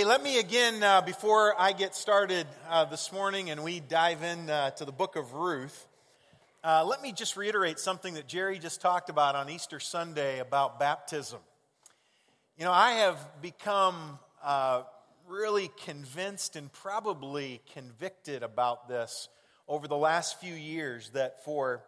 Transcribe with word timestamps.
Hey, 0.00 0.06
let 0.06 0.22
me 0.22 0.38
again, 0.38 0.82
uh, 0.82 1.02
before 1.02 1.54
I 1.60 1.72
get 1.72 1.94
started 1.94 2.46
uh, 2.70 2.86
this 2.86 3.12
morning 3.12 3.50
and 3.50 3.62
we 3.62 3.80
dive 3.80 4.22
in 4.22 4.48
uh, 4.48 4.70
to 4.70 4.86
the 4.86 4.92
book 4.92 5.14
of 5.14 5.34
Ruth, 5.34 5.86
uh, 6.64 6.86
let 6.86 7.02
me 7.02 7.12
just 7.12 7.36
reiterate 7.36 7.78
something 7.78 8.14
that 8.14 8.26
Jerry 8.26 8.58
just 8.58 8.80
talked 8.80 9.10
about 9.10 9.36
on 9.36 9.50
Easter 9.50 9.78
Sunday 9.78 10.38
about 10.38 10.80
baptism. 10.80 11.40
You 12.56 12.64
know, 12.64 12.72
I 12.72 12.92
have 12.92 13.18
become 13.42 14.18
uh, 14.42 14.84
really 15.28 15.70
convinced 15.84 16.56
and 16.56 16.72
probably 16.72 17.60
convicted 17.74 18.42
about 18.42 18.88
this 18.88 19.28
over 19.68 19.86
the 19.86 19.98
last 19.98 20.40
few 20.40 20.54
years 20.54 21.10
that 21.10 21.44
for 21.44 21.82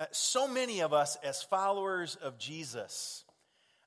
uh, 0.00 0.06
so 0.10 0.48
many 0.48 0.80
of 0.80 0.92
us 0.92 1.16
as 1.22 1.44
followers 1.44 2.16
of 2.16 2.38
Jesus, 2.38 3.24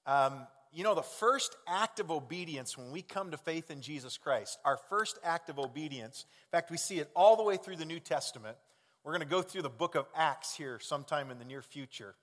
um, 0.07 0.47
you 0.71 0.83
know, 0.83 0.93
the 0.93 1.01
first 1.01 1.55
act 1.67 1.99
of 1.99 2.11
obedience 2.11 2.77
when 2.77 2.91
we 2.91 3.01
come 3.01 3.31
to 3.31 3.37
faith 3.37 3.71
in 3.71 3.81
Jesus 3.81 4.17
Christ, 4.17 4.59
our 4.63 4.77
first 4.89 5.17
act 5.23 5.49
of 5.49 5.57
obedience, 5.57 6.25
in 6.47 6.57
fact, 6.57 6.69
we 6.69 6.77
see 6.77 6.99
it 6.99 7.09
all 7.15 7.35
the 7.35 7.43
way 7.43 7.57
through 7.57 7.77
the 7.77 7.85
New 7.85 7.99
Testament. 7.99 8.55
We're 9.03 9.13
going 9.13 9.27
to 9.27 9.27
go 9.27 9.41
through 9.41 9.63
the 9.63 9.69
book 9.69 9.95
of 9.95 10.05
Acts 10.15 10.55
here 10.55 10.79
sometime 10.79 11.31
in 11.31 11.39
the 11.39 11.45
near 11.45 11.61
future. 11.61 12.13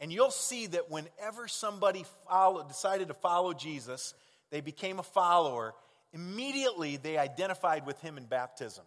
And 0.00 0.12
you'll 0.12 0.30
see 0.30 0.66
that 0.66 0.90
whenever 0.90 1.48
somebody 1.48 2.04
followed, 2.28 2.68
decided 2.68 3.08
to 3.08 3.14
follow 3.14 3.52
Jesus, 3.54 4.14
they 4.50 4.60
became 4.60 4.98
a 4.98 5.02
follower, 5.02 5.74
immediately 6.12 6.96
they 6.96 7.16
identified 7.16 7.86
with 7.86 8.00
him 8.00 8.18
in 8.18 8.24
baptism. 8.26 8.84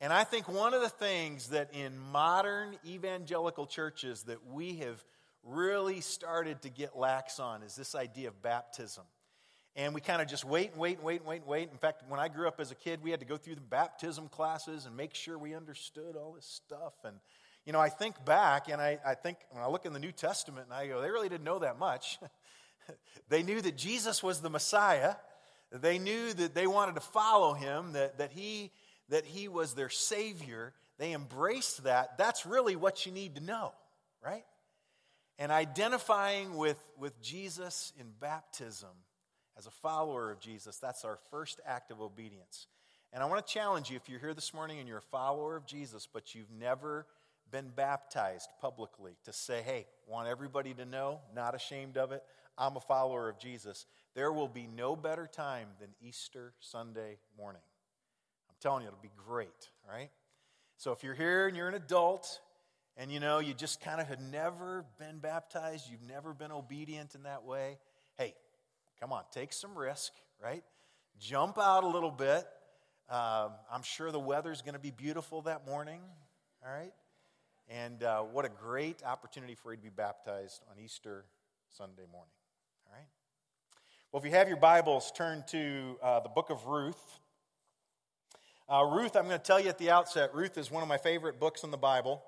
And 0.00 0.12
I 0.12 0.24
think 0.24 0.48
one 0.48 0.74
of 0.74 0.82
the 0.82 0.90
things 0.90 1.48
that 1.48 1.72
in 1.72 1.98
modern 1.98 2.76
evangelical 2.84 3.66
churches 3.66 4.24
that 4.24 4.46
we 4.46 4.76
have 4.76 5.02
really 5.46 6.00
started 6.00 6.62
to 6.62 6.68
get 6.68 6.96
lax 6.96 7.38
on 7.40 7.62
is 7.62 7.76
this 7.76 7.94
idea 7.94 8.28
of 8.28 8.42
baptism. 8.42 9.04
And 9.76 9.94
we 9.94 10.00
kind 10.00 10.22
of 10.22 10.28
just 10.28 10.44
wait 10.44 10.72
and 10.72 10.80
wait 10.80 10.96
and 10.96 11.04
wait 11.04 11.20
and 11.20 11.28
wait 11.28 11.36
and 11.42 11.46
wait. 11.46 11.68
In 11.70 11.76
fact, 11.76 12.02
when 12.08 12.18
I 12.18 12.28
grew 12.28 12.48
up 12.48 12.60
as 12.60 12.70
a 12.70 12.74
kid, 12.74 13.00
we 13.02 13.10
had 13.10 13.20
to 13.20 13.26
go 13.26 13.36
through 13.36 13.56
the 13.56 13.60
baptism 13.60 14.28
classes 14.28 14.86
and 14.86 14.96
make 14.96 15.14
sure 15.14 15.36
we 15.36 15.54
understood 15.54 16.16
all 16.16 16.32
this 16.32 16.46
stuff. 16.46 16.94
And, 17.04 17.16
you 17.66 17.74
know, 17.74 17.80
I 17.80 17.90
think 17.90 18.24
back 18.24 18.70
and 18.70 18.80
I, 18.80 18.98
I 19.04 19.14
think 19.14 19.36
when 19.50 19.62
I 19.62 19.68
look 19.68 19.84
in 19.84 19.92
the 19.92 19.98
New 19.98 20.12
Testament 20.12 20.66
and 20.70 20.74
I 20.74 20.86
go, 20.86 21.02
they 21.02 21.10
really 21.10 21.28
didn't 21.28 21.44
know 21.44 21.58
that 21.58 21.78
much. 21.78 22.18
they 23.28 23.42
knew 23.42 23.60
that 23.60 23.76
Jesus 23.76 24.22
was 24.22 24.40
the 24.40 24.48
Messiah. 24.48 25.16
They 25.70 25.98
knew 25.98 26.32
that 26.32 26.54
they 26.54 26.66
wanted 26.66 26.94
to 26.94 27.02
follow 27.02 27.52
him, 27.52 27.92
that, 27.92 28.16
that, 28.16 28.32
he, 28.32 28.72
that 29.10 29.26
he 29.26 29.46
was 29.46 29.74
their 29.74 29.90
Savior. 29.90 30.72
They 30.96 31.12
embraced 31.12 31.84
that. 31.84 32.16
That's 32.16 32.46
really 32.46 32.76
what 32.76 33.04
you 33.04 33.12
need 33.12 33.34
to 33.34 33.42
know, 33.42 33.72
right? 34.24 34.44
And 35.38 35.52
identifying 35.52 36.56
with, 36.56 36.78
with 36.98 37.20
Jesus 37.20 37.92
in 37.98 38.06
baptism 38.20 38.88
as 39.58 39.66
a 39.66 39.70
follower 39.70 40.30
of 40.30 40.40
Jesus, 40.40 40.78
that's 40.78 41.04
our 41.04 41.18
first 41.30 41.60
act 41.66 41.90
of 41.90 42.00
obedience. 42.00 42.66
And 43.12 43.22
I 43.22 43.26
want 43.26 43.46
to 43.46 43.52
challenge 43.52 43.90
you 43.90 43.96
if 43.96 44.08
you're 44.08 44.20
here 44.20 44.34
this 44.34 44.54
morning 44.54 44.78
and 44.78 44.88
you're 44.88 44.98
a 44.98 45.02
follower 45.02 45.56
of 45.56 45.66
Jesus, 45.66 46.08
but 46.10 46.34
you've 46.34 46.50
never 46.50 47.06
been 47.50 47.68
baptized 47.68 48.48
publicly, 48.60 49.16
to 49.24 49.32
say, 49.32 49.62
hey, 49.62 49.86
want 50.06 50.26
everybody 50.28 50.74
to 50.74 50.84
know, 50.84 51.20
not 51.34 51.54
ashamed 51.54 51.96
of 51.96 52.12
it, 52.12 52.22
I'm 52.58 52.76
a 52.76 52.80
follower 52.80 53.28
of 53.28 53.38
Jesus. 53.38 53.86
There 54.14 54.32
will 54.32 54.48
be 54.48 54.66
no 54.66 54.96
better 54.96 55.26
time 55.26 55.68
than 55.78 55.90
Easter 56.00 56.54
Sunday 56.60 57.18
morning. 57.38 57.62
I'm 58.48 58.56
telling 58.60 58.82
you, 58.82 58.88
it'll 58.88 58.98
be 59.00 59.10
great, 59.28 59.68
all 59.86 59.94
right? 59.94 60.10
So 60.76 60.92
if 60.92 61.04
you're 61.04 61.14
here 61.14 61.46
and 61.46 61.56
you're 61.56 61.68
an 61.68 61.74
adult 61.74 62.40
and 62.96 63.12
you 63.12 63.20
know, 63.20 63.38
you 63.38 63.52
just 63.54 63.80
kind 63.80 64.00
of 64.00 64.08
had 64.08 64.20
never 64.20 64.84
been 64.98 65.18
baptized, 65.18 65.90
you've 65.90 66.08
never 66.08 66.32
been 66.32 66.52
obedient 66.52 67.14
in 67.14 67.24
that 67.24 67.44
way, 67.44 67.78
hey, 68.18 68.34
come 68.98 69.12
on, 69.12 69.22
take 69.30 69.52
some 69.52 69.76
risk, 69.76 70.12
right? 70.42 70.64
Jump 71.18 71.58
out 71.58 71.84
a 71.84 71.88
little 71.88 72.10
bit. 72.10 72.46
Um, 73.08 73.52
I'm 73.70 73.82
sure 73.82 74.10
the 74.10 74.18
weather's 74.18 74.62
going 74.62 74.74
to 74.74 74.80
be 74.80 74.90
beautiful 74.90 75.42
that 75.42 75.66
morning, 75.66 76.00
all 76.64 76.72
right? 76.72 76.92
And 77.68 78.02
uh, 78.02 78.22
what 78.22 78.44
a 78.44 78.48
great 78.48 79.02
opportunity 79.04 79.54
for 79.54 79.72
you 79.72 79.76
to 79.76 79.82
be 79.82 79.90
baptized 79.90 80.62
on 80.70 80.82
Easter 80.82 81.24
Sunday 81.68 82.06
morning, 82.10 82.32
all 82.86 82.96
right? 82.96 83.06
Well, 84.10 84.20
if 84.20 84.24
you 84.24 84.34
have 84.36 84.48
your 84.48 84.56
Bibles, 84.56 85.12
turn 85.14 85.44
to 85.48 85.98
uh, 86.02 86.20
the 86.20 86.28
book 86.28 86.50
of 86.50 86.66
Ruth. 86.66 87.20
Uh, 88.68 88.84
Ruth, 88.84 89.14
I'm 89.16 89.26
going 89.26 89.38
to 89.38 89.44
tell 89.44 89.60
you 89.60 89.68
at 89.68 89.78
the 89.78 89.90
outset, 89.90 90.34
Ruth 90.34 90.58
is 90.58 90.70
one 90.70 90.82
of 90.82 90.88
my 90.88 90.96
favorite 90.96 91.38
books 91.38 91.62
in 91.62 91.70
the 91.70 91.76
Bible. 91.76 92.22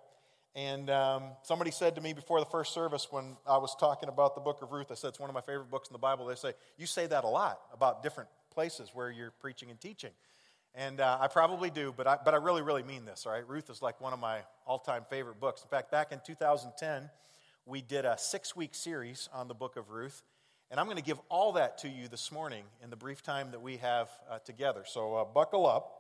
And 0.55 0.91
um, 0.91 1.25
somebody 1.43 1.71
said 1.71 1.95
to 1.97 2.01
me 2.01 2.13
before 2.13 2.41
the 2.41 2.47
first 2.47 2.73
service 2.73 3.09
when 3.11 3.37
I 3.47 3.59
was 3.59 3.77
talking 3.79 4.09
about 4.09 4.35
the 4.35 4.41
book 4.41 4.61
of 4.63 4.73
Ruth, 4.73 4.91
I 4.91 4.95
said 4.95 5.09
it's 5.09 5.21
one 5.21 5.31
of 5.31 5.35
my 5.35 5.41
favorite 5.41 5.71
books 5.71 5.89
in 5.89 5.93
the 5.93 5.99
Bible. 5.99 6.27
They 6.27 6.35
say, 6.35 6.55
You 6.77 6.87
say 6.87 7.07
that 7.07 7.25
a 7.25 7.29
lot 7.29 7.61
about 7.73 8.03
different 8.03 8.29
places 8.53 8.91
where 8.93 9.11
you're 9.11 9.31
preaching 9.31 9.71
and 9.71 9.81
teaching. 9.81 10.11
And 10.75 11.01
uh, 11.01 11.19
I 11.21 11.29
probably 11.29 11.71
do, 11.71 11.95
but 11.97 12.07
I, 12.07 12.19
but 12.25 12.35
I 12.35 12.37
really, 12.39 12.63
really 12.63 12.83
mean 12.83 13.05
this, 13.05 13.27
all 13.27 13.33
right? 13.33 13.47
Ruth 13.49 13.71
is 13.71 13.83
like 13.83 14.01
one 14.01 14.13
of 14.13 14.19
my 14.19 14.41
all 14.67 14.79
time 14.79 15.05
favorite 15.09 15.41
books. 15.41 15.63
In 15.63 15.69
fact, 15.69 15.91
back 15.91 16.13
in 16.13 16.21
2010, 16.25 17.11
we 17.67 17.83
did 17.83 18.05
a 18.05 18.17
six 18.19 18.57
week 18.57 18.75
series 18.75 19.29
on 19.33 19.49
the 19.49 19.55
book 19.55 19.77
of 19.77 19.91
Ruth. 19.91 20.23
And 20.71 20.79
I'm 20.79 20.87
going 20.87 20.99
to 20.99 21.03
give 21.03 21.19
all 21.29 21.53
that 21.53 21.79
to 21.79 21.89
you 21.89 22.09
this 22.09 22.31
morning 22.31 22.65
in 22.83 22.91
the 22.91 22.97
brief 22.97 23.23
time 23.23 23.53
that 23.53 23.63
we 23.63 23.79
have 23.79 24.11
uh, 24.31 24.39
together. 24.41 24.83
So 24.87 25.15
uh, 25.15 25.25
buckle 25.25 25.67
up. 25.67 25.98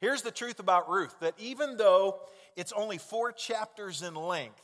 Here's 0.00 0.22
the 0.22 0.30
truth 0.30 0.60
about 0.60 0.88
Ruth 0.88 1.14
that 1.20 1.34
even 1.38 1.76
though 1.76 2.20
it's 2.56 2.72
only 2.72 2.98
four 2.98 3.32
chapters 3.32 4.02
in 4.02 4.14
length, 4.14 4.62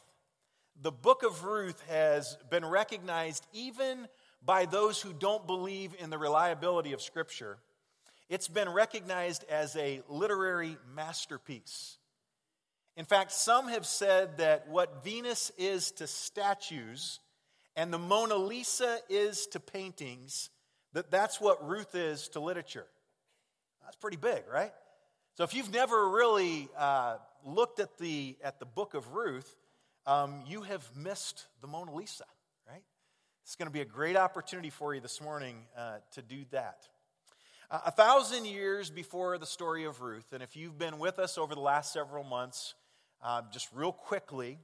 the 0.80 0.92
book 0.92 1.22
of 1.22 1.44
Ruth 1.44 1.82
has 1.88 2.36
been 2.50 2.64
recognized 2.64 3.46
even 3.52 4.08
by 4.44 4.66
those 4.66 5.00
who 5.00 5.12
don't 5.12 5.46
believe 5.46 5.94
in 5.98 6.10
the 6.10 6.18
reliability 6.18 6.92
of 6.92 7.00
Scripture. 7.00 7.58
It's 8.28 8.48
been 8.48 8.68
recognized 8.68 9.44
as 9.48 9.76
a 9.76 10.02
literary 10.08 10.76
masterpiece. 10.94 11.98
In 12.96 13.04
fact, 13.04 13.32
some 13.32 13.68
have 13.68 13.86
said 13.86 14.38
that 14.38 14.68
what 14.68 15.02
Venus 15.02 15.50
is 15.58 15.90
to 15.92 16.06
statues 16.06 17.20
and 17.76 17.92
the 17.92 17.98
Mona 17.98 18.36
Lisa 18.36 18.98
is 19.08 19.46
to 19.48 19.60
paintings, 19.60 20.50
that 20.92 21.10
that's 21.10 21.40
what 21.40 21.66
Ruth 21.66 21.94
is 21.96 22.28
to 22.28 22.40
literature. 22.40 22.86
That's 23.82 23.96
pretty 23.96 24.16
big, 24.16 24.44
right? 24.52 24.72
So 25.36 25.42
if 25.42 25.52
you've 25.52 25.72
never 25.72 26.10
really 26.10 26.68
uh, 26.78 27.16
looked 27.44 27.80
at 27.80 27.98
the, 27.98 28.36
at 28.44 28.60
the 28.60 28.66
book 28.66 28.94
of 28.94 29.14
Ruth, 29.14 29.56
um, 30.06 30.44
you 30.46 30.62
have 30.62 30.88
missed 30.94 31.46
the 31.60 31.66
Mona 31.66 31.92
Lisa, 31.92 32.22
right? 32.70 32.84
It's 33.42 33.56
going 33.56 33.66
to 33.66 33.72
be 33.72 33.80
a 33.80 33.84
great 33.84 34.16
opportunity 34.16 34.70
for 34.70 34.94
you 34.94 35.00
this 35.00 35.20
morning 35.20 35.56
uh, 35.76 35.96
to 36.12 36.22
do 36.22 36.44
that. 36.52 36.86
Uh, 37.68 37.80
a 37.86 37.90
thousand 37.90 38.46
years 38.46 38.90
before 38.90 39.36
the 39.36 39.46
story 39.46 39.82
of 39.86 40.00
Ruth, 40.00 40.32
and 40.32 40.40
if 40.40 40.54
you've 40.54 40.78
been 40.78 41.00
with 41.00 41.18
us 41.18 41.36
over 41.36 41.56
the 41.56 41.60
last 41.60 41.92
several 41.92 42.22
months, 42.22 42.74
uh, 43.20 43.42
just 43.52 43.66
real 43.74 43.90
quickly, 43.90 44.56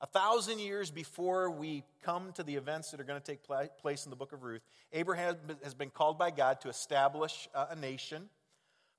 a 0.00 0.06
thousand 0.06 0.60
years 0.60 0.90
before 0.90 1.50
we 1.50 1.82
come 2.02 2.32
to 2.36 2.42
the 2.42 2.56
events 2.56 2.90
that 2.92 3.00
are 3.00 3.04
going 3.04 3.20
to 3.20 3.26
take 3.26 3.40
place 3.76 4.06
in 4.06 4.10
the 4.10 4.16
book 4.16 4.32
of 4.32 4.44
Ruth, 4.44 4.62
Abraham 4.94 5.36
has 5.62 5.74
been 5.74 5.90
called 5.90 6.18
by 6.18 6.30
God 6.30 6.62
to 6.62 6.70
establish 6.70 7.50
a 7.54 7.76
nation 7.76 8.30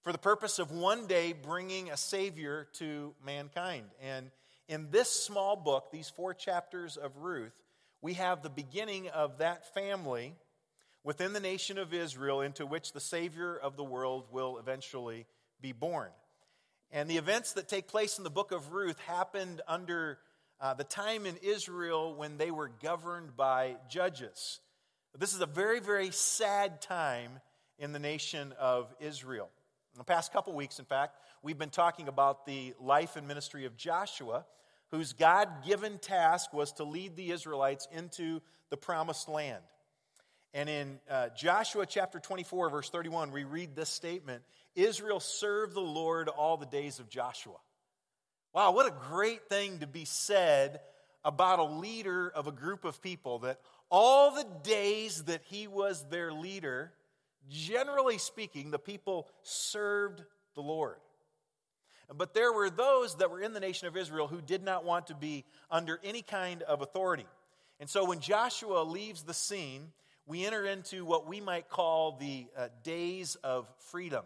for 0.06 0.12
the 0.12 0.18
purpose 0.20 0.60
of 0.60 0.70
one 0.70 1.08
day 1.08 1.34
bringing 1.34 1.90
a 1.90 1.98
Savior 1.98 2.68
to 2.74 3.16
mankind. 3.26 3.86
And 4.04 4.30
in 4.70 4.92
this 4.92 5.10
small 5.10 5.56
book, 5.56 5.90
these 5.92 6.12
four 6.12 6.36
chapters 6.36 6.96
of 6.96 7.18
Ruth, 7.18 7.56
we 8.04 8.14
have 8.14 8.44
the 8.44 8.52
beginning 8.52 9.10
of 9.10 9.40
that 9.40 9.74
family 9.74 10.36
within 11.04 11.34
the 11.34 11.40
nation 11.40 11.80
of 11.80 11.92
Israel 11.92 12.42
into 12.42 12.68
which 12.68 12.94
the 12.94 13.00
Savior 13.00 13.58
of 13.58 13.78
the 13.78 13.84
world 13.84 14.26
will 14.32 14.60
eventually 14.60 15.26
be 15.60 15.72
born. 15.72 16.12
And 16.92 17.10
the 17.10 17.18
events 17.18 17.54
that 17.54 17.68
take 17.68 17.88
place 17.88 18.20
in 18.20 18.24
the 18.24 18.30
book 18.30 18.52
of 18.52 18.74
Ruth 18.74 19.00
happened 19.08 19.64
under 19.68 20.20
uh, 20.62 20.76
the 20.76 20.84
time 20.84 21.26
in 21.26 21.36
Israel 21.38 22.14
when 22.14 22.38
they 22.38 22.52
were 22.52 22.70
governed 22.84 23.36
by 23.36 23.78
judges. 23.90 24.60
This 25.18 25.34
is 25.34 25.42
a 25.42 25.48
very, 25.48 25.80
very 25.80 26.12
sad 26.12 26.80
time 26.80 27.40
in 27.80 27.92
the 27.92 28.00
nation 28.00 28.54
of 28.60 28.94
Israel. 29.00 29.50
In 29.96 30.00
the 30.00 30.04
past 30.04 30.34
couple 30.34 30.52
weeks, 30.52 30.78
in 30.78 30.84
fact, 30.84 31.16
we've 31.42 31.58
been 31.58 31.70
talking 31.70 32.10
about 32.10 32.46
the 32.46 32.74
life 32.82 33.16
and 33.16 33.26
ministry 33.30 33.64
of 33.64 33.78
Joshua, 33.78 34.46
whose 34.92 35.14
God 35.14 35.48
given 35.66 36.00
task 36.00 36.52
was 36.52 36.74
to 36.74 36.84
lead 36.84 37.16
the 37.16 37.32
Israelites 37.32 37.88
into 37.94 38.42
the 38.70 38.76
promised 38.76 39.30
land. 39.30 39.64
And 40.54 40.68
in 40.68 41.00
uh, 41.10 41.30
Joshua 41.30 41.86
chapter 41.86 42.20
24, 42.20 42.72
verse 42.72 42.90
31, 42.90 43.32
we 43.32 43.46
read 43.46 43.74
this 43.74 43.88
statement 43.88 44.44
Israel 44.76 45.22
served 45.22 45.74
the 45.74 45.80
Lord 45.80 46.28
all 46.28 46.58
the 46.58 46.66
days 46.66 47.00
of 47.00 47.08
Joshua. 47.08 47.56
Wow, 48.54 48.74
what 48.74 48.88
a 48.88 48.94
great 49.10 49.48
thing 49.48 49.80
to 49.80 49.88
be 49.88 50.04
said 50.04 50.82
about 51.24 51.60
a 51.60 51.64
leader 51.64 52.28
of 52.36 52.48
a 52.48 52.52
group 52.52 52.84
of 52.84 53.02
people 53.02 53.40
that 53.40 53.62
all 53.90 54.36
the 54.36 54.46
days 54.62 55.24
that 55.24 55.42
he 55.46 55.68
was 55.68 56.04
their 56.10 56.34
leader, 56.34 56.92
generally 57.50 58.18
speaking, 58.18 58.72
the 58.72 58.80
people 58.80 59.28
served 59.44 60.24
the 60.56 60.62
Lord. 60.62 60.98
But 62.14 62.34
there 62.34 62.54
were 62.54 62.70
those 62.70 63.16
that 63.16 63.32
were 63.32 63.42
in 63.42 63.54
the 63.54 63.60
nation 63.60 63.88
of 63.88 63.98
Israel 63.98 64.28
who 64.28 64.42
did 64.42 64.64
not 64.64 64.86
want 64.86 65.08
to 65.08 65.16
be 65.16 65.44
under 65.72 66.00
any 66.04 66.22
kind 66.22 66.62
of 66.64 66.82
authority. 66.82 67.26
And 67.80 67.90
so 67.90 68.06
when 68.06 68.20
Joshua 68.20 68.84
leaves 68.84 69.24
the 69.24 69.34
scene, 69.34 69.92
we 70.26 70.46
enter 70.46 70.66
into 70.66 71.04
what 71.06 71.28
we 71.28 71.42
might 71.42 71.70
call 71.70 72.18
the 72.20 72.48
uh, 72.58 72.68
days 72.84 73.36
of 73.44 73.68
freedom. 73.92 74.24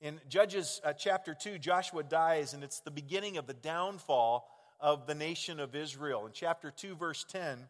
In 0.00 0.20
Judges 0.28 0.80
uh, 0.84 0.92
chapter 0.92 1.34
2, 1.34 1.58
Joshua 1.58 2.02
dies, 2.02 2.54
and 2.54 2.64
it's 2.64 2.80
the 2.80 2.90
beginning 2.90 3.36
of 3.36 3.46
the 3.46 3.54
downfall 3.54 4.48
of 4.80 5.06
the 5.06 5.14
nation 5.14 5.60
of 5.60 5.74
Israel. 5.74 6.26
In 6.26 6.32
chapter 6.32 6.70
2, 6.70 6.96
verse 6.96 7.24
10, 7.28 7.68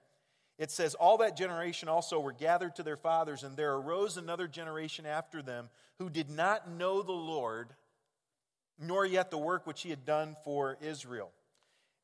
it 0.60 0.70
says, 0.70 0.94
All 0.94 1.16
that 1.18 1.38
generation 1.38 1.88
also 1.88 2.20
were 2.20 2.32
gathered 2.32 2.76
to 2.76 2.82
their 2.82 2.98
fathers, 2.98 3.42
and 3.42 3.56
there 3.56 3.74
arose 3.74 4.18
another 4.18 4.46
generation 4.46 5.06
after 5.06 5.40
them 5.40 5.70
who 5.98 6.10
did 6.10 6.28
not 6.28 6.70
know 6.70 7.00
the 7.00 7.12
Lord, 7.12 7.70
nor 8.78 9.06
yet 9.06 9.30
the 9.30 9.38
work 9.38 9.66
which 9.66 9.80
he 9.80 9.88
had 9.88 10.04
done 10.04 10.36
for 10.44 10.76
Israel. 10.82 11.32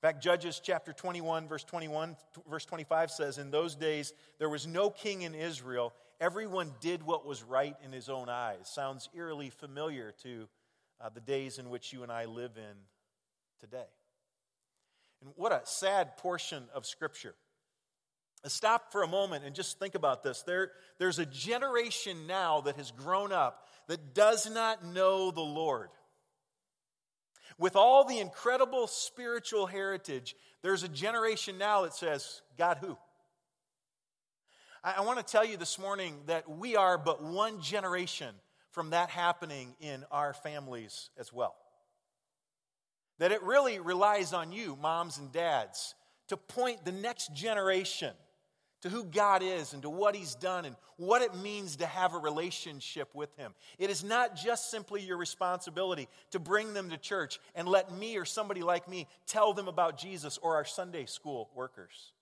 In 0.02 0.08
fact, 0.08 0.22
Judges 0.22 0.58
chapter 0.64 0.94
21, 0.94 1.48
verse 1.48 1.64
21, 1.64 2.16
verse 2.48 2.64
25 2.64 3.10
says, 3.10 3.36
In 3.36 3.50
those 3.50 3.74
days 3.74 4.14
there 4.38 4.48
was 4.48 4.66
no 4.66 4.88
king 4.88 5.22
in 5.22 5.34
Israel. 5.34 5.92
Everyone 6.18 6.72
did 6.80 7.02
what 7.02 7.26
was 7.26 7.42
right 7.42 7.76
in 7.84 7.92
his 7.92 8.08
own 8.08 8.30
eyes. 8.30 8.70
Sounds 8.70 9.10
eerily 9.14 9.50
familiar 9.50 10.14
to 10.22 10.48
uh, 10.98 11.10
the 11.10 11.20
days 11.20 11.58
in 11.58 11.68
which 11.68 11.92
you 11.92 12.02
and 12.02 12.10
I 12.10 12.24
live 12.24 12.52
in 12.56 12.76
today. 13.60 13.88
And 15.20 15.32
what 15.36 15.52
a 15.52 15.60
sad 15.64 16.16
portion 16.16 16.64
of 16.74 16.86
Scripture. 16.86 17.34
Stop 18.44 18.92
for 18.92 19.02
a 19.02 19.08
moment 19.08 19.44
and 19.44 19.56
just 19.56 19.78
think 19.78 19.94
about 19.94 20.22
this. 20.22 20.42
There, 20.42 20.70
there's 20.98 21.18
a 21.18 21.26
generation 21.26 22.26
now 22.26 22.60
that 22.62 22.76
has 22.76 22.92
grown 22.92 23.32
up 23.32 23.66
that 23.88 24.14
does 24.14 24.48
not 24.48 24.84
know 24.84 25.30
the 25.30 25.40
Lord. 25.40 25.88
With 27.58 27.74
all 27.74 28.04
the 28.04 28.18
incredible 28.18 28.86
spiritual 28.86 29.66
heritage, 29.66 30.36
there's 30.62 30.82
a 30.82 30.88
generation 30.88 31.58
now 31.58 31.82
that 31.82 31.94
says, 31.94 32.42
God 32.58 32.78
who? 32.80 32.96
I, 34.84 34.94
I 34.98 35.00
want 35.00 35.18
to 35.18 35.24
tell 35.24 35.44
you 35.44 35.56
this 35.56 35.78
morning 35.78 36.16
that 36.26 36.48
we 36.48 36.76
are 36.76 36.98
but 36.98 37.22
one 37.22 37.60
generation 37.60 38.34
from 38.70 38.90
that 38.90 39.08
happening 39.10 39.74
in 39.80 40.04
our 40.12 40.34
families 40.34 41.10
as 41.18 41.32
well. 41.32 41.56
That 43.18 43.32
it 43.32 43.42
really 43.42 43.78
relies 43.80 44.34
on 44.34 44.52
you, 44.52 44.76
moms 44.76 45.16
and 45.18 45.32
dads, 45.32 45.94
to 46.28 46.36
point 46.36 46.84
the 46.84 46.92
next 46.92 47.34
generation 47.34 48.12
to 48.82 48.88
who 48.88 49.04
God 49.04 49.42
is 49.42 49.72
and 49.72 49.82
to 49.82 49.90
what 49.90 50.14
He's 50.14 50.34
done 50.34 50.64
and 50.64 50.76
what 50.96 51.22
it 51.22 51.34
means 51.34 51.76
to 51.76 51.86
have 51.86 52.14
a 52.14 52.18
relationship 52.18 53.14
with 53.14 53.34
Him. 53.36 53.54
It 53.78 53.90
is 53.90 54.04
not 54.04 54.36
just 54.36 54.70
simply 54.70 55.02
your 55.02 55.16
responsibility 55.16 56.08
to 56.30 56.38
bring 56.38 56.74
them 56.74 56.90
to 56.90 56.96
church 56.96 57.38
and 57.54 57.68
let 57.68 57.92
me 57.92 58.16
or 58.16 58.24
somebody 58.24 58.62
like 58.62 58.88
me 58.88 59.06
tell 59.26 59.52
them 59.52 59.68
about 59.68 59.98
Jesus 59.98 60.38
or 60.38 60.56
our 60.56 60.64
Sunday 60.64 61.06
school 61.06 61.50
workers. 61.54 62.12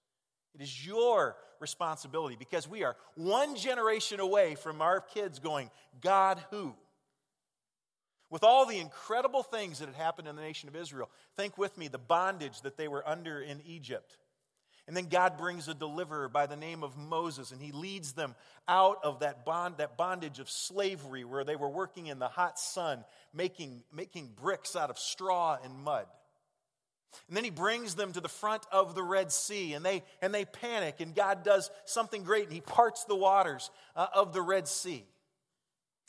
It 0.54 0.62
is 0.62 0.86
your 0.86 1.36
responsibility 1.60 2.36
because 2.36 2.68
we 2.68 2.84
are 2.84 2.96
one 3.16 3.56
generation 3.56 4.20
away 4.20 4.54
from 4.54 4.80
our 4.80 5.00
kids 5.00 5.38
going, 5.38 5.70
God 6.00 6.42
who? 6.50 6.74
With 8.30 8.44
all 8.44 8.66
the 8.66 8.78
incredible 8.78 9.42
things 9.42 9.78
that 9.78 9.86
had 9.86 9.94
happened 9.94 10.28
in 10.28 10.36
the 10.36 10.42
nation 10.42 10.68
of 10.68 10.76
Israel, 10.76 11.10
think 11.36 11.58
with 11.58 11.76
me 11.76 11.88
the 11.88 11.98
bondage 11.98 12.62
that 12.62 12.76
they 12.76 12.88
were 12.88 13.06
under 13.08 13.40
in 13.40 13.60
Egypt 13.66 14.16
and 14.86 14.94
then 14.96 15.06
God 15.06 15.38
brings 15.38 15.66
a 15.66 15.74
deliverer 15.74 16.28
by 16.28 16.46
the 16.46 16.56
name 16.56 16.82
of 16.82 16.96
Moses, 16.96 17.52
and 17.52 17.62
he 17.62 17.72
leads 17.72 18.12
them 18.12 18.34
out 18.68 18.98
of 19.02 19.20
that, 19.20 19.44
bond, 19.44 19.76
that 19.78 19.96
bondage 19.96 20.40
of 20.40 20.50
slavery 20.50 21.24
where 21.24 21.42
they 21.42 21.56
were 21.56 21.70
working 21.70 22.08
in 22.08 22.18
the 22.18 22.28
hot 22.28 22.58
sun, 22.58 23.02
making, 23.32 23.82
making 23.92 24.30
bricks 24.40 24.76
out 24.76 24.90
of 24.90 24.98
straw 24.98 25.56
and 25.64 25.74
mud. 25.74 26.06
And 27.28 27.36
then 27.36 27.44
he 27.44 27.50
brings 27.50 27.94
them 27.94 28.12
to 28.12 28.20
the 28.20 28.28
front 28.28 28.66
of 28.70 28.94
the 28.94 29.02
Red 29.02 29.32
Sea, 29.32 29.72
and 29.72 29.84
they, 29.84 30.02
and 30.20 30.34
they 30.34 30.44
panic, 30.44 31.00
and 31.00 31.14
God 31.14 31.44
does 31.44 31.70
something 31.86 32.22
great, 32.22 32.44
and 32.44 32.52
he 32.52 32.60
parts 32.60 33.04
the 33.04 33.16
waters 33.16 33.70
uh, 33.96 34.08
of 34.14 34.34
the 34.34 34.42
Red 34.42 34.68
Sea. 34.68 35.04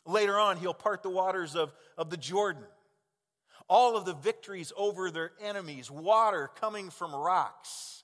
Later 0.06 0.38
on, 0.38 0.58
he'll 0.58 0.74
part 0.74 1.02
the 1.02 1.10
waters 1.10 1.56
of, 1.56 1.74
of 1.98 2.10
the 2.10 2.18
Jordan. 2.18 2.64
All 3.70 3.96
of 3.96 4.06
the 4.06 4.14
victories 4.14 4.74
over 4.76 5.10
their 5.10 5.32
enemies, 5.42 5.90
water 5.90 6.52
coming 6.60 6.90
from 6.90 7.16
rocks 7.16 8.04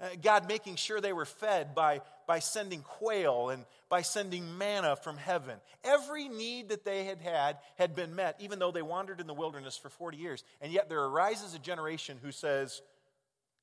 Uh, 0.00 0.08
God 0.20 0.48
making 0.48 0.76
sure 0.76 1.00
they 1.00 1.12
were 1.12 1.24
fed 1.24 1.74
by, 1.74 2.00
by 2.26 2.38
sending 2.38 2.82
quail 2.82 3.50
and 3.50 3.64
by 3.88 4.02
sending 4.02 4.58
manna 4.58 4.96
from 4.96 5.16
heaven. 5.16 5.58
Every 5.84 6.28
need 6.28 6.70
that 6.70 6.84
they 6.84 7.04
had 7.04 7.20
had 7.20 7.58
had 7.76 7.94
been 7.94 8.14
met, 8.14 8.36
even 8.40 8.58
though 8.58 8.72
they 8.72 8.82
wandered 8.82 9.20
in 9.20 9.26
the 9.26 9.34
wilderness 9.34 9.76
for 9.76 9.88
40 9.88 10.16
years. 10.16 10.44
And 10.60 10.72
yet 10.72 10.88
there 10.88 11.04
arises 11.04 11.54
a 11.54 11.58
generation 11.58 12.18
who 12.22 12.32
says, 12.32 12.82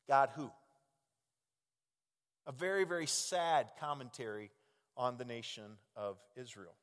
God 0.08 0.30
who? 0.36 0.50
A 2.48 2.52
very, 2.52 2.84
very 2.84 3.08
sad 3.08 3.68
commentary 3.80 4.52
on 4.98 5.18
the 5.18 5.26
nation 5.26 5.78
of 5.96 6.18
Israel. 6.36 6.74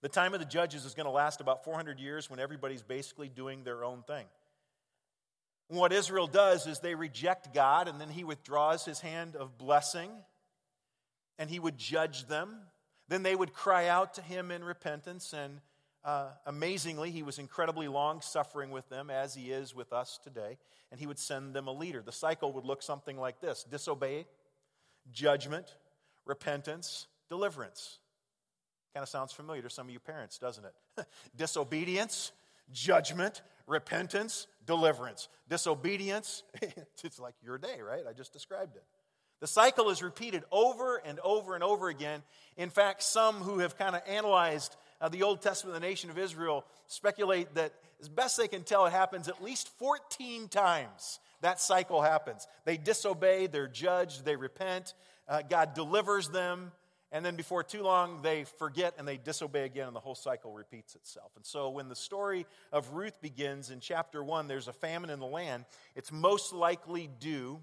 The 0.00 0.08
time 0.08 0.32
of 0.32 0.40
the 0.40 0.46
judges 0.46 0.84
is 0.84 0.94
going 0.94 1.06
to 1.06 1.12
last 1.12 1.40
about 1.40 1.64
400 1.64 1.98
years 1.98 2.30
when 2.30 2.38
everybody's 2.38 2.82
basically 2.82 3.28
doing 3.28 3.64
their 3.64 3.84
own 3.84 4.04
thing. 4.04 4.26
What 5.68 5.92
Israel 5.92 6.26
does 6.26 6.66
is 6.66 6.80
they 6.80 6.94
reject 6.94 7.52
God, 7.52 7.88
and 7.88 8.00
then 8.00 8.08
he 8.08 8.24
withdraws 8.24 8.84
his 8.84 9.00
hand 9.00 9.36
of 9.36 9.58
blessing, 9.58 10.10
and 11.38 11.50
he 11.50 11.58
would 11.58 11.76
judge 11.76 12.26
them. 12.26 12.56
Then 13.08 13.22
they 13.22 13.36
would 13.36 13.52
cry 13.52 13.88
out 13.88 14.14
to 14.14 14.22
him 14.22 14.50
in 14.50 14.64
repentance, 14.64 15.34
and 15.34 15.60
uh, 16.04 16.28
amazingly, 16.46 17.10
he 17.10 17.22
was 17.22 17.38
incredibly 17.38 17.86
long 17.86 18.22
suffering 18.22 18.70
with 18.70 18.88
them, 18.88 19.10
as 19.10 19.34
he 19.34 19.50
is 19.50 19.74
with 19.74 19.92
us 19.92 20.18
today, 20.22 20.56
and 20.90 20.98
he 20.98 21.06
would 21.06 21.18
send 21.18 21.54
them 21.54 21.66
a 21.66 21.72
leader. 21.72 22.00
The 22.02 22.12
cycle 22.12 22.52
would 22.54 22.64
look 22.64 22.82
something 22.82 23.18
like 23.18 23.40
this 23.40 23.64
disobey, 23.64 24.26
judgment, 25.12 25.76
repentance, 26.24 27.08
deliverance. 27.28 27.98
Kind 28.94 29.02
of 29.02 29.10
sounds 29.10 29.32
familiar 29.32 29.62
to 29.62 29.70
some 29.70 29.86
of 29.86 29.92
you 29.92 30.00
parents, 30.00 30.38
doesn't 30.38 30.64
it? 30.64 31.06
Disobedience, 31.36 32.32
judgment, 32.72 33.42
repentance, 33.66 34.46
deliverance. 34.68 35.28
Disobedience, 35.48 36.44
it's 37.02 37.18
like 37.18 37.34
your 37.42 37.58
day, 37.58 37.80
right? 37.80 38.04
I 38.08 38.12
just 38.12 38.32
described 38.32 38.76
it. 38.76 38.84
The 39.40 39.48
cycle 39.48 39.90
is 39.90 40.02
repeated 40.02 40.44
over 40.52 40.96
and 40.96 41.18
over 41.20 41.54
and 41.54 41.64
over 41.64 41.88
again. 41.88 42.22
In 42.56 42.70
fact, 42.70 43.02
some 43.02 43.36
who 43.36 43.60
have 43.60 43.76
kind 43.76 43.96
of 43.96 44.02
analyzed 44.06 44.76
uh, 45.00 45.08
the 45.08 45.22
Old 45.22 45.42
Testament, 45.42 45.74
the 45.74 45.86
nation 45.86 46.10
of 46.10 46.18
Israel, 46.18 46.64
speculate 46.86 47.54
that, 47.54 47.72
as 48.00 48.08
best 48.08 48.36
they 48.36 48.48
can 48.48 48.62
tell, 48.62 48.86
it 48.86 48.92
happens 48.92 49.28
at 49.28 49.42
least 49.42 49.68
14 49.78 50.48
times 50.48 51.18
that 51.40 51.60
cycle 51.60 52.02
happens. 52.02 52.46
They 52.64 52.76
disobey, 52.76 53.46
they're 53.46 53.68
judged, 53.68 54.24
they 54.24 54.36
repent, 54.36 54.94
uh, 55.28 55.42
God 55.48 55.74
delivers 55.74 56.28
them, 56.28 56.72
and 57.10 57.24
then 57.24 57.36
before 57.36 57.62
too 57.62 57.82
long, 57.82 58.20
they 58.22 58.44
forget 58.44 58.94
and 58.98 59.08
they 59.08 59.16
disobey 59.16 59.64
again, 59.64 59.86
and 59.86 59.96
the 59.96 60.00
whole 60.00 60.14
cycle 60.14 60.52
repeats 60.52 60.94
itself. 60.94 61.32
And 61.36 61.46
so, 61.46 61.70
when 61.70 61.88
the 61.88 61.96
story 61.96 62.46
of 62.72 62.92
Ruth 62.92 63.20
begins 63.22 63.70
in 63.70 63.80
chapter 63.80 64.22
1, 64.22 64.46
there's 64.46 64.68
a 64.68 64.72
famine 64.72 65.10
in 65.10 65.18
the 65.18 65.26
land. 65.26 65.64
It's 65.94 66.12
most 66.12 66.52
likely 66.52 67.08
due 67.18 67.60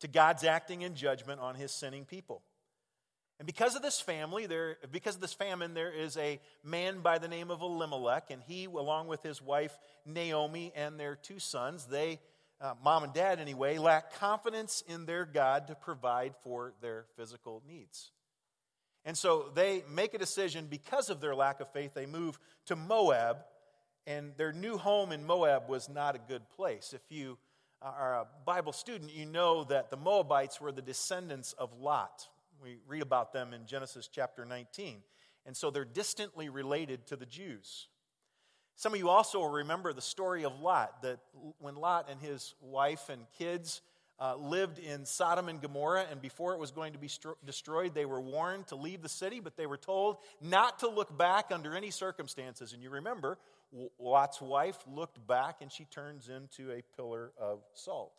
to 0.00 0.08
God's 0.08 0.44
acting 0.44 0.82
in 0.82 0.94
judgment 0.94 1.40
on 1.40 1.56
his 1.56 1.72
sinning 1.72 2.04
people. 2.04 2.42
And 3.40 3.46
because 3.46 3.76
of 3.76 3.82
this 3.82 4.00
family, 4.00 4.46
there, 4.46 4.78
because 4.90 5.14
of 5.14 5.20
this 5.20 5.32
famine, 5.32 5.74
there 5.74 5.92
is 5.92 6.16
a 6.16 6.40
man 6.64 7.00
by 7.00 7.18
the 7.18 7.28
name 7.28 7.50
of 7.50 7.62
Elimelech, 7.62 8.30
and 8.30 8.42
he, 8.42 8.64
along 8.64 9.06
with 9.06 9.22
his 9.22 9.40
wife 9.40 9.78
Naomi 10.04 10.72
and 10.74 10.98
their 10.98 11.14
two 11.14 11.38
sons, 11.38 11.86
they 11.86 12.18
uh, 12.60 12.74
mom 12.82 13.04
and 13.04 13.12
dad 13.12 13.38
anyway, 13.38 13.78
lack 13.78 14.14
confidence 14.14 14.82
in 14.86 15.06
their 15.06 15.24
God 15.24 15.68
to 15.68 15.74
provide 15.74 16.34
for 16.42 16.72
their 16.80 17.04
physical 17.16 17.62
needs. 17.66 18.10
And 19.04 19.16
so 19.16 19.50
they 19.54 19.84
make 19.90 20.14
a 20.14 20.18
decision 20.18 20.66
because 20.68 21.08
of 21.08 21.20
their 21.20 21.34
lack 21.34 21.60
of 21.60 21.72
faith, 21.72 21.94
they 21.94 22.06
move 22.06 22.38
to 22.66 22.76
Moab, 22.76 23.38
and 24.06 24.32
their 24.36 24.52
new 24.52 24.76
home 24.76 25.12
in 25.12 25.24
Moab 25.24 25.68
was 25.68 25.88
not 25.88 26.14
a 26.14 26.18
good 26.18 26.48
place. 26.50 26.92
If 26.94 27.02
you 27.10 27.38
are 27.80 28.14
a 28.14 28.26
Bible 28.44 28.72
student, 28.72 29.14
you 29.14 29.24
know 29.24 29.64
that 29.64 29.90
the 29.90 29.96
Moabites 29.96 30.60
were 30.60 30.72
the 30.72 30.82
descendants 30.82 31.52
of 31.52 31.72
Lot. 31.78 32.26
We 32.62 32.78
read 32.88 33.02
about 33.02 33.32
them 33.32 33.54
in 33.54 33.66
Genesis 33.66 34.08
chapter 34.12 34.44
19. 34.44 35.02
And 35.46 35.56
so 35.56 35.70
they're 35.70 35.84
distantly 35.84 36.48
related 36.48 37.06
to 37.06 37.16
the 37.16 37.26
Jews. 37.26 37.88
Some 38.78 38.92
of 38.94 39.00
you 39.00 39.08
also 39.08 39.42
remember 39.42 39.92
the 39.92 40.00
story 40.00 40.44
of 40.44 40.60
Lot, 40.60 41.02
that 41.02 41.18
when 41.58 41.74
Lot 41.74 42.08
and 42.08 42.20
his 42.20 42.54
wife 42.60 43.08
and 43.08 43.26
kids 43.36 43.82
uh, 44.20 44.36
lived 44.36 44.78
in 44.78 45.04
Sodom 45.04 45.48
and 45.48 45.60
Gomorrah, 45.60 46.06
and 46.08 46.22
before 46.22 46.54
it 46.54 46.60
was 46.60 46.70
going 46.70 46.92
to 46.92 46.98
be 47.00 47.08
stro- 47.08 47.34
destroyed, 47.44 47.92
they 47.92 48.04
were 48.04 48.20
warned 48.20 48.68
to 48.68 48.76
leave 48.76 49.02
the 49.02 49.08
city, 49.08 49.40
but 49.40 49.56
they 49.56 49.66
were 49.66 49.76
told 49.76 50.18
not 50.40 50.78
to 50.78 50.88
look 50.88 51.18
back 51.18 51.46
under 51.50 51.74
any 51.74 51.90
circumstances. 51.90 52.72
And 52.72 52.80
you 52.80 52.90
remember, 52.90 53.38
Lot's 53.98 54.40
wife 54.40 54.78
looked 54.86 55.26
back 55.26 55.56
and 55.60 55.72
she 55.72 55.84
turns 55.86 56.28
into 56.28 56.70
a 56.70 56.80
pillar 56.94 57.32
of 57.36 57.58
salt. 57.74 58.12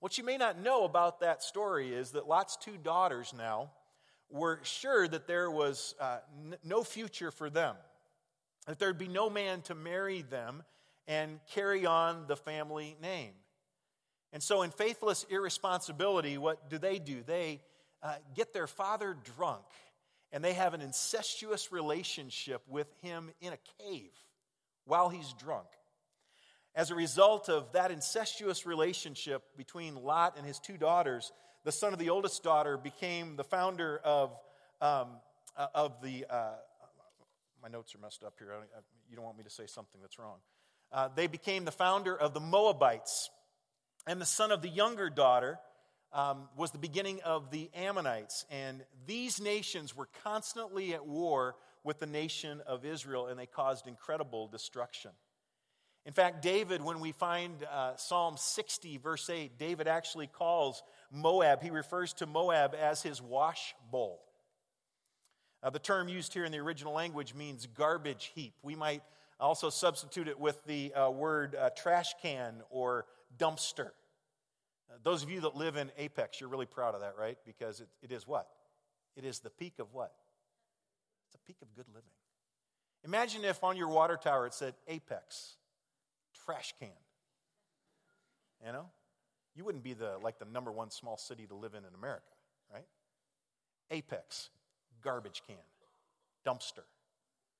What 0.00 0.16
you 0.16 0.24
may 0.24 0.38
not 0.38 0.58
know 0.58 0.84
about 0.84 1.20
that 1.20 1.42
story 1.42 1.92
is 1.92 2.12
that 2.12 2.26
Lot's 2.26 2.56
two 2.56 2.78
daughters 2.82 3.34
now 3.36 3.72
were 4.30 4.60
sure 4.62 5.06
that 5.06 5.26
there 5.26 5.50
was 5.50 5.94
uh, 6.00 6.20
n- 6.46 6.56
no 6.64 6.82
future 6.82 7.30
for 7.30 7.50
them 7.50 7.76
that 8.66 8.78
there'd 8.78 8.98
be 8.98 9.08
no 9.08 9.28
man 9.28 9.62
to 9.62 9.74
marry 9.74 10.22
them 10.22 10.62
and 11.06 11.38
carry 11.52 11.86
on 11.86 12.26
the 12.26 12.36
family 12.36 12.96
name. 13.02 13.32
And 14.32 14.42
so, 14.42 14.62
in 14.62 14.70
faithless 14.70 15.24
irresponsibility, 15.30 16.38
what 16.38 16.68
do 16.68 16.78
they 16.78 16.98
do? 16.98 17.22
They 17.22 17.60
uh, 18.02 18.14
get 18.34 18.52
their 18.52 18.66
father 18.66 19.16
drunk, 19.36 19.64
and 20.32 20.42
they 20.42 20.54
have 20.54 20.74
an 20.74 20.80
incestuous 20.80 21.70
relationship 21.70 22.62
with 22.68 22.88
him 23.00 23.30
in 23.40 23.52
a 23.52 23.58
cave 23.82 24.10
while 24.86 25.08
he's 25.08 25.32
drunk. 25.34 25.66
As 26.74 26.90
a 26.90 26.94
result 26.96 27.48
of 27.48 27.70
that 27.72 27.92
incestuous 27.92 28.66
relationship 28.66 29.44
between 29.56 29.94
Lot 29.94 30.36
and 30.36 30.44
his 30.44 30.58
two 30.58 30.76
daughters, 30.76 31.30
the 31.62 31.70
son 31.70 31.92
of 31.92 32.00
the 32.00 32.10
oldest 32.10 32.42
daughter 32.42 32.76
became 32.76 33.36
the 33.36 33.44
founder 33.44 34.00
of, 34.04 34.30
um, 34.80 35.08
uh, 35.56 35.68
of 35.74 36.02
the. 36.02 36.26
Uh, 36.28 36.54
my 37.64 37.70
notes 37.70 37.94
are 37.94 37.98
messed 37.98 38.22
up 38.22 38.34
here. 38.38 38.52
you 39.08 39.16
don't 39.16 39.24
want 39.24 39.38
me 39.38 39.44
to 39.44 39.48
say 39.48 39.64
something 39.66 39.98
that's 40.02 40.18
wrong. 40.18 40.36
Uh, 40.92 41.08
they 41.16 41.26
became 41.26 41.64
the 41.64 41.72
founder 41.72 42.14
of 42.14 42.34
the 42.34 42.40
Moabites. 42.40 43.30
And 44.06 44.20
the 44.20 44.26
son 44.26 44.52
of 44.52 44.60
the 44.60 44.68
younger 44.68 45.08
daughter 45.08 45.58
um, 46.12 46.50
was 46.58 46.72
the 46.72 46.78
beginning 46.78 47.22
of 47.24 47.50
the 47.50 47.70
Ammonites. 47.74 48.44
And 48.50 48.82
these 49.06 49.40
nations 49.40 49.96
were 49.96 50.10
constantly 50.22 50.92
at 50.92 51.06
war 51.06 51.56
with 51.84 52.00
the 52.00 52.06
nation 52.06 52.60
of 52.66 52.84
Israel, 52.84 53.28
and 53.28 53.38
they 53.38 53.46
caused 53.46 53.86
incredible 53.86 54.46
destruction. 54.46 55.12
In 56.04 56.12
fact, 56.12 56.42
David, 56.42 56.84
when 56.84 57.00
we 57.00 57.12
find 57.12 57.54
uh, 57.64 57.96
Psalm 57.96 58.34
60, 58.36 58.98
verse 58.98 59.30
8, 59.30 59.58
David 59.58 59.88
actually 59.88 60.26
calls 60.26 60.82
Moab, 61.10 61.62
he 61.62 61.70
refers 61.70 62.12
to 62.14 62.26
Moab 62.26 62.74
as 62.78 63.00
his 63.00 63.22
wash 63.22 63.74
bowl. 63.90 64.23
Uh, 65.64 65.70
the 65.70 65.78
term 65.78 66.08
used 66.08 66.34
here 66.34 66.44
in 66.44 66.52
the 66.52 66.58
original 66.58 66.92
language 66.92 67.34
means 67.34 67.66
garbage 67.66 68.32
heap. 68.34 68.52
We 68.62 68.74
might 68.74 69.02
also 69.40 69.70
substitute 69.70 70.28
it 70.28 70.38
with 70.38 70.62
the 70.66 70.92
uh, 70.92 71.10
word 71.10 71.54
uh, 71.54 71.70
trash 71.70 72.12
can 72.20 72.60
or 72.68 73.06
dumpster. 73.38 73.92
Uh, 74.90 74.96
those 75.02 75.22
of 75.22 75.30
you 75.30 75.40
that 75.40 75.56
live 75.56 75.76
in 75.76 75.90
Apex, 75.96 76.38
you're 76.38 76.50
really 76.50 76.66
proud 76.66 76.94
of 76.94 77.00
that, 77.00 77.14
right? 77.18 77.38
Because 77.46 77.80
it, 77.80 77.88
it 78.02 78.12
is 78.12 78.26
what? 78.26 78.46
It 79.16 79.24
is 79.24 79.40
the 79.40 79.48
peak 79.48 79.78
of 79.78 79.94
what? 79.94 80.12
It's 81.28 81.34
a 81.34 81.46
peak 81.46 81.56
of 81.62 81.74
good 81.74 81.88
living. 81.88 82.10
Imagine 83.02 83.42
if 83.44 83.64
on 83.64 83.78
your 83.78 83.88
water 83.88 84.18
tower 84.22 84.46
it 84.46 84.52
said 84.52 84.74
Apex 84.86 85.56
trash 86.44 86.74
can. 86.78 86.90
You 88.66 88.72
know? 88.72 88.90
You 89.56 89.64
wouldn't 89.64 89.84
be 89.84 89.94
the 89.94 90.18
like 90.22 90.38
the 90.38 90.46
number 90.46 90.72
one 90.72 90.90
small 90.90 91.16
city 91.16 91.46
to 91.46 91.54
live 91.54 91.74
in 91.74 91.84
in 91.84 91.94
America, 91.94 92.24
right? 92.72 92.86
Apex, 93.90 94.50
garbage 95.04 95.42
can, 95.46 95.56
dumpster. 96.46 96.84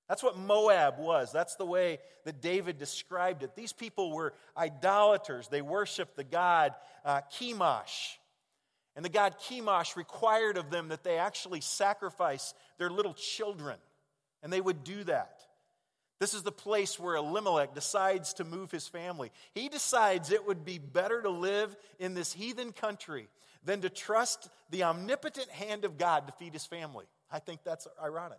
That's 0.09 0.23
what 0.23 0.37
Moab 0.37 0.99
was. 0.99 1.33
That's 1.33 1.57
the 1.57 1.65
way 1.65 1.99
that 2.25 2.43
David 2.43 2.79
described 2.79 3.43
it. 3.43 3.57
These 3.57 3.73
people 3.73 4.13
were 4.13 4.35
idolaters. 4.57 5.49
They 5.49 5.63
worshiped 5.63 6.17
the 6.17 6.25
god 6.25 6.75
uh, 7.05 7.23
Chemosh. 7.33 8.17
And 8.97 9.05
the 9.05 9.11
god 9.11 9.37
Chemosh 9.39 9.97
required 9.97 10.59
of 10.59 10.71
them 10.71 10.89
that 10.89 11.05
they 11.05 11.19
actually 11.19 11.63
sacrifice 11.63 12.55
their 12.79 12.91
little 12.91 13.15
children. 13.15 13.79
And 14.43 14.53
they 14.53 14.61
would 14.61 14.85
do 14.85 15.05
that. 15.05 15.41
This 16.21 16.35
is 16.35 16.43
the 16.43 16.53
place 16.53 16.99
where 16.99 17.17
Elimelech 17.17 17.75
decides 17.75 18.35
to 18.35 18.45
move 18.45 18.71
his 18.71 18.87
family. 18.87 19.33
He 19.53 19.69
decides 19.69 20.31
it 20.31 20.47
would 20.47 20.65
be 20.65 20.79
better 20.79 21.21
to 21.21 21.31
live 21.31 21.75
in 21.99 22.15
this 22.15 22.33
heathen 22.33 22.73
country 22.73 23.29
than 23.65 23.81
to 23.81 23.91
trust 23.91 24.49
the 24.71 24.85
omnipotent 24.85 25.49
hand 25.49 25.85
of 25.85 25.99
God 25.99 26.27
to 26.27 26.33
feed 26.35 26.53
his 26.53 26.67
family. 26.67 27.07
I 27.35 27.41
think 27.41 27.65
that's 27.65 27.89
ironic. 28.01 28.39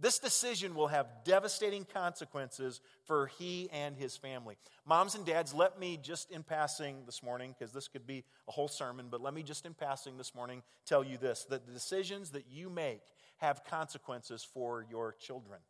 This 0.00 0.18
decision 0.18 0.74
will 0.74 0.88
have 0.88 1.06
devastating 1.24 1.84
consequences 1.84 2.80
for 3.04 3.28
he 3.38 3.70
and 3.72 3.96
his 3.96 4.16
family. 4.16 4.56
Moms 4.84 5.14
and 5.14 5.24
dads, 5.24 5.54
let 5.54 5.78
me 5.78 5.96
just 6.02 6.30
in 6.32 6.42
passing 6.42 6.96
this 7.06 7.22
morning, 7.22 7.54
because 7.56 7.72
this 7.72 7.86
could 7.86 8.04
be 8.04 8.24
a 8.48 8.52
whole 8.52 8.66
sermon, 8.66 9.06
but 9.08 9.22
let 9.22 9.32
me 9.32 9.44
just 9.44 9.64
in 9.64 9.72
passing 9.72 10.18
this 10.18 10.34
morning 10.34 10.64
tell 10.84 11.04
you 11.04 11.16
this 11.16 11.46
that 11.48 11.64
the 11.64 11.72
decisions 11.72 12.30
that 12.30 12.46
you 12.50 12.68
make 12.68 13.02
have 13.38 13.62
consequences 13.64 14.46
for 14.52 14.84
your 14.90 15.14
children. 15.20 15.60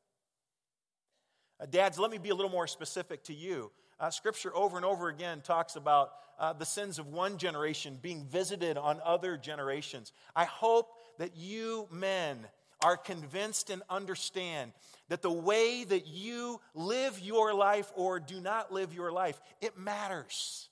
Uh, 1.61 1.67
dads, 1.67 1.99
let 1.99 2.11
me 2.11 2.19
be 2.19 2.31
a 2.31 2.35
little 2.35 2.51
more 2.51 2.67
specific 2.67 3.23
to 3.25 3.35
you. 3.35 3.71
Uh, 4.01 4.11
scripture 4.11 4.55
over 4.55 4.77
and 4.77 4.85
over 4.85 5.09
again 5.09 5.41
talks 5.41 5.77
about 5.77 6.11
uh, 6.39 6.53
the 6.53 6.67
sins 6.67 6.99
of 6.99 7.07
one 7.07 7.39
generation 7.39 7.99
being 8.03 8.25
visited 8.25 8.77
on 8.77 9.01
other 9.05 9.37
generations. 9.37 10.13
I 10.35 10.45
hope 10.45 10.89
that 11.19 11.37
you 11.37 11.89
men 11.91 12.47
are 12.83 12.97
convinced 12.97 13.71
and 13.71 13.83
understand 13.89 14.73
that 15.09 15.23
the 15.23 15.33
way 15.33 15.85
that 15.85 16.07
you 16.07 16.61
live 16.75 17.19
your 17.21 17.55
life 17.55 17.91
or 17.95 18.21
do 18.21 18.41
not 18.41 18.73
live 18.73 18.93
your 18.93 19.11
life, 19.11 19.41
it 19.61 19.79
matters. 19.79 20.69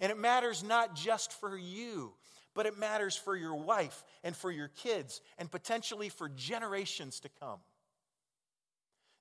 And 0.00 0.12
it 0.12 0.18
matters 0.18 0.62
not 0.62 0.94
just 0.94 1.32
for 1.32 1.56
you, 1.56 2.12
but 2.54 2.66
it 2.66 2.78
matters 2.78 3.16
for 3.16 3.36
your 3.36 3.54
wife 3.54 4.04
and 4.22 4.36
for 4.36 4.50
your 4.50 4.68
kids 4.68 5.20
and 5.38 5.50
potentially 5.50 6.08
for 6.08 6.28
generations 6.28 7.20
to 7.20 7.28
come. 7.40 7.58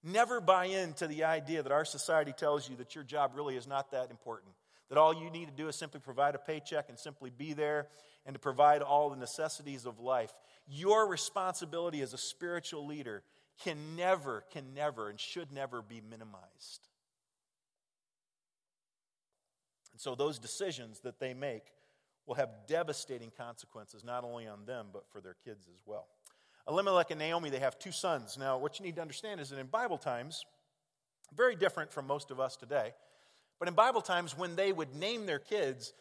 Never 0.03 0.39
buy 0.39 0.65
into 0.65 1.07
the 1.07 1.23
idea 1.23 1.63
that 1.63 1.71
our 1.71 1.85
society 1.85 2.31
tells 2.31 2.69
you 2.69 2.75
that 2.77 2.95
your 2.95 3.03
job 3.03 3.31
really 3.35 3.55
is 3.55 3.67
not 3.67 3.91
that 3.91 4.09
important. 4.09 4.51
That 4.89 4.97
all 4.97 5.13
you 5.13 5.29
need 5.29 5.47
to 5.47 5.53
do 5.53 5.67
is 5.67 5.75
simply 5.75 5.99
provide 5.99 6.35
a 6.35 6.39
paycheck 6.39 6.89
and 6.89 6.97
simply 6.97 7.29
be 7.29 7.53
there 7.53 7.87
and 8.25 8.33
to 8.33 8.39
provide 8.39 8.81
all 8.81 9.09
the 9.09 9.15
necessities 9.17 9.85
of 9.85 9.99
life. 9.99 10.31
Your 10.67 11.07
responsibility 11.07 12.01
as 12.01 12.13
a 12.13 12.17
spiritual 12.17 12.85
leader 12.85 13.23
can 13.63 13.95
never, 13.95 14.43
can 14.51 14.73
never, 14.73 15.09
and 15.09 15.19
should 15.19 15.51
never 15.51 15.81
be 15.81 16.01
minimized. 16.01 16.87
And 19.91 19.99
so 19.99 20.13
those 20.15 20.37
decisions 20.37 20.99
that 20.99 21.19
they 21.19 21.33
make 21.33 21.63
will 22.27 22.35
have 22.35 22.49
devastating 22.67 23.31
consequences, 23.35 24.03
not 24.03 24.23
only 24.23 24.45
on 24.45 24.65
them, 24.65 24.87
but 24.93 25.09
for 25.09 25.21
their 25.21 25.35
kids 25.43 25.67
as 25.73 25.81
well. 25.85 26.07
Elimelech 26.67 27.11
and 27.11 27.19
Naomi, 27.19 27.49
they 27.49 27.59
have 27.59 27.79
two 27.79 27.93
sons. 27.93 28.37
Now, 28.37 28.57
what 28.57 28.77
you 28.77 28.85
need 28.85 28.95
to 28.95 29.01
understand 29.01 29.39
is 29.39 29.49
that 29.49 29.59
in 29.59 29.67
Bible 29.67 29.97
times, 29.97 30.45
very 31.35 31.55
different 31.55 31.91
from 31.91 32.05
most 32.05 32.29
of 32.29 32.39
us 32.39 32.57
today, 32.57 32.93
but 33.59 33.67
in 33.67 33.73
Bible 33.73 34.01
times, 34.01 34.37
when 34.37 34.55
they 34.55 34.71
would 34.71 34.95
name 34.95 35.25
their 35.25 35.39
kids, 35.39 35.93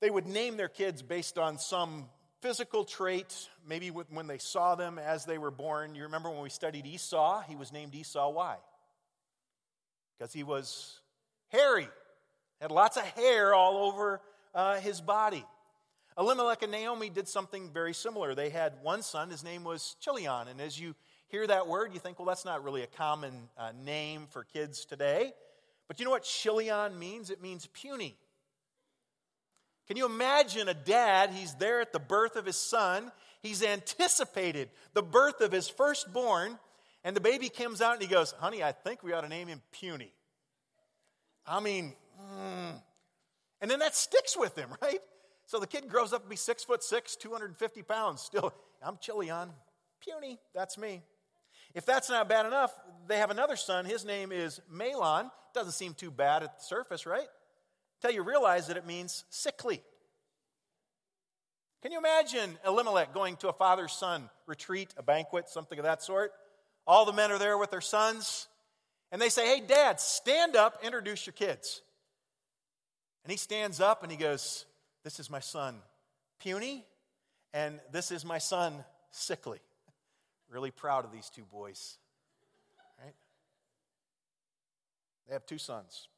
they 0.00 0.10
would 0.10 0.26
name 0.26 0.56
their 0.56 0.68
kids 0.68 1.02
based 1.02 1.38
on 1.38 1.58
some 1.58 2.06
physical 2.40 2.84
trait, 2.84 3.48
maybe 3.66 3.88
when 3.88 4.26
they 4.26 4.38
saw 4.38 4.74
them 4.74 4.98
as 4.98 5.24
they 5.24 5.38
were 5.38 5.50
born. 5.50 5.94
You 5.94 6.04
remember 6.04 6.28
when 6.28 6.42
we 6.42 6.50
studied 6.50 6.86
Esau? 6.86 7.42
He 7.42 7.54
was 7.54 7.72
named 7.72 7.94
Esau. 7.94 8.30
Why? 8.30 8.56
Because 10.18 10.32
he 10.32 10.42
was 10.42 11.00
hairy, 11.48 11.88
had 12.60 12.70
lots 12.70 12.96
of 12.96 13.04
hair 13.04 13.54
all 13.54 13.86
over 13.86 14.20
uh, 14.54 14.80
his 14.80 15.00
body. 15.00 15.44
Elimelech 16.18 16.62
and 16.62 16.72
Naomi 16.72 17.08
did 17.08 17.28
something 17.28 17.70
very 17.72 17.94
similar. 17.94 18.34
They 18.34 18.50
had 18.50 18.74
one 18.82 19.02
son, 19.02 19.30
his 19.30 19.44
name 19.44 19.64
was 19.64 19.96
Chilion. 20.00 20.48
And 20.48 20.60
as 20.60 20.78
you 20.78 20.94
hear 21.28 21.46
that 21.46 21.66
word, 21.66 21.94
you 21.94 22.00
think, 22.00 22.18
well, 22.18 22.26
that's 22.26 22.44
not 22.44 22.64
really 22.64 22.82
a 22.82 22.86
common 22.86 23.48
uh, 23.56 23.72
name 23.84 24.26
for 24.30 24.44
kids 24.44 24.84
today. 24.84 25.32
But 25.92 26.00
you 26.00 26.06
know 26.06 26.10
what 26.12 26.22
Chilion 26.22 26.98
means? 26.98 27.28
It 27.28 27.42
means 27.42 27.66
puny. 27.66 28.16
Can 29.86 29.98
you 29.98 30.06
imagine 30.06 30.66
a 30.66 30.72
dad? 30.72 31.28
He's 31.34 31.54
there 31.56 31.82
at 31.82 31.92
the 31.92 31.98
birth 31.98 32.36
of 32.36 32.46
his 32.46 32.56
son. 32.56 33.12
He's 33.42 33.62
anticipated 33.62 34.70
the 34.94 35.02
birth 35.02 35.42
of 35.42 35.52
his 35.52 35.68
firstborn. 35.68 36.58
And 37.04 37.14
the 37.14 37.20
baby 37.20 37.50
comes 37.50 37.82
out 37.82 37.92
and 37.92 38.00
he 38.00 38.08
goes, 38.08 38.32
Honey, 38.32 38.64
I 38.64 38.72
think 38.72 39.02
we 39.02 39.12
ought 39.12 39.20
to 39.20 39.28
name 39.28 39.48
him 39.48 39.60
Puny. 39.70 40.14
I 41.46 41.60
mean, 41.60 41.92
mm. 42.18 42.80
and 43.60 43.70
then 43.70 43.80
that 43.80 43.94
sticks 43.94 44.34
with 44.34 44.56
him, 44.56 44.70
right? 44.80 45.00
So 45.44 45.60
the 45.60 45.66
kid 45.66 45.90
grows 45.90 46.14
up 46.14 46.22
to 46.22 46.28
be 46.30 46.36
six 46.36 46.64
foot 46.64 46.82
six, 46.82 47.16
250 47.16 47.82
pounds. 47.82 48.22
Still, 48.22 48.54
I'm 48.82 48.96
Chilion. 48.96 49.50
Puny, 50.00 50.38
that's 50.54 50.78
me. 50.78 51.02
If 51.74 51.86
that's 51.86 52.08
not 52.10 52.28
bad 52.28 52.46
enough, 52.46 52.72
they 53.06 53.18
have 53.18 53.30
another 53.30 53.56
son. 53.56 53.84
His 53.84 54.04
name 54.04 54.32
is 54.32 54.60
Mahlon. 54.72 55.30
Doesn't 55.54 55.72
seem 55.72 55.94
too 55.94 56.10
bad 56.10 56.42
at 56.42 56.58
the 56.58 56.64
surface, 56.64 57.06
right? 57.06 57.26
Until 58.02 58.14
you 58.14 58.22
realize 58.22 58.66
that 58.66 58.76
it 58.76 58.86
means 58.86 59.24
sickly. 59.30 59.82
Can 61.82 61.92
you 61.92 61.98
imagine 61.98 62.58
Elimelech 62.66 63.12
going 63.12 63.36
to 63.36 63.48
a 63.48 63.52
father 63.52 63.88
son 63.88 64.30
retreat, 64.46 64.94
a 64.96 65.02
banquet, 65.02 65.48
something 65.48 65.78
of 65.78 65.84
that 65.84 66.02
sort? 66.02 66.32
All 66.86 67.04
the 67.04 67.12
men 67.12 67.30
are 67.32 67.38
there 67.38 67.58
with 67.58 67.70
their 67.70 67.80
sons, 67.80 68.48
and 69.10 69.20
they 69.20 69.28
say, 69.28 69.46
Hey, 69.46 69.64
dad, 69.66 70.00
stand 70.00 70.56
up, 70.56 70.78
introduce 70.82 71.26
your 71.26 71.32
kids. 71.32 71.82
And 73.24 73.30
he 73.30 73.36
stands 73.36 73.80
up 73.80 74.02
and 74.02 74.10
he 74.10 74.18
goes, 74.18 74.66
this 75.04 75.18
is 75.18 75.30
my 75.30 75.40
son, 75.40 75.76
puny, 76.40 76.84
and 77.52 77.80
this 77.90 78.10
is 78.10 78.24
my 78.24 78.38
son, 78.38 78.84
sickly. 79.10 79.58
Really 80.52 80.70
proud 80.70 81.06
of 81.06 81.12
these 81.12 81.30
two 81.30 81.44
boys. 81.44 81.96
Right? 83.02 83.14
They 85.26 85.32
have 85.32 85.46
two 85.46 85.56
sons. 85.56 86.08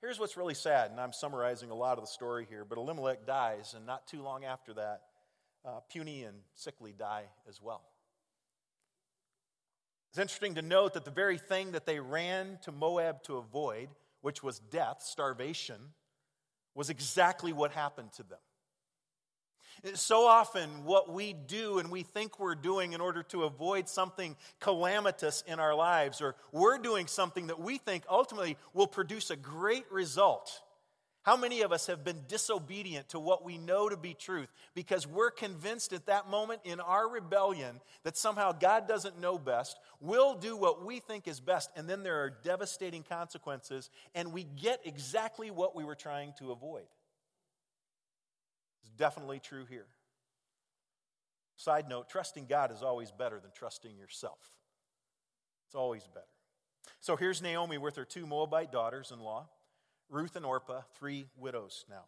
Here's 0.00 0.18
what's 0.18 0.38
really 0.38 0.54
sad, 0.54 0.90
and 0.90 0.98
I'm 0.98 1.12
summarizing 1.12 1.70
a 1.70 1.74
lot 1.74 1.98
of 1.98 2.04
the 2.04 2.08
story 2.08 2.46
here, 2.48 2.64
but 2.64 2.78
Elimelech 2.78 3.26
dies, 3.26 3.74
and 3.76 3.84
not 3.84 4.08
too 4.08 4.22
long 4.22 4.44
after 4.44 4.72
that, 4.74 5.02
uh, 5.64 5.80
puny 5.90 6.24
and 6.24 6.38
sickly 6.54 6.94
die 6.98 7.24
as 7.46 7.60
well. 7.60 7.82
It's 10.08 10.18
interesting 10.18 10.54
to 10.54 10.62
note 10.62 10.94
that 10.94 11.04
the 11.04 11.10
very 11.10 11.38
thing 11.38 11.72
that 11.72 11.84
they 11.84 12.00
ran 12.00 12.58
to 12.62 12.72
Moab 12.72 13.22
to 13.24 13.36
avoid, 13.36 13.90
which 14.22 14.42
was 14.42 14.58
death, 14.58 15.02
starvation, 15.02 15.76
was 16.74 16.88
exactly 16.88 17.52
what 17.52 17.72
happened 17.72 18.12
to 18.14 18.22
them. 18.22 18.38
So 19.94 20.26
often, 20.26 20.84
what 20.84 21.12
we 21.12 21.32
do 21.32 21.78
and 21.78 21.90
we 21.90 22.02
think 22.02 22.38
we're 22.38 22.54
doing 22.54 22.92
in 22.92 23.00
order 23.00 23.22
to 23.24 23.44
avoid 23.44 23.88
something 23.88 24.36
calamitous 24.60 25.42
in 25.46 25.58
our 25.58 25.74
lives, 25.74 26.20
or 26.20 26.36
we're 26.52 26.78
doing 26.78 27.06
something 27.06 27.48
that 27.48 27.60
we 27.60 27.78
think 27.78 28.04
ultimately 28.08 28.56
will 28.74 28.86
produce 28.86 29.30
a 29.30 29.36
great 29.36 29.90
result. 29.90 30.62
How 31.22 31.36
many 31.36 31.60
of 31.60 31.70
us 31.70 31.86
have 31.86 32.02
been 32.02 32.22
disobedient 32.26 33.10
to 33.10 33.20
what 33.20 33.44
we 33.44 33.56
know 33.56 33.88
to 33.88 33.96
be 33.96 34.12
truth 34.12 34.48
because 34.74 35.06
we're 35.06 35.30
convinced 35.30 35.92
at 35.92 36.06
that 36.06 36.28
moment 36.28 36.62
in 36.64 36.80
our 36.80 37.08
rebellion 37.08 37.80
that 38.02 38.16
somehow 38.16 38.50
God 38.50 38.88
doesn't 38.88 39.20
know 39.20 39.38
best? 39.38 39.78
We'll 40.00 40.34
do 40.34 40.56
what 40.56 40.84
we 40.84 40.98
think 40.98 41.28
is 41.28 41.38
best, 41.38 41.70
and 41.76 41.88
then 41.88 42.02
there 42.02 42.24
are 42.24 42.30
devastating 42.42 43.04
consequences, 43.04 43.88
and 44.16 44.32
we 44.32 44.42
get 44.42 44.80
exactly 44.84 45.52
what 45.52 45.76
we 45.76 45.84
were 45.84 45.94
trying 45.94 46.32
to 46.40 46.50
avoid. 46.50 46.86
Definitely 48.96 49.40
true 49.40 49.64
here. 49.68 49.86
Side 51.56 51.88
note 51.88 52.08
trusting 52.08 52.46
God 52.46 52.72
is 52.72 52.82
always 52.82 53.12
better 53.12 53.38
than 53.40 53.50
trusting 53.54 53.96
yourself. 53.96 54.50
It's 55.66 55.74
always 55.74 56.06
better. 56.08 56.26
So 57.00 57.16
here's 57.16 57.40
Naomi 57.42 57.78
with 57.78 57.96
her 57.96 58.04
two 58.04 58.26
Moabite 58.26 58.72
daughters 58.72 59.10
in 59.12 59.20
law, 59.20 59.48
Ruth 60.08 60.36
and 60.36 60.44
Orpah, 60.44 60.82
three 60.98 61.26
widows 61.36 61.84
now. 61.88 62.04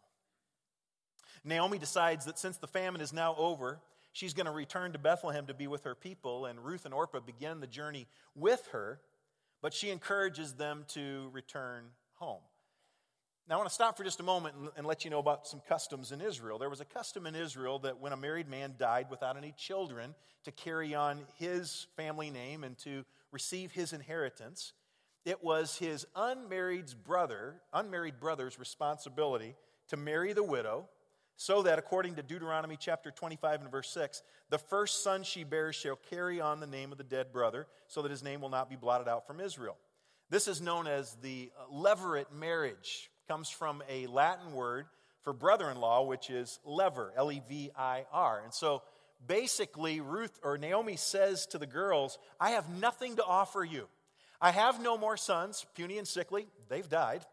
Naomi 1.43 1.77
decides 1.77 2.25
that 2.25 2.39
since 2.39 2.57
the 2.57 2.67
famine 2.67 3.01
is 3.01 3.13
now 3.13 3.35
over, 3.37 3.79
she's 4.11 4.33
going 4.33 4.45
to 4.45 4.51
return 4.51 4.93
to 4.93 4.99
Bethlehem 4.99 5.45
to 5.47 5.53
be 5.53 5.67
with 5.67 5.83
her 5.83 5.95
people, 5.95 6.45
and 6.45 6.63
Ruth 6.63 6.85
and 6.85 6.93
Orpah 6.93 7.19
begin 7.19 7.59
the 7.59 7.67
journey 7.67 8.07
with 8.35 8.67
her, 8.71 8.99
but 9.61 9.73
she 9.73 9.89
encourages 9.89 10.53
them 10.53 10.85
to 10.89 11.29
return 11.33 11.85
home. 12.15 12.41
Now, 13.47 13.55
I 13.55 13.57
want 13.59 13.69
to 13.69 13.75
stop 13.75 13.95
for 13.95 14.03
just 14.03 14.19
a 14.19 14.23
moment 14.23 14.55
and, 14.55 14.69
and, 14.75 14.87
let 14.87 15.05
you 15.05 15.11
know 15.11 15.19
about 15.19 15.45
some 15.45 15.61
customs 15.69 16.11
in 16.11 16.19
Israel. 16.19 16.57
There 16.57 16.69
was 16.69 16.81
a 16.81 16.85
custom 16.85 17.27
in 17.27 17.35
Israel 17.35 17.77
that 17.79 17.99
when 17.99 18.11
a 18.11 18.17
married 18.17 18.49
man 18.49 18.73
died 18.79 19.05
without 19.11 19.37
any 19.37 19.53
children, 19.55 20.15
to 20.45 20.51
carry 20.51 20.95
on 20.95 21.19
his 21.37 21.85
family 21.95 22.31
name 22.31 22.63
and 22.63 22.75
to 22.79 23.03
receive 23.31 23.71
his 23.71 23.93
inheritance, 23.93 24.73
it 25.25 25.43
was 25.43 25.77
his 25.77 26.07
unmarried 26.15 26.91
brother, 27.03 27.61
unmarried 27.71 28.19
brother's 28.19 28.57
responsibility 28.57 29.55
to 29.89 29.97
marry 29.97 30.33
the 30.33 30.43
widow, 30.43 30.87
so 31.35 31.61
that 31.63 31.77
according 31.77 32.15
to 32.15 32.23
Deuteronomy 32.23 32.77
chapter 32.79 33.11
25 33.11 33.61
and 33.61 33.71
verse 33.71 33.89
6, 33.89 34.23
the 34.49 34.57
first 34.57 35.03
son 35.03 35.23
she 35.23 35.43
bears 35.43 35.75
shall 35.75 35.99
carry 36.09 36.41
on 36.41 36.59
the 36.59 36.67
name 36.67 36.91
of 36.91 36.97
the 36.97 37.03
dead 37.03 37.31
brother, 37.31 37.67
so 37.87 38.01
that 38.01 38.09
his 38.09 38.23
name 38.23 38.41
will 38.41 38.49
not 38.49 38.69
be 38.69 38.75
blotted 38.75 39.07
out 39.07 39.27
from 39.27 39.39
Israel. 39.39 39.77
This 40.31 40.47
is 40.47 40.61
known 40.61 40.87
as 40.87 41.15
the 41.21 41.51
levirate 41.71 42.31
marriage 42.31 43.11
comes 43.27 43.49
from 43.49 43.83
a 43.89 44.07
Latin 44.07 44.53
word 44.53 44.85
for 45.21 45.33
brother 45.33 45.69
in 45.69 45.79
law, 45.79 46.03
which 46.03 46.29
is 46.29 46.59
lever, 46.63 47.11
L 47.17 47.31
E 47.31 47.41
V 47.47 47.71
I 47.75 48.05
R. 48.11 48.41
And 48.43 48.53
so 48.53 48.83
basically, 49.25 49.99
Ruth 49.99 50.39
or 50.43 50.57
Naomi 50.57 50.95
says 50.95 51.45
to 51.47 51.57
the 51.57 51.65
girls, 51.65 52.17
I 52.39 52.51
have 52.51 52.69
nothing 52.69 53.15
to 53.15 53.23
offer 53.23 53.63
you. 53.63 53.87
I 54.39 54.51
have 54.51 54.81
no 54.81 54.97
more 54.97 55.17
sons, 55.17 55.65
puny 55.75 55.97
and 55.97 56.07
sickly, 56.07 56.47
they've 56.69 56.87
died. 56.87 57.25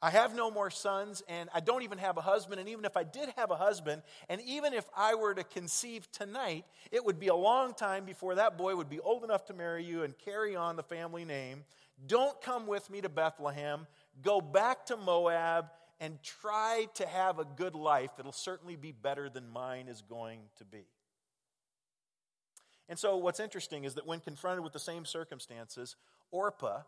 I 0.00 0.10
have 0.10 0.32
no 0.32 0.48
more 0.48 0.70
sons, 0.70 1.24
and 1.28 1.50
I 1.52 1.58
don't 1.58 1.82
even 1.82 1.98
have 1.98 2.18
a 2.18 2.20
husband. 2.20 2.60
And 2.60 2.68
even 2.68 2.84
if 2.84 2.96
I 2.96 3.02
did 3.02 3.30
have 3.36 3.50
a 3.50 3.56
husband, 3.56 4.02
and 4.28 4.40
even 4.42 4.72
if 4.72 4.84
I 4.96 5.16
were 5.16 5.34
to 5.34 5.42
conceive 5.42 6.10
tonight, 6.12 6.64
it 6.92 7.04
would 7.04 7.18
be 7.18 7.26
a 7.26 7.34
long 7.34 7.74
time 7.74 8.04
before 8.04 8.36
that 8.36 8.56
boy 8.56 8.76
would 8.76 8.88
be 8.88 9.00
old 9.00 9.24
enough 9.24 9.46
to 9.46 9.54
marry 9.54 9.84
you 9.84 10.04
and 10.04 10.16
carry 10.16 10.54
on 10.54 10.76
the 10.76 10.84
family 10.84 11.24
name. 11.24 11.64
Don't 12.06 12.40
come 12.40 12.68
with 12.68 12.88
me 12.88 13.00
to 13.00 13.08
Bethlehem 13.08 13.88
go 14.22 14.40
back 14.40 14.86
to 14.86 14.96
Moab 14.96 15.66
and 16.00 16.22
try 16.22 16.86
to 16.94 17.06
have 17.06 17.38
a 17.38 17.44
good 17.44 17.74
life. 17.74 18.10
It'll 18.18 18.32
certainly 18.32 18.76
be 18.76 18.92
better 18.92 19.28
than 19.28 19.48
mine 19.48 19.88
is 19.88 20.02
going 20.02 20.40
to 20.58 20.64
be. 20.64 20.86
And 22.88 22.98
so, 22.98 23.16
what's 23.16 23.40
interesting 23.40 23.84
is 23.84 23.94
that 23.94 24.06
when 24.06 24.20
confronted 24.20 24.64
with 24.64 24.72
the 24.72 24.78
same 24.78 25.04
circumstances, 25.04 25.96
Orpah 26.30 26.82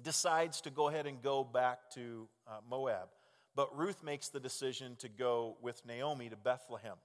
decides 0.00 0.60
to 0.62 0.70
go 0.70 0.88
ahead 0.88 1.06
and 1.06 1.20
go 1.22 1.44
back 1.44 1.90
to 1.94 2.28
uh, 2.46 2.58
Moab. 2.68 3.08
But 3.56 3.76
Ruth 3.76 4.02
makes 4.04 4.28
the 4.28 4.40
decision 4.40 4.96
to 5.00 5.08
go 5.08 5.56
with 5.60 5.84
Naomi 5.84 6.28
to 6.28 6.36
Bethlehem. 6.36 6.96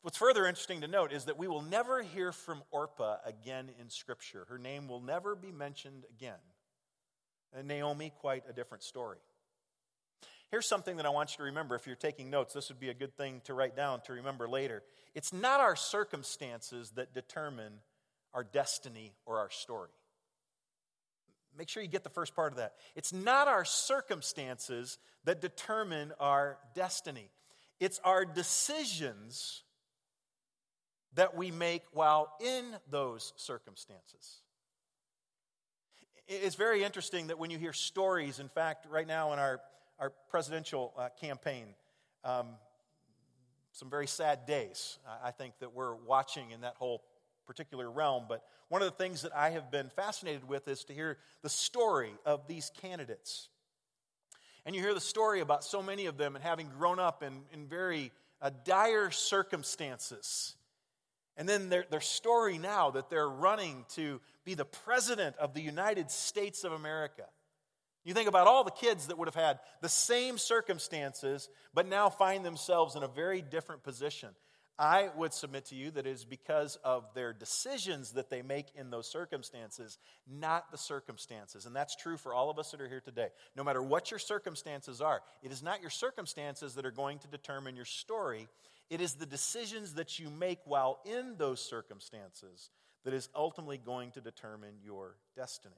What's 0.00 0.16
further 0.16 0.46
interesting 0.46 0.80
to 0.80 0.88
note 0.88 1.12
is 1.12 1.26
that 1.26 1.38
we 1.38 1.46
will 1.46 1.62
never 1.62 2.02
hear 2.02 2.32
from 2.32 2.62
Orpah 2.70 3.18
again 3.24 3.70
in 3.78 3.88
Scripture. 3.88 4.46
Her 4.48 4.58
name 4.58 4.88
will 4.88 5.00
never 5.00 5.36
be 5.36 5.52
mentioned 5.52 6.04
again. 6.10 6.38
And 7.54 7.68
Naomi, 7.68 8.12
quite 8.20 8.44
a 8.48 8.52
different 8.52 8.82
story. 8.82 9.18
Here's 10.50 10.68
something 10.68 10.98
that 10.98 11.06
I 11.06 11.08
want 11.08 11.30
you 11.32 11.36
to 11.38 11.42
remember. 11.44 11.74
If 11.74 11.86
you're 11.86 11.96
taking 11.96 12.28
notes, 12.28 12.52
this 12.52 12.68
would 12.68 12.78
be 12.78 12.90
a 12.90 12.94
good 12.94 13.16
thing 13.16 13.40
to 13.44 13.54
write 13.54 13.74
down 13.74 14.02
to 14.02 14.12
remember 14.12 14.46
later. 14.46 14.82
It's 15.14 15.32
not 15.32 15.60
our 15.60 15.74
circumstances 15.74 16.90
that 16.96 17.14
determine 17.14 17.72
our 18.34 18.44
destiny 18.44 19.14
or 19.24 19.38
our 19.38 19.50
story. 19.50 19.88
Make 21.56 21.68
sure 21.68 21.82
you 21.82 21.88
get 21.88 22.04
the 22.04 22.10
first 22.10 22.34
part 22.34 22.52
of 22.52 22.58
that. 22.58 22.74
It's 22.94 23.14
not 23.14 23.48
our 23.48 23.64
circumstances 23.64 24.98
that 25.24 25.40
determine 25.40 26.12
our 26.20 26.58
destiny, 26.74 27.30
it's 27.80 27.98
our 28.04 28.26
decisions 28.26 29.62
that 31.14 31.34
we 31.34 31.50
make 31.50 31.82
while 31.92 32.32
in 32.40 32.64
those 32.90 33.32
circumstances. 33.36 34.41
It's 36.28 36.54
very 36.54 36.84
interesting 36.84 37.26
that 37.28 37.38
when 37.38 37.50
you 37.50 37.58
hear 37.58 37.72
stories, 37.72 38.38
in 38.38 38.48
fact, 38.48 38.86
right 38.88 39.06
now 39.06 39.32
in 39.32 39.38
our, 39.38 39.60
our 39.98 40.10
presidential 40.30 40.92
uh, 40.96 41.08
campaign, 41.20 41.66
um, 42.24 42.48
some 43.72 43.90
very 43.90 44.06
sad 44.06 44.46
days, 44.46 44.98
I 45.24 45.30
think, 45.30 45.54
that 45.60 45.74
we're 45.74 45.94
watching 45.94 46.50
in 46.50 46.60
that 46.60 46.76
whole 46.76 47.02
particular 47.46 47.90
realm. 47.90 48.24
But 48.28 48.44
one 48.68 48.82
of 48.82 48.86
the 48.86 48.96
things 48.96 49.22
that 49.22 49.34
I 49.34 49.50
have 49.50 49.70
been 49.70 49.88
fascinated 49.88 50.46
with 50.46 50.68
is 50.68 50.84
to 50.84 50.94
hear 50.94 51.18
the 51.42 51.48
story 51.48 52.12
of 52.24 52.46
these 52.46 52.70
candidates. 52.80 53.48
And 54.64 54.76
you 54.76 54.82
hear 54.82 54.94
the 54.94 55.00
story 55.00 55.40
about 55.40 55.64
so 55.64 55.82
many 55.82 56.06
of 56.06 56.16
them 56.16 56.36
and 56.36 56.44
having 56.44 56.68
grown 56.68 56.98
up 56.98 57.22
in, 57.22 57.42
in 57.52 57.66
very 57.66 58.12
uh, 58.40 58.50
dire 58.64 59.10
circumstances. 59.10 60.54
And 61.36 61.48
then 61.48 61.68
their, 61.68 61.84
their 61.90 62.00
story 62.00 62.58
now 62.58 62.90
that 62.90 63.08
they're 63.08 63.28
running 63.28 63.84
to 63.94 64.20
be 64.44 64.54
the 64.54 64.64
president 64.64 65.36
of 65.36 65.54
the 65.54 65.62
United 65.62 66.10
States 66.10 66.64
of 66.64 66.72
America. 66.72 67.24
You 68.04 68.14
think 68.14 68.28
about 68.28 68.46
all 68.46 68.64
the 68.64 68.70
kids 68.70 69.06
that 69.06 69.16
would 69.16 69.28
have 69.28 69.34
had 69.34 69.60
the 69.80 69.88
same 69.88 70.36
circumstances, 70.36 71.48
but 71.72 71.86
now 71.86 72.10
find 72.10 72.44
themselves 72.44 72.96
in 72.96 73.02
a 73.02 73.08
very 73.08 73.40
different 73.40 73.82
position. 73.82 74.30
I 74.78 75.10
would 75.16 75.34
submit 75.34 75.66
to 75.66 75.74
you 75.74 75.90
that 75.92 76.06
it 76.06 76.10
is 76.10 76.24
because 76.24 76.76
of 76.82 77.04
their 77.14 77.32
decisions 77.32 78.12
that 78.12 78.30
they 78.30 78.42
make 78.42 78.66
in 78.74 78.90
those 78.90 79.10
circumstances, 79.10 79.98
not 80.26 80.70
the 80.70 80.78
circumstances. 80.78 81.66
And 81.66 81.76
that's 81.76 81.94
true 81.94 82.16
for 82.16 82.32
all 82.32 82.50
of 82.50 82.58
us 82.58 82.70
that 82.70 82.80
are 82.80 82.88
here 82.88 83.02
today. 83.02 83.28
No 83.54 83.64
matter 83.64 83.82
what 83.82 84.10
your 84.10 84.18
circumstances 84.18 85.00
are, 85.00 85.20
it 85.42 85.52
is 85.52 85.62
not 85.62 85.82
your 85.82 85.90
circumstances 85.90 86.74
that 86.74 86.86
are 86.86 86.90
going 86.90 87.18
to 87.20 87.28
determine 87.28 87.76
your 87.76 87.84
story. 87.84 88.48
It 88.88 89.00
is 89.00 89.14
the 89.14 89.26
decisions 89.26 89.94
that 89.94 90.18
you 90.18 90.30
make 90.30 90.60
while 90.64 91.00
in 91.04 91.36
those 91.36 91.60
circumstances 91.60 92.70
that 93.04 93.14
is 93.14 93.28
ultimately 93.34 93.78
going 93.78 94.10
to 94.12 94.20
determine 94.20 94.74
your 94.82 95.16
destiny. 95.36 95.76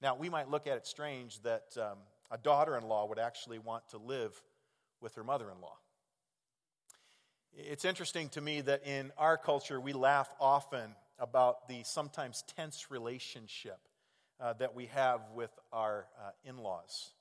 Now, 0.00 0.16
we 0.16 0.28
might 0.28 0.50
look 0.50 0.66
at 0.66 0.76
it 0.76 0.86
strange 0.86 1.40
that 1.42 1.64
um, 1.76 1.98
a 2.30 2.38
daughter 2.38 2.76
in 2.76 2.88
law 2.88 3.06
would 3.06 3.18
actually 3.18 3.58
want 3.58 3.88
to 3.90 3.98
live 3.98 4.40
with 5.00 5.14
her 5.14 5.24
mother 5.24 5.50
in 5.50 5.60
law. 5.60 5.76
It's 7.56 7.84
interesting 7.84 8.30
to 8.30 8.40
me 8.40 8.62
that 8.62 8.84
in 8.84 9.12
our 9.16 9.36
culture, 9.36 9.80
we 9.80 9.92
laugh 9.92 10.28
often 10.40 10.92
about 11.20 11.68
the 11.68 11.84
sometimes 11.84 12.42
tense 12.56 12.90
relationship 12.90 13.78
uh, 14.40 14.54
that 14.54 14.74
we 14.74 14.86
have 14.86 15.20
with 15.36 15.52
our 15.72 16.06
uh, 16.18 16.30
in 16.44 16.58
laws. 16.58 17.12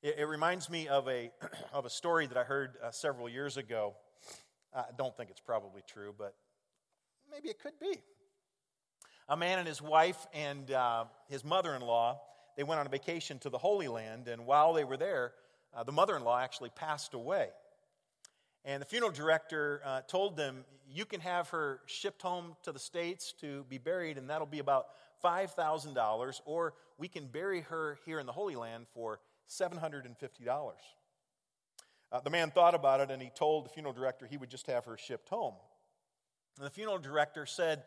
It, 0.00 0.14
it, 0.18 0.24
reminds 0.26 0.70
me 0.70 0.86
of 0.86 1.08
a, 1.08 1.32
of 1.72 1.86
a 1.86 1.90
story 1.90 2.28
that 2.28 2.36
I 2.36 2.44
heard 2.44 2.76
uh, 2.80 2.92
several 2.92 3.28
years 3.28 3.56
ago. 3.56 3.94
I 4.72 4.84
don't 4.96 5.16
think 5.16 5.28
it's 5.28 5.40
probably 5.40 5.82
true, 5.88 6.14
but 6.16 6.34
maybe 7.28 7.48
it 7.48 7.58
could 7.58 7.80
be. 7.80 7.98
A 9.28 9.36
man 9.36 9.58
and 9.58 9.66
his 9.66 9.82
wife 9.82 10.24
and 10.32 10.70
uh, 10.70 11.06
his 11.28 11.44
mother 11.44 11.74
in 11.74 11.82
law, 11.82 12.20
they 12.56 12.62
went 12.62 12.78
on 12.78 12.86
a 12.86 12.90
vacation 12.90 13.40
to 13.40 13.50
the 13.50 13.58
Holy 13.58 13.88
Land, 13.88 14.28
and 14.28 14.46
while 14.46 14.72
they 14.72 14.84
were 14.84 14.96
there, 14.96 15.32
uh, 15.74 15.82
the 15.82 15.92
mother 15.92 16.16
in 16.16 16.22
law 16.22 16.38
actually 16.38 16.70
passed 16.70 17.12
away. 17.12 17.48
And 18.68 18.82
the 18.82 18.86
funeral 18.86 19.10
director 19.10 19.80
uh, 19.82 20.02
told 20.02 20.36
them, 20.36 20.66
You 20.86 21.06
can 21.06 21.20
have 21.20 21.48
her 21.48 21.80
shipped 21.86 22.20
home 22.20 22.54
to 22.64 22.70
the 22.70 22.78
States 22.78 23.32
to 23.40 23.64
be 23.70 23.78
buried, 23.78 24.18
and 24.18 24.28
that'll 24.28 24.46
be 24.46 24.58
about 24.58 24.88
$5,000, 25.24 26.40
or 26.44 26.74
we 26.98 27.08
can 27.08 27.28
bury 27.28 27.62
her 27.62 27.98
here 28.04 28.20
in 28.20 28.26
the 28.26 28.32
Holy 28.32 28.56
Land 28.56 28.84
for 28.92 29.20
$750. 29.48 30.74
Uh, 32.12 32.20
the 32.20 32.28
man 32.28 32.50
thought 32.50 32.74
about 32.74 33.00
it 33.00 33.10
and 33.10 33.22
he 33.22 33.30
told 33.30 33.64
the 33.64 33.70
funeral 33.70 33.94
director 33.94 34.26
he 34.26 34.36
would 34.36 34.50
just 34.50 34.66
have 34.66 34.84
her 34.84 34.98
shipped 34.98 35.30
home. 35.30 35.54
And 36.58 36.66
the 36.66 36.70
funeral 36.70 36.98
director 36.98 37.46
said 37.46 37.84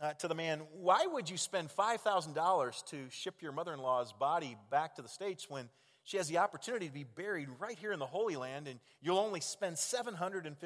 uh, 0.00 0.14
to 0.14 0.26
the 0.26 0.34
man, 0.34 0.62
Why 0.72 1.06
would 1.06 1.30
you 1.30 1.36
spend 1.36 1.68
$5,000 1.68 2.84
to 2.86 3.06
ship 3.10 3.36
your 3.40 3.52
mother 3.52 3.72
in 3.72 3.78
law's 3.78 4.12
body 4.12 4.56
back 4.68 4.96
to 4.96 5.02
the 5.02 5.08
States 5.08 5.48
when 5.48 5.68
she 6.08 6.16
has 6.16 6.26
the 6.26 6.38
opportunity 6.38 6.86
to 6.86 6.92
be 6.92 7.04
buried 7.04 7.50
right 7.58 7.76
here 7.78 7.92
in 7.92 7.98
the 7.98 8.06
Holy 8.06 8.34
Land, 8.34 8.66
and 8.66 8.80
you'll 9.02 9.18
only 9.18 9.42
spend 9.42 9.76
$750. 9.76 10.46
And 10.48 10.56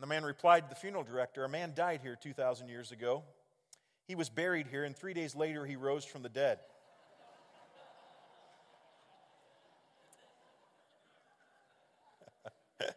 the 0.00 0.06
man 0.06 0.24
replied 0.24 0.60
to 0.62 0.70
the 0.70 0.76
funeral 0.76 1.04
director 1.04 1.44
A 1.44 1.48
man 1.48 1.74
died 1.76 2.00
here 2.02 2.16
2,000 2.18 2.70
years 2.70 2.92
ago. 2.92 3.22
He 4.08 4.14
was 4.14 4.30
buried 4.30 4.68
here, 4.68 4.84
and 4.84 4.96
three 4.96 5.12
days 5.12 5.36
later, 5.36 5.66
he 5.66 5.76
rose 5.76 6.06
from 6.06 6.22
the 6.22 6.30
dead. 6.30 6.58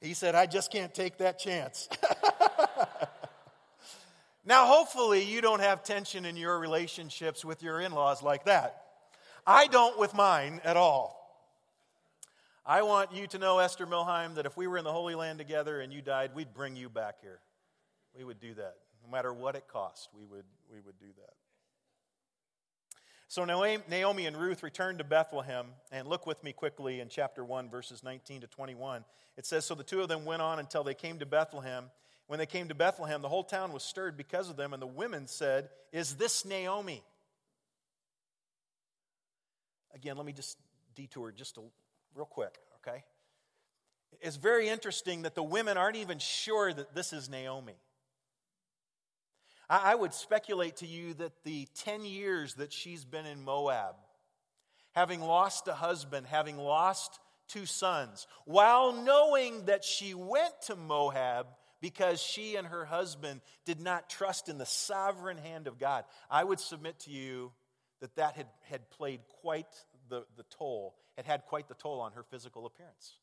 he 0.00 0.14
said, 0.14 0.36
I 0.36 0.46
just 0.46 0.70
can't 0.70 0.94
take 0.94 1.18
that 1.18 1.40
chance. 1.40 1.88
now, 4.44 4.66
hopefully, 4.66 5.24
you 5.24 5.40
don't 5.40 5.58
have 5.60 5.82
tension 5.82 6.24
in 6.24 6.36
your 6.36 6.56
relationships 6.56 7.44
with 7.44 7.64
your 7.64 7.80
in 7.80 7.90
laws 7.90 8.22
like 8.22 8.44
that. 8.44 8.83
I 9.46 9.66
don't 9.66 9.98
with 9.98 10.14
mine 10.14 10.60
at 10.64 10.76
all. 10.76 11.20
I 12.66 12.82
want 12.82 13.12
you 13.12 13.26
to 13.26 13.38
know, 13.38 13.58
Esther 13.58 13.86
Milheim, 13.86 14.36
that 14.36 14.46
if 14.46 14.56
we 14.56 14.66
were 14.66 14.78
in 14.78 14.84
the 14.84 14.92
Holy 14.92 15.14
Land 15.14 15.38
together 15.38 15.80
and 15.80 15.92
you 15.92 16.00
died, 16.00 16.30
we'd 16.34 16.54
bring 16.54 16.76
you 16.76 16.88
back 16.88 17.20
here. 17.20 17.40
We 18.16 18.24
would 18.24 18.40
do 18.40 18.54
that. 18.54 18.76
No 19.04 19.10
matter 19.10 19.34
what 19.34 19.54
it 19.54 19.68
cost, 19.68 20.08
we 20.18 20.24
would, 20.24 20.46
we 20.72 20.80
would 20.80 20.98
do 20.98 21.08
that. 21.18 21.34
So 23.28 23.44
Naomi 23.44 24.26
and 24.26 24.36
Ruth 24.36 24.62
returned 24.62 24.98
to 24.98 25.04
Bethlehem, 25.04 25.66
and 25.90 26.06
look 26.06 26.26
with 26.26 26.42
me 26.44 26.52
quickly 26.52 27.00
in 27.00 27.08
chapter 27.08 27.44
1, 27.44 27.68
verses 27.68 28.02
19 28.02 28.42
to 28.42 28.46
21. 28.46 29.04
It 29.36 29.44
says 29.44 29.66
So 29.66 29.74
the 29.74 29.82
two 29.82 30.00
of 30.00 30.08
them 30.08 30.24
went 30.24 30.40
on 30.40 30.58
until 30.58 30.84
they 30.84 30.94
came 30.94 31.18
to 31.18 31.26
Bethlehem. 31.26 31.90
When 32.28 32.38
they 32.38 32.46
came 32.46 32.68
to 32.68 32.74
Bethlehem, 32.74 33.20
the 33.20 33.28
whole 33.28 33.44
town 33.44 33.72
was 33.72 33.82
stirred 33.82 34.16
because 34.16 34.48
of 34.48 34.56
them, 34.56 34.72
and 34.72 34.80
the 34.80 34.86
women 34.86 35.26
said, 35.26 35.68
Is 35.92 36.14
this 36.14 36.44
Naomi? 36.44 37.02
Again, 39.94 40.16
let 40.16 40.26
me 40.26 40.32
just 40.32 40.58
detour 40.94 41.32
just 41.32 41.56
a, 41.56 41.60
real 42.14 42.26
quick, 42.26 42.58
okay? 42.76 43.04
It's 44.20 44.36
very 44.36 44.68
interesting 44.68 45.22
that 45.22 45.34
the 45.34 45.42
women 45.42 45.76
aren't 45.76 45.96
even 45.96 46.18
sure 46.18 46.72
that 46.72 46.94
this 46.94 47.12
is 47.12 47.28
Naomi. 47.28 47.74
I, 49.68 49.92
I 49.92 49.94
would 49.94 50.14
speculate 50.14 50.76
to 50.76 50.86
you 50.86 51.14
that 51.14 51.32
the 51.44 51.68
10 51.76 52.04
years 52.04 52.54
that 52.54 52.72
she's 52.72 53.04
been 53.04 53.26
in 53.26 53.42
Moab, 53.42 53.96
having 54.92 55.20
lost 55.20 55.68
a 55.68 55.74
husband, 55.74 56.26
having 56.26 56.56
lost 56.56 57.18
two 57.48 57.66
sons, 57.66 58.26
while 58.44 58.92
knowing 58.92 59.66
that 59.66 59.84
she 59.84 60.14
went 60.14 60.54
to 60.66 60.76
Moab 60.76 61.46
because 61.80 62.20
she 62.20 62.56
and 62.56 62.66
her 62.66 62.84
husband 62.84 63.42
did 63.66 63.80
not 63.80 64.08
trust 64.08 64.48
in 64.48 64.56
the 64.58 64.66
sovereign 64.66 65.36
hand 65.36 65.66
of 65.66 65.78
God, 65.78 66.04
I 66.30 66.42
would 66.42 66.60
submit 66.60 67.00
to 67.00 67.10
you 67.10 67.52
that 68.04 68.16
that 68.16 68.34
had, 68.34 68.48
had 68.68 68.90
played 68.90 69.20
quite 69.40 69.82
the, 70.10 70.26
the 70.36 70.44
toll, 70.50 70.94
had 71.16 71.24
had 71.24 71.46
quite 71.46 71.68
the 71.68 71.74
toll 71.74 72.00
on 72.02 72.12
her 72.12 72.22
physical 72.22 72.66
appearance. 72.66 73.14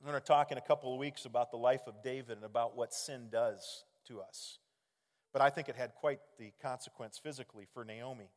I'm 0.00 0.08
going 0.08 0.18
to 0.18 0.26
talk 0.26 0.50
in 0.50 0.56
a 0.56 0.62
couple 0.62 0.94
of 0.94 0.98
weeks 0.98 1.26
about 1.26 1.50
the 1.50 1.58
life 1.58 1.82
of 1.86 2.02
David 2.02 2.38
and 2.38 2.44
about 2.44 2.78
what 2.78 2.94
sin 2.94 3.28
does 3.30 3.84
to 4.08 4.22
us. 4.22 4.60
But 5.30 5.42
I 5.42 5.50
think 5.50 5.68
it 5.68 5.76
had 5.76 5.94
quite 5.94 6.20
the 6.38 6.54
consequence 6.62 7.20
physically 7.22 7.66
for 7.74 7.84
Naomi. 7.84 8.30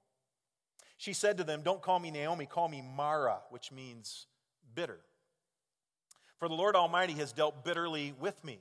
She 0.97 1.13
said 1.13 1.37
to 1.37 1.45
them, 1.45 1.61
Don't 1.63 1.81
call 1.81 1.99
me 1.99 2.11
Naomi, 2.11 2.45
call 2.45 2.67
me 2.67 2.81
Mara, 2.81 3.37
which 3.49 3.71
means 3.71 4.27
bitter. 4.75 4.99
For 6.37 6.49
the 6.49 6.53
Lord 6.53 6.75
Almighty 6.75 7.13
has 7.13 7.31
dealt 7.31 7.63
bitterly 7.63 8.13
with 8.19 8.43
me. 8.43 8.59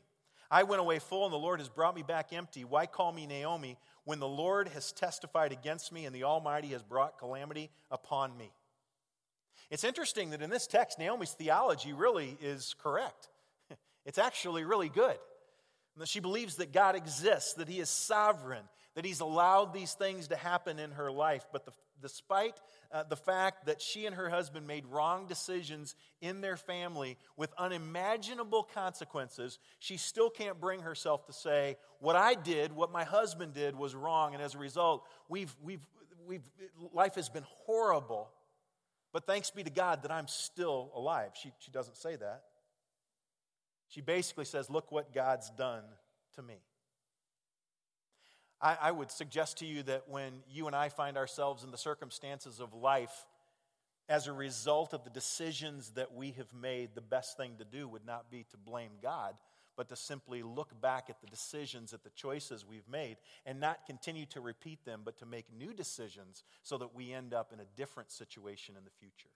I 0.53 0.65
went 0.65 0.81
away 0.81 0.99
full, 0.99 1.25
and 1.25 1.33
the 1.33 1.38
Lord 1.38 1.61
has 1.61 1.71
brought 1.71 1.97
me 1.97 2.03
back 2.03 2.35
empty. 2.35 2.62
Why 2.62 2.85
call 2.85 3.11
me 3.11 3.27
Naomi 3.27 3.79
when 4.05 4.21
the 4.21 4.29
Lord 4.29 4.69
has 4.69 4.93
testified 4.93 5.51
against 5.51 5.91
me 5.91 6.05
and 6.05 6.15
the 6.15 6.25
Almighty 6.25 6.69
has 6.69 6.83
brought 6.83 7.19
calamity 7.19 7.71
upon 7.91 8.37
me? 8.37 8.53
It's 9.71 9.83
interesting 9.83 10.29
that 10.31 10.43
in 10.43 10.51
this 10.51 10.67
text, 10.67 10.99
Naomi's 10.99 11.33
theology 11.33 11.95
really 11.95 12.37
is 12.41 12.75
correct. 12.79 13.29
It's 14.05 14.19
actually 14.19 14.65
really 14.65 14.88
good. 14.88 15.17
She 16.05 16.19
believes 16.19 16.57
that 16.57 16.73
God 16.73 16.97
exists, 16.97 17.55
that 17.55 17.69
He 17.69 17.79
is 17.79 17.88
sovereign, 17.88 18.65
that 18.95 19.05
He's 19.05 19.21
allowed 19.21 19.73
these 19.73 19.95
things 19.95 20.29
to 20.29 20.37
happen 20.37 20.79
in 20.79 20.91
her 20.91 21.11
life. 21.11 21.47
But 21.53 21.65
the, 21.65 21.73
despite 22.03 22.61
uh, 22.91 23.05
the 23.05 23.17
fact 23.17 23.67
that 23.67 23.81
she 23.81 24.05
and 24.07 24.15
her 24.15 24.29
husband 24.29 24.67
made 24.67 24.85
wrong 24.87 25.27
decisions 25.27 25.95
in 26.21 26.41
their 26.41 26.57
family 26.57 27.17
with 27.37 27.53
unimaginable 27.57 28.65
consequences, 28.75 29.59
she 29.79 29.97
still 29.97 30.29
can't 30.29 30.61
bring 30.61 30.81
herself 30.81 31.25
to 31.27 31.33
say, 31.33 31.77
What 32.01 32.17
I 32.17 32.35
did, 32.35 32.73
what 32.73 32.93
my 32.93 33.05
husband 33.05 33.55
did, 33.55 33.77
was 33.77 33.95
wrong. 33.95 34.35
And 34.35 34.43
as 34.43 34.55
a 34.55 34.59
result, 34.59 35.05
we've, 35.29 35.55
we've, 35.62 35.87
we've, 36.27 36.51
life 36.93 37.15
has 37.15 37.29
been 37.29 37.47
horrible. 37.65 38.29
But 39.12 39.27
thanks 39.27 39.51
be 39.51 39.62
to 39.62 39.71
God 39.71 40.03
that 40.03 40.11
I'm 40.11 40.29
still 40.29 40.91
alive. 40.95 41.31
She, 41.35 41.53
she 41.59 41.71
doesn't 41.71 41.97
say 41.97 42.17
that. 42.17 42.43
She 43.88 44.01
basically 44.01 44.47
says, 44.47 44.71
Look 44.71 44.91
what 44.91 45.15
God's 45.15 45.51
done 45.51 45.85
to 46.35 46.43
me. 46.43 46.57
I, 48.62 48.77
I 48.81 48.90
would 48.92 49.11
suggest 49.11 49.59
to 49.59 49.66
you 49.66 49.83
that 49.85 50.05
when 50.09 50.33
you 50.48 50.68
and 50.68 50.77
I 50.77 50.88
find 50.88 51.16
ourselves 51.16 51.64
in 51.64 51.72
the 51.72 51.79
circumstances 51.79 52.61
of 52.61 52.72
life 52.72 53.27
as 54.09 54.29
a 54.29 54.33
result 54.33 54.94
of 54.94 55.05
the 55.05 55.11
decisions 55.11 55.90
that 55.90 56.14
we 56.14 56.31
have 56.33 56.53
made, 56.53 56.90
the 56.94 57.01
best 57.01 57.37
thing 57.37 57.57
to 57.59 57.64
do 57.64 57.88
would 57.88 58.07
not 58.07 58.31
be 58.31 58.44
to 58.51 58.57
blame 58.57 58.92
God, 59.03 59.35
but 59.77 59.88
to 59.88 59.96
simply 59.96 60.42
look 60.42 60.81
back 60.81 61.07
at 61.09 61.20
the 61.20 61.27
decisions, 61.27 61.92
at 61.92 62.05
the 62.05 62.11
choices 62.11 62.64
we've 62.64 62.88
made, 62.88 63.16
and 63.44 63.59
not 63.59 63.87
continue 63.87 64.27
to 64.27 64.40
repeat 64.40 64.85
them, 64.85 65.01
but 65.05 65.18
to 65.18 65.27
make 65.27 65.46
new 65.53 65.72
decisions 65.72 66.44
so 66.62 66.79
that 66.79 66.94
we 66.94 67.12
end 67.12 67.35
up 67.35 67.53
in 67.53 67.59
a 67.59 67.64
different 67.77 68.12
situation 68.12 68.77
in 68.77 68.85
the 68.85 68.90
future. 68.90 69.31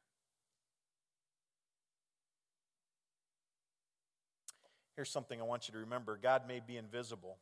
Here's 4.95 5.11
something 5.11 5.41
I 5.41 5.45
want 5.45 5.69
you 5.69 5.73
to 5.73 5.81
remember 5.81 6.17
God 6.17 6.47
may 6.47 6.61
be 6.61 6.77
invisible, 6.77 7.39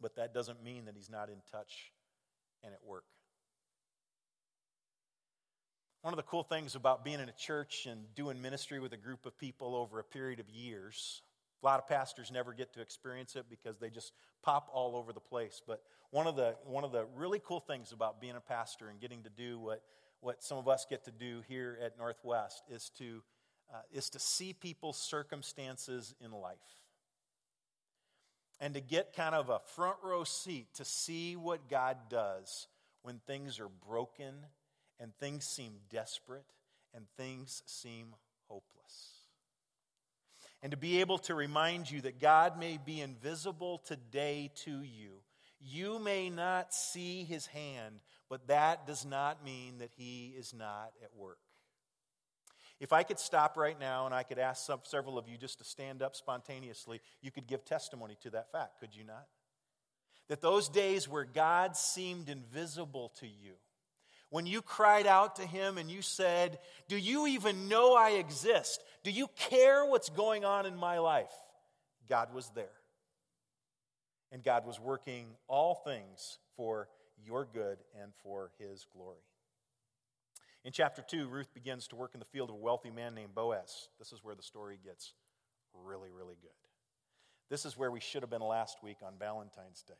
but 0.00 0.16
that 0.16 0.34
doesn't 0.34 0.62
mean 0.62 0.84
that 0.86 0.94
He's 0.96 1.10
not 1.10 1.28
in 1.28 1.38
touch 1.50 1.92
and 2.62 2.72
at 2.72 2.80
work. 2.84 3.04
One 6.02 6.12
of 6.12 6.16
the 6.16 6.24
cool 6.24 6.42
things 6.42 6.74
about 6.74 7.04
being 7.04 7.20
in 7.20 7.28
a 7.28 7.32
church 7.32 7.86
and 7.90 8.14
doing 8.14 8.42
ministry 8.42 8.78
with 8.78 8.92
a 8.92 8.98
group 8.98 9.24
of 9.24 9.38
people 9.38 9.74
over 9.74 9.98
a 9.98 10.04
period 10.04 10.38
of 10.38 10.50
years, 10.50 11.22
a 11.62 11.66
lot 11.66 11.80
of 11.80 11.88
pastors 11.88 12.30
never 12.30 12.52
get 12.52 12.74
to 12.74 12.82
experience 12.82 13.36
it 13.36 13.46
because 13.48 13.78
they 13.78 13.88
just 13.88 14.12
pop 14.42 14.68
all 14.70 14.96
over 14.96 15.14
the 15.14 15.20
place. 15.20 15.62
But 15.66 15.82
one 16.10 16.26
of 16.26 16.36
the, 16.36 16.56
one 16.66 16.84
of 16.84 16.92
the 16.92 17.06
really 17.16 17.40
cool 17.42 17.60
things 17.60 17.92
about 17.92 18.20
being 18.20 18.36
a 18.36 18.40
pastor 18.40 18.90
and 18.90 19.00
getting 19.00 19.22
to 19.22 19.30
do 19.30 19.58
what, 19.58 19.80
what 20.20 20.42
some 20.42 20.58
of 20.58 20.68
us 20.68 20.84
get 20.88 21.06
to 21.06 21.10
do 21.10 21.40
here 21.48 21.78
at 21.82 21.96
Northwest 21.96 22.64
is 22.70 22.90
to 22.98 23.22
uh, 23.72 23.78
is 23.90 24.10
to 24.10 24.18
see 24.18 24.52
people's 24.52 24.98
circumstances 24.98 26.14
in 26.20 26.30
life 26.32 26.83
and 28.64 28.72
to 28.72 28.80
get 28.80 29.14
kind 29.14 29.34
of 29.34 29.50
a 29.50 29.58
front 29.76 29.98
row 30.02 30.24
seat 30.24 30.66
to 30.72 30.86
see 30.86 31.36
what 31.36 31.68
God 31.68 31.98
does 32.08 32.66
when 33.02 33.20
things 33.26 33.60
are 33.60 33.68
broken 33.86 34.34
and 34.98 35.14
things 35.16 35.44
seem 35.44 35.74
desperate 35.90 36.46
and 36.94 37.04
things 37.18 37.62
seem 37.66 38.14
hopeless. 38.48 39.10
And 40.62 40.70
to 40.70 40.78
be 40.78 41.02
able 41.02 41.18
to 41.18 41.34
remind 41.34 41.90
you 41.90 42.00
that 42.00 42.18
God 42.18 42.58
may 42.58 42.78
be 42.82 43.02
invisible 43.02 43.82
today 43.86 44.50
to 44.64 44.80
you. 44.80 45.16
You 45.60 45.98
may 45.98 46.30
not 46.30 46.72
see 46.72 47.24
his 47.24 47.44
hand, 47.44 47.96
but 48.30 48.46
that 48.46 48.86
does 48.86 49.04
not 49.04 49.44
mean 49.44 49.76
that 49.80 49.90
he 49.94 50.34
is 50.38 50.54
not 50.54 50.92
at 51.02 51.14
work. 51.14 51.36
If 52.80 52.92
I 52.92 53.02
could 53.02 53.18
stop 53.18 53.56
right 53.56 53.78
now 53.78 54.06
and 54.06 54.14
I 54.14 54.24
could 54.24 54.38
ask 54.38 54.66
some, 54.66 54.80
several 54.82 55.16
of 55.16 55.28
you 55.28 55.36
just 55.36 55.58
to 55.58 55.64
stand 55.64 56.02
up 56.02 56.16
spontaneously, 56.16 57.00
you 57.22 57.30
could 57.30 57.46
give 57.46 57.64
testimony 57.64 58.16
to 58.22 58.30
that 58.30 58.50
fact, 58.50 58.80
could 58.80 58.94
you 58.94 59.04
not? 59.04 59.26
That 60.28 60.40
those 60.40 60.68
days 60.68 61.08
where 61.08 61.24
God 61.24 61.76
seemed 61.76 62.28
invisible 62.28 63.12
to 63.20 63.26
you, 63.26 63.54
when 64.30 64.46
you 64.46 64.62
cried 64.62 65.06
out 65.06 65.36
to 65.36 65.46
Him 65.46 65.78
and 65.78 65.90
you 65.90 66.02
said, 66.02 66.58
Do 66.88 66.96
you 66.96 67.28
even 67.28 67.68
know 67.68 67.94
I 67.94 68.12
exist? 68.12 68.82
Do 69.04 69.10
you 69.10 69.28
care 69.36 69.86
what's 69.86 70.08
going 70.08 70.44
on 70.44 70.66
in 70.66 70.76
my 70.76 70.98
life? 70.98 71.32
God 72.08 72.34
was 72.34 72.50
there. 72.54 72.66
And 74.32 74.42
God 74.42 74.66
was 74.66 74.80
working 74.80 75.26
all 75.46 75.76
things 75.76 76.38
for 76.56 76.88
your 77.24 77.46
good 77.52 77.78
and 78.02 78.12
for 78.22 78.50
His 78.58 78.86
glory. 78.92 79.18
In 80.64 80.72
chapter 80.72 81.02
2, 81.02 81.28
Ruth 81.28 81.52
begins 81.52 81.86
to 81.88 81.96
work 81.96 82.12
in 82.14 82.20
the 82.20 82.26
field 82.26 82.48
of 82.48 82.56
a 82.56 82.58
wealthy 82.58 82.90
man 82.90 83.14
named 83.14 83.34
Boaz. 83.34 83.88
This 83.98 84.12
is 84.12 84.24
where 84.24 84.34
the 84.34 84.42
story 84.42 84.78
gets 84.82 85.12
really, 85.84 86.08
really 86.10 86.36
good. 86.40 86.50
This 87.50 87.66
is 87.66 87.76
where 87.76 87.90
we 87.90 88.00
should 88.00 88.22
have 88.22 88.30
been 88.30 88.40
last 88.40 88.82
week 88.82 88.96
on 89.04 89.12
Valentine's 89.18 89.82
Day. 89.82 89.94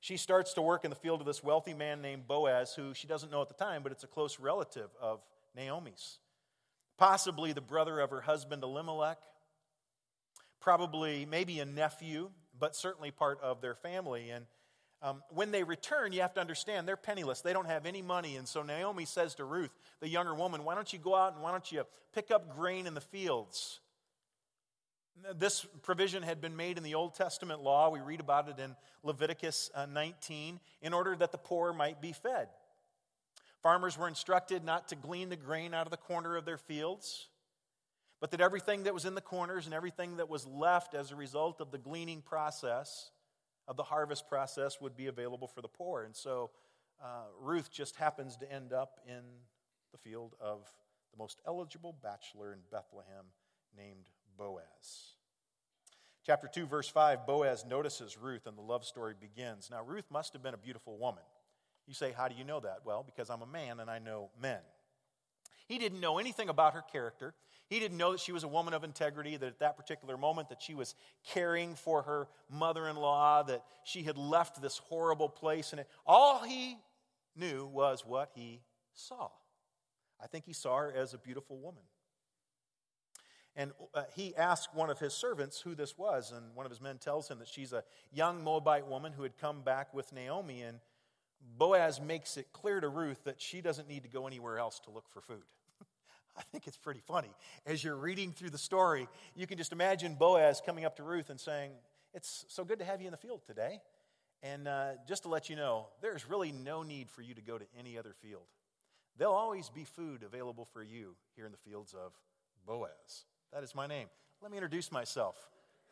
She 0.00 0.18
starts 0.18 0.52
to 0.54 0.62
work 0.62 0.84
in 0.84 0.90
the 0.90 0.96
field 0.96 1.20
of 1.20 1.26
this 1.26 1.42
wealthy 1.42 1.72
man 1.72 2.02
named 2.02 2.28
Boaz, 2.28 2.74
who 2.74 2.92
she 2.92 3.06
doesn't 3.06 3.32
know 3.32 3.40
at 3.40 3.48
the 3.48 3.54
time, 3.54 3.82
but 3.82 3.90
it's 3.90 4.04
a 4.04 4.08
close 4.08 4.38
relative 4.38 4.90
of 5.00 5.20
Naomi's. 5.56 6.18
Possibly 6.98 7.52
the 7.52 7.62
brother 7.62 8.00
of 8.00 8.10
her 8.10 8.20
husband 8.20 8.62
Elimelech, 8.62 9.18
probably 10.60 11.24
maybe 11.24 11.58
a 11.60 11.64
nephew, 11.64 12.30
but 12.56 12.76
certainly 12.76 13.10
part 13.10 13.40
of 13.40 13.62
their 13.62 13.74
family. 13.74 14.28
And 14.30 14.44
Um, 15.00 15.22
when 15.30 15.52
they 15.52 15.62
return, 15.62 16.12
you 16.12 16.22
have 16.22 16.34
to 16.34 16.40
understand 16.40 16.88
they're 16.88 16.96
penniless. 16.96 17.40
They 17.40 17.52
don't 17.52 17.68
have 17.68 17.86
any 17.86 18.02
money. 18.02 18.36
And 18.36 18.48
so 18.48 18.62
Naomi 18.62 19.04
says 19.04 19.36
to 19.36 19.44
Ruth, 19.44 19.70
the 20.00 20.08
younger 20.08 20.34
woman, 20.34 20.64
Why 20.64 20.74
don't 20.74 20.92
you 20.92 20.98
go 20.98 21.14
out 21.14 21.34
and 21.34 21.42
why 21.42 21.52
don't 21.52 21.70
you 21.70 21.84
pick 22.14 22.30
up 22.30 22.54
grain 22.56 22.86
in 22.86 22.94
the 22.94 23.00
fields? 23.00 23.80
This 25.36 25.66
provision 25.82 26.22
had 26.22 26.40
been 26.40 26.56
made 26.56 26.78
in 26.78 26.84
the 26.84 26.94
Old 26.94 27.14
Testament 27.14 27.60
law. 27.60 27.90
We 27.90 28.00
read 28.00 28.20
about 28.20 28.48
it 28.48 28.58
in 28.58 28.76
Leviticus 29.02 29.70
uh, 29.74 29.86
19 29.86 30.60
in 30.82 30.92
order 30.92 31.16
that 31.16 31.32
the 31.32 31.38
poor 31.38 31.72
might 31.72 32.00
be 32.00 32.12
fed. 32.12 32.48
Farmers 33.62 33.98
were 33.98 34.08
instructed 34.08 34.64
not 34.64 34.88
to 34.88 34.96
glean 34.96 35.28
the 35.28 35.36
grain 35.36 35.74
out 35.74 35.86
of 35.86 35.90
the 35.90 35.96
corner 35.96 36.36
of 36.36 36.44
their 36.44 36.58
fields, 36.58 37.28
but 38.20 38.30
that 38.30 38.40
everything 38.40 38.84
that 38.84 38.94
was 38.94 39.04
in 39.04 39.14
the 39.14 39.20
corners 39.20 39.66
and 39.66 39.74
everything 39.74 40.16
that 40.18 40.28
was 40.28 40.46
left 40.46 40.94
as 40.94 41.10
a 41.10 41.16
result 41.16 41.60
of 41.60 41.72
the 41.72 41.78
gleaning 41.78 42.22
process, 42.22 43.10
of 43.68 43.76
the 43.76 43.84
harvest 43.84 44.28
process, 44.28 44.80
would 44.80 44.96
be 44.96 45.06
available 45.06 45.46
for 45.46 45.62
the 45.62 45.68
poor. 45.68 46.02
And 46.02 46.16
so 46.16 46.50
uh, 47.02 47.26
Ruth 47.40 47.70
just 47.70 47.94
happens 47.96 48.36
to 48.38 48.52
end 48.52 48.72
up 48.72 48.98
in 49.06 49.22
the 49.92 49.98
field 49.98 50.34
of 50.40 50.68
the 51.12 51.18
most 51.18 51.40
eligible 51.46 51.94
bachelor 52.02 52.52
in 52.52 52.58
Bethlehem 52.72 53.26
named 53.76 54.06
Boaz. 54.36 55.14
Chapter 56.26 56.48
2, 56.48 56.66
verse 56.66 56.88
5 56.88 57.26
Boaz 57.26 57.64
notices 57.64 58.18
Ruth, 58.18 58.46
and 58.46 58.56
the 58.56 58.62
love 58.62 58.84
story 58.84 59.14
begins. 59.18 59.68
Now, 59.70 59.82
Ruth 59.82 60.04
must 60.10 60.32
have 60.32 60.42
been 60.42 60.54
a 60.54 60.58
beautiful 60.58 60.98
woman. 60.98 61.22
You 61.86 61.94
say, 61.94 62.12
How 62.12 62.28
do 62.28 62.34
you 62.34 62.44
know 62.44 62.60
that? 62.60 62.80
Well, 62.84 63.02
because 63.02 63.30
I'm 63.30 63.42
a 63.42 63.46
man 63.46 63.80
and 63.80 63.90
I 63.90 63.98
know 63.98 64.30
men. 64.40 64.60
He 65.68 65.78
didn't 65.78 66.00
know 66.00 66.18
anything 66.18 66.48
about 66.48 66.74
her 66.74 66.82
character. 66.90 67.34
He 67.68 67.78
didn't 67.78 67.98
know 67.98 68.12
that 68.12 68.20
she 68.20 68.32
was 68.32 68.44
a 68.44 68.48
woman 68.48 68.72
of 68.72 68.82
integrity, 68.82 69.36
that 69.36 69.46
at 69.46 69.58
that 69.58 69.76
particular 69.76 70.16
moment 70.16 70.48
that 70.48 70.62
she 70.62 70.74
was 70.74 70.94
caring 71.26 71.74
for 71.74 72.02
her 72.02 72.28
mother-in-law, 72.50 73.42
that 73.44 73.62
she 73.84 74.02
had 74.02 74.16
left 74.16 74.62
this 74.62 74.78
horrible 74.78 75.28
place. 75.28 75.72
And 75.72 75.80
it, 75.80 75.88
all 76.06 76.42
he 76.42 76.78
knew 77.36 77.66
was 77.66 78.06
what 78.06 78.30
he 78.34 78.62
saw. 78.94 79.28
I 80.20 80.26
think 80.26 80.46
he 80.46 80.54
saw 80.54 80.78
her 80.78 80.92
as 80.92 81.12
a 81.12 81.18
beautiful 81.18 81.58
woman. 81.58 81.82
And 83.54 83.72
uh, 83.92 84.04
he 84.14 84.34
asked 84.36 84.74
one 84.74 84.88
of 84.88 84.98
his 84.98 85.12
servants 85.12 85.60
who 85.60 85.74
this 85.74 85.98
was, 85.98 86.32
and 86.32 86.54
one 86.54 86.64
of 86.64 86.70
his 86.70 86.80
men 86.80 86.96
tells 86.98 87.28
him 87.28 87.38
that 87.40 87.48
she's 87.48 87.72
a 87.72 87.84
young 88.12 88.42
Moabite 88.42 88.86
woman 88.86 89.12
who 89.12 89.24
had 89.24 89.36
come 89.36 89.62
back 89.62 89.92
with 89.92 90.12
Naomi. 90.12 90.62
And 90.62 90.78
Boaz 91.56 92.00
makes 92.00 92.36
it 92.36 92.52
clear 92.52 92.80
to 92.80 92.88
Ruth 92.88 93.24
that 93.24 93.40
she 93.40 93.60
doesn't 93.60 93.88
need 93.88 94.02
to 94.04 94.08
go 94.08 94.26
anywhere 94.26 94.58
else 94.58 94.80
to 94.80 94.90
look 94.90 95.08
for 95.08 95.20
food. 95.20 95.42
I 96.36 96.42
think 96.52 96.66
it's 96.66 96.76
pretty 96.76 97.00
funny. 97.00 97.30
As 97.66 97.82
you're 97.82 97.96
reading 97.96 98.32
through 98.32 98.50
the 98.50 98.58
story, 98.58 99.08
you 99.34 99.46
can 99.46 99.58
just 99.58 99.72
imagine 99.72 100.14
Boaz 100.14 100.62
coming 100.64 100.84
up 100.84 100.96
to 100.96 101.02
Ruth 101.02 101.30
and 101.30 101.40
saying, 101.40 101.72
It's 102.14 102.44
so 102.48 102.64
good 102.64 102.78
to 102.78 102.84
have 102.84 103.00
you 103.00 103.06
in 103.06 103.12
the 103.12 103.18
field 103.18 103.42
today. 103.46 103.80
And 104.42 104.68
uh, 104.68 104.90
just 105.08 105.24
to 105.24 105.28
let 105.28 105.50
you 105.50 105.56
know, 105.56 105.86
there's 106.00 106.28
really 106.28 106.52
no 106.52 106.82
need 106.82 107.10
for 107.10 107.22
you 107.22 107.34
to 107.34 107.42
go 107.42 107.58
to 107.58 107.64
any 107.78 107.98
other 107.98 108.14
field. 108.22 108.46
There'll 109.16 109.34
always 109.34 109.68
be 109.68 109.84
food 109.84 110.22
available 110.22 110.64
for 110.72 110.82
you 110.82 111.16
here 111.34 111.44
in 111.44 111.50
the 111.50 111.58
fields 111.58 111.92
of 111.92 112.12
Boaz. 112.64 113.24
That 113.52 113.64
is 113.64 113.74
my 113.74 113.88
name. 113.88 114.06
Let 114.40 114.52
me 114.52 114.56
introduce 114.56 114.92
myself. 114.92 115.36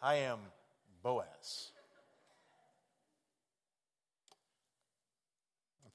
I 0.01 0.17
am 0.17 0.39
Boaz. 1.03 1.73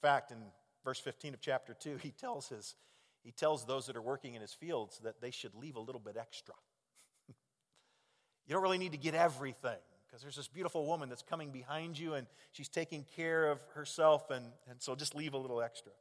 Fact, 0.01 0.31
in 0.31 0.37
verse 0.83 0.99
15 0.99 1.33
of 1.33 1.41
chapter 1.41 1.73
2, 1.73 1.97
he 1.97 2.11
tells, 2.11 2.49
his, 2.49 2.75
he 3.23 3.31
tells 3.31 3.65
those 3.65 3.85
that 3.87 3.95
are 3.95 4.01
working 4.01 4.35
in 4.35 4.41
his 4.41 4.53
fields 4.53 4.99
that 5.03 5.21
they 5.21 5.31
should 5.31 5.55
leave 5.55 5.75
a 5.75 5.79
little 5.79 6.01
bit 6.01 6.17
extra. 6.17 6.55
you 7.27 8.53
don't 8.53 8.63
really 8.63 8.77
need 8.77 8.91
to 8.93 8.97
get 8.97 9.15
everything 9.15 9.77
because 10.07 10.21
there's 10.21 10.35
this 10.35 10.47
beautiful 10.47 10.85
woman 10.85 11.07
that's 11.07 11.21
coming 11.21 11.51
behind 11.51 11.97
you 11.97 12.15
and 12.15 12.27
she's 12.51 12.67
taking 12.67 13.05
care 13.15 13.49
of 13.49 13.59
herself, 13.75 14.29
and, 14.29 14.45
and 14.69 14.81
so 14.81 14.95
just 14.95 15.15
leave 15.15 15.33
a 15.33 15.37
little 15.37 15.61
extra. 15.61 15.91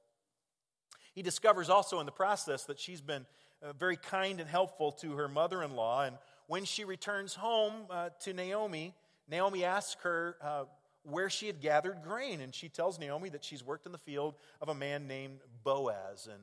He 1.15 1.23
discovers 1.23 1.69
also 1.69 2.01
in 2.01 2.07
the 2.07 2.13
process 2.13 2.65
that 2.65 2.81
she's 2.81 3.01
been 3.01 3.27
uh, 3.63 3.73
very 3.75 3.97
kind 3.97 4.41
and 4.41 4.49
helpful 4.49 4.93
to 4.93 5.13
her 5.13 5.29
mother 5.29 5.63
in 5.63 5.73
law. 5.73 6.05
And 6.05 6.17
when 6.47 6.65
she 6.65 6.85
returns 6.85 7.35
home 7.35 7.75
uh, 7.91 8.11
to 8.21 8.33
Naomi, 8.33 8.95
Naomi 9.29 9.65
asks 9.65 10.03
her, 10.03 10.37
uh, 10.43 10.65
where 11.03 11.31
she 11.31 11.47
had 11.47 11.61
gathered 11.61 12.03
grain. 12.03 12.41
And 12.41 12.55
she 12.55 12.69
tells 12.69 12.99
Naomi 12.99 13.29
that 13.31 13.45
she's 13.45 13.65
worked 13.65 13.87
in 13.87 13.93
the 13.93 13.99
field 13.99 14.35
of 14.61 14.69
a 14.69 14.75
man 14.75 15.07
named 15.07 15.41
Boaz. 15.65 16.29
And 16.31 16.43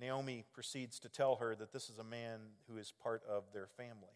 Naomi 0.00 0.44
proceeds 0.52 0.98
to 1.00 1.08
tell 1.08 1.36
her 1.36 1.54
that 1.54 1.72
this 1.72 1.88
is 1.88 1.98
a 1.98 2.04
man 2.04 2.40
who 2.68 2.76
is 2.76 2.92
part 3.02 3.22
of 3.28 3.44
their 3.52 3.66
family. 3.66 4.14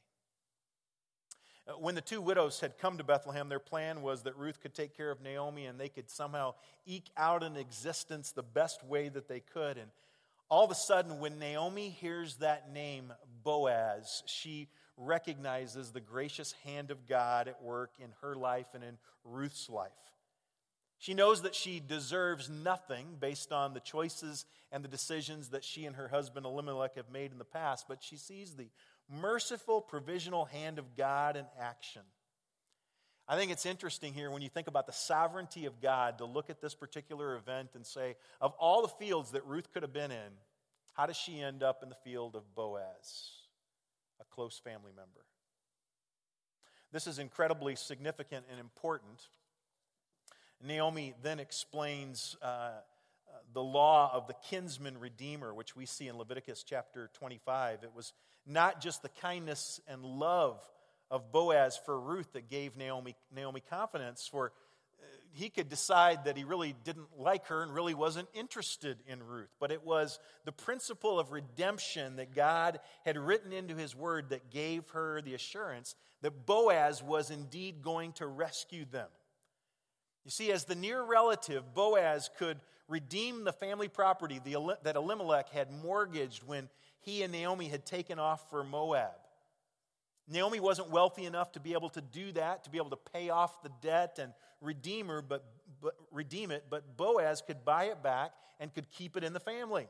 Uh, 1.69 1.73
when 1.73 1.95
the 1.95 2.01
two 2.01 2.21
widows 2.21 2.61
had 2.61 2.79
come 2.79 2.99
to 2.99 3.05
Bethlehem, 3.05 3.49
their 3.49 3.59
plan 3.59 4.03
was 4.03 4.23
that 4.23 4.37
Ruth 4.37 4.61
could 4.61 4.75
take 4.75 4.97
care 4.97 5.11
of 5.11 5.21
Naomi 5.21 5.67
and 5.67 5.79
they 5.79 5.89
could 5.89 6.11
somehow 6.11 6.55
eke 6.87 7.11
out 7.17 7.43
an 7.43 7.57
existence 7.57 8.33
the 8.33 8.43
best 8.43 8.83
way 8.85 9.09
that 9.09 9.29
they 9.29 9.41
could. 9.41 9.77
And 9.77 9.91
all 10.49 10.65
of 10.65 10.71
a 10.71 10.75
sudden, 10.75 11.19
when 11.19 11.39
Naomi 11.39 11.91
hears 11.91 12.37
that 12.37 12.73
name, 12.73 13.13
Boaz, 13.45 14.23
she 14.27 14.69
recognizes 14.99 15.93
the 15.93 16.01
gracious 16.01 16.53
hand 16.65 16.91
of 16.91 17.07
God 17.07 17.49
at 17.49 17.63
work 17.63 17.93
in 17.99 18.11
her 18.21 18.35
life 18.35 18.67
and 18.75 18.83
in 18.83 18.99
Ruth's 19.25 19.71
life. 19.71 19.93
She 20.99 21.15
knows 21.15 21.43
that 21.43 21.55
she 21.55 21.81
deserves 21.81 22.51
nothing 22.51 23.07
based 23.21 23.53
on 23.53 23.73
the 23.73 23.81
choices 23.81 24.45
and 24.73 24.83
the 24.83 24.89
decisions 24.89 25.51
that 25.51 25.65
she 25.65 25.85
and 25.87 25.95
her 25.95 26.09
husband 26.09 26.45
Elimelech 26.45 26.97
have 26.97 27.11
made 27.11 27.31
in 27.31 27.39
the 27.39 27.45
past, 27.45 27.87
but 27.89 28.03
she 28.03 28.17
sees 28.17 28.57
the 28.57 28.69
merciful, 29.09 29.81
provisional 29.81 30.45
hand 30.45 30.79
of 30.79 30.97
God 30.97 31.37
in 31.37 31.45
action. 31.59 32.03
I 33.29 33.37
think 33.37 33.53
it's 33.53 33.67
interesting 33.67 34.13
here 34.13 34.31
when 34.31 34.43
you 34.43 34.49
think 34.49 34.67
about 34.67 34.87
the 34.87 34.93
sovereignty 34.93 35.67
of 35.67 35.81
God 35.81 36.19
to 36.19 36.25
look 36.25 36.51
at 36.51 36.61
this 36.61 36.75
particular 36.75 37.37
event 37.37 37.71
and 37.75 37.87
say, 37.87 38.17
of 38.41 38.53
all 38.59 38.83
the 38.83 38.89
fields 38.89 39.33
that 39.33 39.47
Ruth 39.47 39.73
could 39.73 39.83
have 39.83 39.93
been 39.93 40.11
in, 40.11 40.33
how 40.95 41.07
does 41.07 41.17
she 41.17 41.41
end 41.41 41.63
up 41.63 41.83
in 41.83 41.91
the 41.91 41.95
field 41.95 42.35
of 42.35 42.43
Boaz? 42.57 43.38
A 44.21 44.25
close 44.35 44.59
family 44.59 44.93
member. 44.95 45.25
This 46.93 47.07
is 47.07 47.19
incredibly 47.19 47.77
significant 47.77 48.47
and 48.51 48.59
important. 48.59 49.29
Naomi 50.63 51.15
then 51.23 51.39
explains 51.39 52.37
uh, 52.43 52.47
uh, 52.47 52.71
the 53.53 53.63
law 53.63 54.11
of 54.13 54.27
the 54.27 54.35
kinsman 54.49 54.99
redeemer, 54.99 55.53
which 55.53 55.77
we 55.77 55.87
see 55.87 56.09
in 56.09 56.17
Leviticus 56.17 56.63
chapter 56.63 57.11
25. 57.15 57.85
It 57.85 57.95
was 57.95 58.13
not 58.47 58.81
just 58.81 59.03
the 59.03 59.11
kindness 59.11 59.81
and 59.87 60.03
love 60.03 60.67
of 61.11 61.31
Boaz 61.31 61.79
for 61.85 61.99
Ruth 61.99 62.33
that 62.33 62.51
gave 62.51 62.77
Naomi, 62.77 63.17
Naomi 63.35 63.63
confidence, 63.69 64.27
for 64.31 64.53
he 65.38 65.51
could 65.51 65.68
decide 65.68 66.24
that 66.24 66.37
he 66.37 66.44
really 66.44 66.74
didn't 66.85 67.16
like 67.16 67.46
her 67.46 67.62
and 67.62 67.72
really 67.72 67.94
wasn't 67.94 68.29
interested 68.35 68.98
in 69.07 69.22
Ruth. 69.22 69.55
But 69.61 69.70
it 69.70 69.85
was 69.85 70.18
the 70.44 70.53
principle 70.53 71.20
of 71.20 71.31
redemption 71.31 72.16
that 72.16 72.35
God 72.35 72.81
had 73.05 73.16
written 73.16 73.53
into 73.53 73.77
his 73.77 73.94
word 73.94 74.31
that 74.31 74.51
gave 74.51 74.88
her 74.90 75.22
the 75.22 75.35
assurance 75.35 75.94
that 76.22 76.44
Boaz 76.44 77.03
was 77.03 77.31
indeed 77.31 77.83
going 77.83 78.12
to 78.14 78.27
rescue 78.27 78.85
them. 78.90 79.09
You 80.24 80.33
see, 80.33 80.51
as 80.51 80.64
the 80.64 80.74
near 80.74 81.03
relative, 81.03 81.72
Boaz 81.72 82.29
could 82.37 82.59
redeem 82.88 83.44
the 83.44 83.53
family 83.53 83.88
property 83.88 84.40
that 84.83 84.96
Elimelech 84.96 85.51
had 85.51 85.70
mortgaged 85.70 86.42
when 86.42 86.68
he 87.01 87.22
and 87.22 87.33
Naomi 87.33 87.68
had 87.68 87.87
taken 87.87 88.18
off 88.18 88.51
for 88.51 88.64
Moab. 88.64 89.12
Naomi 90.29 90.61
wasn't 90.61 90.91
wealthy 90.91 91.25
enough 91.25 91.53
to 91.53 91.61
be 91.61 91.73
able 91.73 91.88
to 91.91 92.01
do 92.01 92.33
that, 92.33 92.64
to 92.64 92.71
be 92.71 92.79
able 92.79 92.91
to 92.91 92.99
pay 93.12 93.31
off 93.31 93.62
the 93.62 93.71
debt 93.81 94.19
and 94.21 94.33
redeem 94.61 95.09
her, 95.09 95.23
but, 95.23 95.45
but 95.81 95.95
redeem 96.11 96.51
it, 96.51 96.64
but 96.69 96.97
Boaz 96.97 97.43
could 97.47 97.64
buy 97.64 97.85
it 97.85 98.03
back 98.03 98.33
and 98.61 98.73
could 98.75 98.91
keep 98.91 99.17
it 99.17 99.25
in 99.25 99.33
the 99.33 99.41
family. 99.41 99.88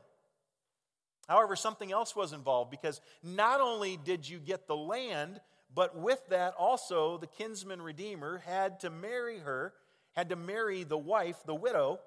However, 1.27 1.55
something 1.55 1.91
else 1.91 2.15
was 2.15 2.33
involved 2.33 2.71
because 2.71 3.01
not 3.21 3.61
only 3.61 3.97
did 3.97 4.27
you 4.27 4.39
get 4.39 4.67
the 4.67 4.75
land, 4.75 5.41
but 5.73 5.95
with 5.95 6.19
that 6.29 6.53
also 6.57 7.17
the 7.17 7.27
kinsman 7.27 7.81
redeemer 7.81 8.39
had 8.39 8.79
to 8.79 8.89
marry 8.89 9.39
her, 9.39 9.73
had 10.13 10.29
to 10.29 10.35
marry 10.35 10.83
the 10.83 10.97
wife, 10.97 11.37
the 11.45 11.53
widow, 11.53 11.99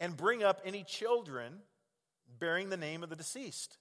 and 0.00 0.16
bring 0.16 0.42
up 0.42 0.60
any 0.64 0.82
children 0.82 1.58
bearing 2.38 2.70
the 2.70 2.76
name 2.76 3.02
of 3.02 3.10
the 3.10 3.16
deceased. 3.16 3.76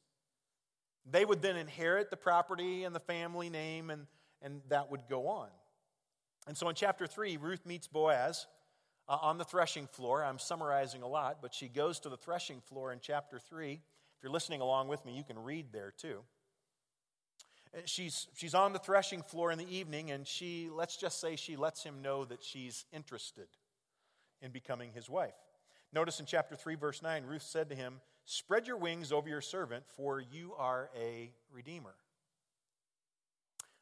They 1.09 1.25
would 1.25 1.41
then 1.41 1.57
inherit 1.57 2.09
the 2.09 2.17
property 2.17 2.83
and 2.83 2.95
the 2.95 2.99
family 2.99 3.49
name, 3.49 3.89
and, 3.89 4.07
and 4.41 4.61
that 4.69 4.89
would 4.89 5.01
go 5.09 5.27
on. 5.27 5.49
And 6.47 6.57
so 6.57 6.69
in 6.69 6.75
chapter 6.75 7.07
3, 7.07 7.37
Ruth 7.37 7.65
meets 7.65 7.87
Boaz 7.87 8.47
uh, 9.07 9.17
on 9.21 9.37
the 9.37 9.43
threshing 9.43 9.87
floor. 9.87 10.23
I'm 10.23 10.39
summarizing 10.39 11.01
a 11.01 11.07
lot, 11.07 11.39
but 11.41 11.53
she 11.53 11.67
goes 11.67 11.99
to 12.01 12.09
the 12.09 12.17
threshing 12.17 12.61
floor 12.61 12.91
in 12.91 12.99
chapter 13.01 13.39
3. 13.39 13.73
If 13.73 13.79
you're 14.23 14.31
listening 14.31 14.61
along 14.61 14.87
with 14.87 15.05
me, 15.05 15.15
you 15.15 15.23
can 15.23 15.39
read 15.39 15.67
there 15.71 15.93
too. 15.97 16.19
Uh, 17.75 17.81
she's, 17.85 18.27
she's 18.35 18.53
on 18.53 18.73
the 18.73 18.79
threshing 18.79 19.23
floor 19.23 19.51
in 19.51 19.57
the 19.57 19.75
evening, 19.75 20.11
and 20.11 20.27
she, 20.27 20.69
let's 20.71 20.97
just 20.97 21.19
say, 21.19 21.35
she 21.35 21.55
lets 21.55 21.83
him 21.83 22.01
know 22.01 22.23
that 22.25 22.43
she's 22.43 22.85
interested 22.93 23.47
in 24.41 24.51
becoming 24.51 24.91
his 24.93 25.09
wife. 25.09 25.33
Notice 25.93 26.19
in 26.19 26.25
chapter 26.25 26.55
3, 26.55 26.73
verse 26.75 27.03
9, 27.03 27.23
Ruth 27.25 27.43
said 27.43 27.69
to 27.69 27.75
him, 27.75 28.01
Spread 28.25 28.65
your 28.65 28.77
wings 28.77 29.11
over 29.11 29.29
your 29.29 29.41
servant, 29.41 29.83
for 29.95 30.19
you 30.19 30.53
are 30.57 30.89
a 30.99 31.31
redeemer. 31.51 31.93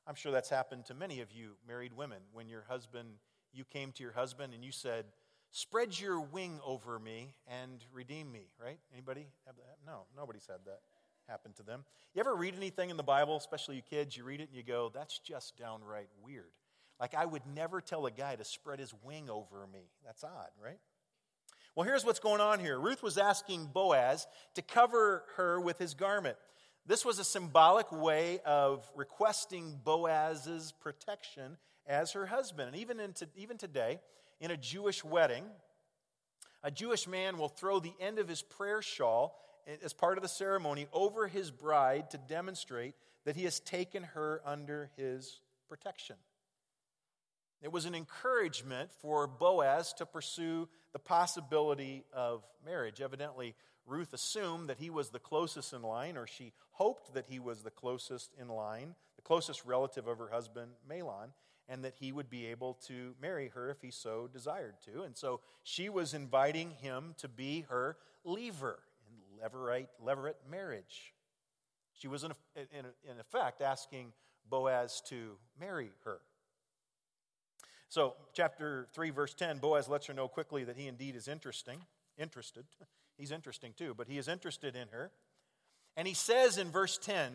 I'm 0.05 0.15
sure 0.15 0.31
that's 0.31 0.49
happened 0.49 0.85
to 0.87 0.93
many 0.93 1.21
of 1.21 1.31
you 1.31 1.51
married 1.65 1.93
women 1.95 2.17
when 2.33 2.49
your 2.49 2.65
husband, 2.67 3.07
you 3.53 3.63
came 3.63 3.93
to 3.93 4.03
your 4.03 4.11
husband 4.11 4.53
and 4.53 4.63
you 4.63 4.71
said, 4.71 5.05
Spread 5.51 5.97
your 5.99 6.19
wing 6.19 6.59
over 6.65 6.99
me 6.99 7.35
and 7.47 7.83
redeem 7.93 8.31
me, 8.31 8.47
right? 8.61 8.79
Anybody 8.93 9.27
have 9.45 9.55
that? 9.57 9.77
No, 9.85 10.05
nobody 10.15 10.39
said 10.39 10.57
that 10.65 10.79
happened 11.27 11.55
to 11.57 11.63
them. 11.63 11.85
You 12.13 12.19
ever 12.21 12.35
read 12.35 12.55
anything 12.55 12.89
in 12.89 12.97
the 12.97 13.03
Bible, 13.03 13.37
especially 13.37 13.75
you 13.77 13.81
kids, 13.81 14.17
you 14.17 14.23
read 14.23 14.41
it 14.41 14.47
and 14.47 14.55
you 14.55 14.63
go, 14.63 14.91
that's 14.93 15.19
just 15.19 15.57
downright 15.57 16.07
weird. 16.23 16.51
Like 16.99 17.13
I 17.13 17.25
would 17.25 17.43
never 17.53 17.79
tell 17.79 18.05
a 18.05 18.11
guy 18.11 18.35
to 18.35 18.43
spread 18.43 18.79
his 18.79 18.93
wing 19.03 19.29
over 19.29 19.67
me. 19.71 19.91
That's 20.05 20.23
odd, 20.23 20.49
right? 20.61 20.79
Well, 21.75 21.85
here's 21.87 22.03
what's 22.03 22.19
going 22.19 22.41
on 22.41 22.59
here. 22.59 22.77
Ruth 22.77 23.01
was 23.01 23.17
asking 23.17 23.67
Boaz 23.67 24.27
to 24.55 24.61
cover 24.61 25.23
her 25.37 25.59
with 25.59 25.77
his 25.77 25.93
garment. 25.93 26.35
This 26.85 27.05
was 27.05 27.17
a 27.17 27.23
symbolic 27.23 27.91
way 27.93 28.39
of 28.45 28.89
requesting 28.93 29.79
Boaz's 29.81 30.73
protection 30.81 31.57
as 31.87 32.11
her 32.11 32.25
husband. 32.25 32.69
And 32.69 32.77
even, 32.77 32.99
into, 32.99 33.27
even 33.37 33.57
today, 33.57 34.01
in 34.41 34.51
a 34.51 34.57
Jewish 34.57 35.03
wedding, 35.05 35.45
a 36.61 36.71
Jewish 36.71 37.07
man 37.07 37.37
will 37.37 37.47
throw 37.47 37.79
the 37.79 37.93
end 38.01 38.19
of 38.19 38.27
his 38.27 38.41
prayer 38.41 38.81
shawl 38.81 39.39
as 39.81 39.93
part 39.93 40.17
of 40.17 40.23
the 40.23 40.29
ceremony 40.29 40.87
over 40.91 41.27
his 41.27 41.51
bride 41.51 42.09
to 42.09 42.17
demonstrate 42.17 42.95
that 43.23 43.37
he 43.37 43.45
has 43.45 43.61
taken 43.61 44.03
her 44.03 44.41
under 44.45 44.89
his 44.97 45.39
protection. 45.69 46.17
It 47.61 47.71
was 47.71 47.85
an 47.85 47.93
encouragement 47.93 48.91
for 49.01 49.27
Boaz 49.27 49.93
to 49.93 50.05
pursue 50.05 50.67
the 50.93 50.99
possibility 50.99 52.03
of 52.11 52.43
marriage. 52.65 53.01
Evidently, 53.01 53.55
Ruth 53.85 54.13
assumed 54.13 54.69
that 54.69 54.79
he 54.79 54.89
was 54.89 55.09
the 55.09 55.19
closest 55.19 55.73
in 55.73 55.83
line, 55.83 56.17
or 56.17 56.25
she 56.25 56.53
hoped 56.71 57.13
that 57.13 57.25
he 57.27 57.39
was 57.39 57.61
the 57.61 57.71
closest 57.71 58.31
in 58.39 58.47
line, 58.47 58.95
the 59.15 59.21
closest 59.21 59.63
relative 59.65 60.07
of 60.07 60.17
her 60.17 60.29
husband, 60.29 60.71
Mahlon, 60.89 61.29
and 61.69 61.83
that 61.83 61.95
he 61.99 62.11
would 62.11 62.29
be 62.29 62.47
able 62.47 62.73
to 62.87 63.15
marry 63.21 63.49
her 63.49 63.69
if 63.69 63.81
he 63.81 63.91
so 63.91 64.27
desired 64.31 64.75
to. 64.85 65.03
And 65.03 65.15
so 65.15 65.41
she 65.63 65.87
was 65.89 66.13
inviting 66.13 66.71
him 66.71 67.15
to 67.19 67.27
be 67.27 67.65
her 67.69 67.97
levir 68.25 68.75
in 69.07 69.85
levirate 70.05 70.35
marriage. 70.49 71.13
She 71.93 72.07
was, 72.07 72.23
in, 72.23 72.31
in, 72.55 72.85
in 73.09 73.19
effect, 73.19 73.61
asking 73.61 74.13
Boaz 74.49 75.01
to 75.09 75.37
marry 75.59 75.91
her. 76.05 76.19
So, 77.91 78.13
chapter 78.31 78.87
3, 78.93 79.09
verse 79.09 79.33
10, 79.33 79.57
Boaz 79.57 79.89
lets 79.89 80.05
her 80.05 80.13
know 80.13 80.29
quickly 80.29 80.63
that 80.63 80.77
he 80.77 80.87
indeed 80.87 81.13
is 81.13 81.27
interesting, 81.27 81.77
interested. 82.17 82.63
He's 83.17 83.33
interesting 83.33 83.73
too, 83.77 83.93
but 83.93 84.07
he 84.07 84.17
is 84.17 84.29
interested 84.29 84.77
in 84.77 84.87
her. 84.93 85.11
And 85.97 86.07
he 86.07 86.13
says 86.13 86.57
in 86.57 86.71
verse 86.71 86.97
10, 86.97 87.33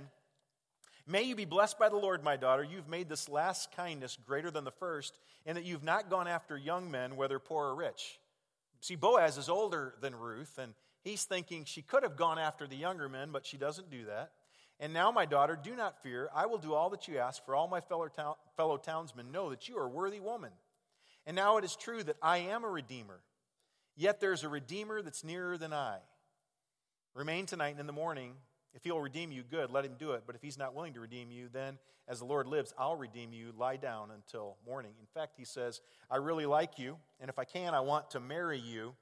May 1.06 1.24
you 1.24 1.36
be 1.36 1.44
blessed 1.44 1.78
by 1.78 1.90
the 1.90 1.98
Lord, 1.98 2.24
my 2.24 2.38
daughter. 2.38 2.64
You've 2.64 2.88
made 2.88 3.10
this 3.10 3.28
last 3.28 3.70
kindness 3.76 4.16
greater 4.26 4.50
than 4.50 4.64
the 4.64 4.70
first, 4.70 5.18
and 5.44 5.58
that 5.58 5.64
you've 5.64 5.84
not 5.84 6.08
gone 6.08 6.26
after 6.26 6.56
young 6.56 6.90
men, 6.90 7.16
whether 7.16 7.38
poor 7.38 7.66
or 7.66 7.76
rich. 7.76 8.18
See, 8.80 8.96
Boaz 8.96 9.36
is 9.36 9.50
older 9.50 9.92
than 10.00 10.14
Ruth, 10.14 10.56
and 10.56 10.72
he's 11.02 11.24
thinking 11.24 11.66
she 11.66 11.82
could 11.82 12.02
have 12.02 12.16
gone 12.16 12.38
after 12.38 12.66
the 12.66 12.76
younger 12.76 13.10
men, 13.10 13.28
but 13.30 13.44
she 13.44 13.58
doesn't 13.58 13.90
do 13.90 14.06
that. 14.06 14.32
And 14.80 14.94
now, 14.94 15.10
my 15.10 15.26
daughter, 15.26 15.58
do 15.62 15.76
not 15.76 16.02
fear. 16.02 16.30
I 16.34 16.46
will 16.46 16.58
do 16.58 16.72
all 16.72 16.88
that 16.90 17.08
you 17.08 17.18
ask, 17.18 17.44
for 17.44 17.54
all 17.54 17.68
my 17.68 17.82
fellow, 17.82 18.08
town, 18.08 18.36
fellow 18.56 18.76
townsmen 18.76 19.32
know 19.32 19.50
that 19.50 19.68
you 19.68 19.78
are 19.78 19.86
a 19.86 19.90
worthy 19.90 20.20
woman. 20.20 20.52
And 21.26 21.34
now 21.34 21.56
it 21.56 21.64
is 21.64 21.76
true 21.76 22.02
that 22.04 22.16
I 22.22 22.38
am 22.38 22.64
a 22.64 22.68
redeemer. 22.68 23.20
Yet 23.96 24.20
there's 24.20 24.44
a 24.44 24.48
redeemer 24.48 25.02
that's 25.02 25.24
nearer 25.24 25.58
than 25.58 25.72
I. 25.72 25.98
Remain 27.14 27.46
tonight 27.46 27.70
and 27.70 27.80
in 27.80 27.86
the 27.86 27.92
morning. 27.92 28.34
If 28.74 28.84
he'll 28.84 29.00
redeem 29.00 29.32
you, 29.32 29.42
good, 29.42 29.70
let 29.70 29.86
him 29.86 29.94
do 29.98 30.12
it. 30.12 30.24
But 30.26 30.36
if 30.36 30.42
he's 30.42 30.58
not 30.58 30.74
willing 30.74 30.92
to 30.94 31.00
redeem 31.00 31.30
you, 31.30 31.48
then 31.50 31.78
as 32.06 32.18
the 32.18 32.26
Lord 32.26 32.46
lives, 32.46 32.74
I'll 32.78 32.96
redeem 32.96 33.32
you. 33.32 33.52
Lie 33.56 33.78
down 33.78 34.10
until 34.10 34.58
morning. 34.66 34.92
In 35.00 35.06
fact, 35.14 35.34
he 35.36 35.44
says, 35.44 35.80
I 36.10 36.16
really 36.16 36.46
like 36.46 36.78
you, 36.78 36.98
and 37.18 37.30
if 37.30 37.38
I 37.38 37.44
can, 37.44 37.74
I 37.74 37.80
want 37.80 38.10
to 38.10 38.20
marry 38.20 38.58
you. 38.58 38.94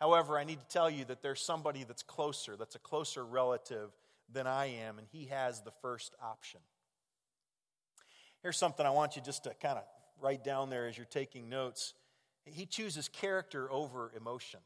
However, 0.00 0.38
I 0.38 0.44
need 0.44 0.60
to 0.60 0.68
tell 0.68 0.88
you 0.88 1.04
that 1.06 1.20
there's 1.20 1.44
somebody 1.44 1.82
that's 1.82 2.04
closer, 2.04 2.56
that's 2.56 2.76
a 2.76 2.78
closer 2.78 3.24
relative 3.24 3.90
than 4.32 4.46
I 4.46 4.66
am, 4.66 4.98
and 4.98 5.06
he 5.10 5.26
has 5.26 5.62
the 5.62 5.72
first 5.82 6.14
option. 6.22 6.60
Here's 8.42 8.56
something 8.56 8.86
I 8.86 8.90
want 8.90 9.16
you 9.16 9.22
just 9.22 9.44
to 9.44 9.54
kind 9.60 9.78
of 9.78 9.84
write 10.20 10.44
down 10.44 10.70
there 10.70 10.86
as 10.86 10.96
you're 10.96 11.06
taking 11.06 11.48
notes. 11.48 11.94
He 12.44 12.66
chooses 12.66 13.08
character 13.08 13.70
over 13.70 14.12
emotion. 14.16 14.60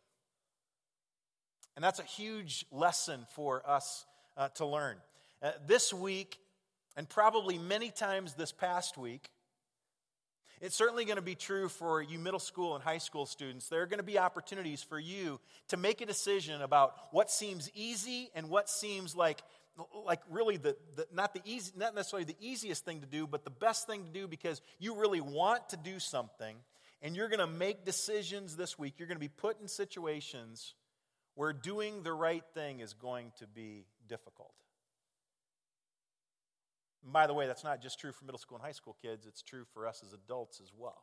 And 1.75 1.85
that's 1.85 1.99
a 1.99 2.05
huge 2.05 2.67
lesson 2.71 3.27
for 3.35 3.69
us 3.69 4.05
uh, 4.37 4.49
to 4.57 4.67
learn. 4.67 4.97
Uh, 5.43 5.53
this 5.67 5.93
week, 5.93 6.39
and 6.97 7.09
probably 7.09 7.59
many 7.59 7.91
times 7.91 8.35
this 8.35 8.53
past 8.53 8.99
week, 8.99 9.31
it's 10.61 10.77
certainly 10.77 11.05
going 11.05 11.17
to 11.17 11.23
be 11.23 11.35
true 11.35 11.69
for 11.69 12.01
you 12.01 12.21
middle 12.21 12.39
school 12.39 12.77
and 12.77 12.85
high 12.85 12.99
school 12.99 13.27
students. 13.27 13.69
There 13.69 13.83
are 13.83 13.87
going 13.87 13.99
to 13.99 14.05
be 14.05 14.19
opportunities 14.19 14.81
for 14.83 14.99
you 14.99 15.41
to 15.69 15.77
make 15.77 16.01
a 16.01 16.07
decision 16.07 16.63
about 16.63 16.95
what 17.11 17.33
seems 17.33 17.69
easy 17.75 18.31
and 18.35 18.49
what 18.49 18.71
seems 18.71 19.17
like 19.17 19.43
like 20.05 20.21
really 20.29 20.57
the, 20.57 20.77
the, 20.97 21.07
not 21.13 21.35
the 21.35 21.41
easy 21.45 21.73
not 21.77 21.95
necessarily 21.95 22.25
the 22.25 22.37
easiest 22.41 22.85
thing 22.85 23.01
to 23.01 23.07
do 23.07 23.27
but 23.27 23.45
the 23.45 23.51
best 23.51 23.87
thing 23.87 24.05
to 24.05 24.11
do 24.11 24.29
because 24.29 24.61
you 24.79 24.95
really 24.95 25.21
want 25.21 25.69
to 25.71 25.77
do 25.77 25.99
something 25.99 26.57
and 27.03 27.17
you're 27.17 27.29
going 27.29 27.41
to 27.41 27.47
make 27.47 27.85
decisions 27.85 28.57
this 28.57 28.79
week. 28.79 28.95
You're 28.97 29.09
going 29.09 29.17
to 29.17 29.21
be 29.21 29.29
put 29.29 29.61
in 29.61 29.67
situations 29.67 30.75
where 31.35 31.53
doing 31.53 32.05
the 32.05 32.13
right 32.13 32.45
thing 32.55 32.81
is 32.81 32.95
going 32.95 33.33
to 33.41 33.47
be 33.47 33.85
difficult. 34.09 34.55
And 37.03 37.13
by 37.13 37.27
the 37.27 37.35
way, 37.35 37.49
that's 37.49 37.65
not 37.65 37.83
just 37.83 37.99
true 37.99 38.13
for 38.13 38.25
middle 38.25 38.39
school 38.39 38.57
and 38.57 38.65
high 38.65 38.73
school 38.73 38.97
kids, 39.03 39.27
it's 39.27 39.43
true 39.43 39.65
for 39.75 39.89
us 39.89 40.03
as 40.07 40.13
adults 40.13 40.61
as 40.63 40.71
well. 40.77 41.03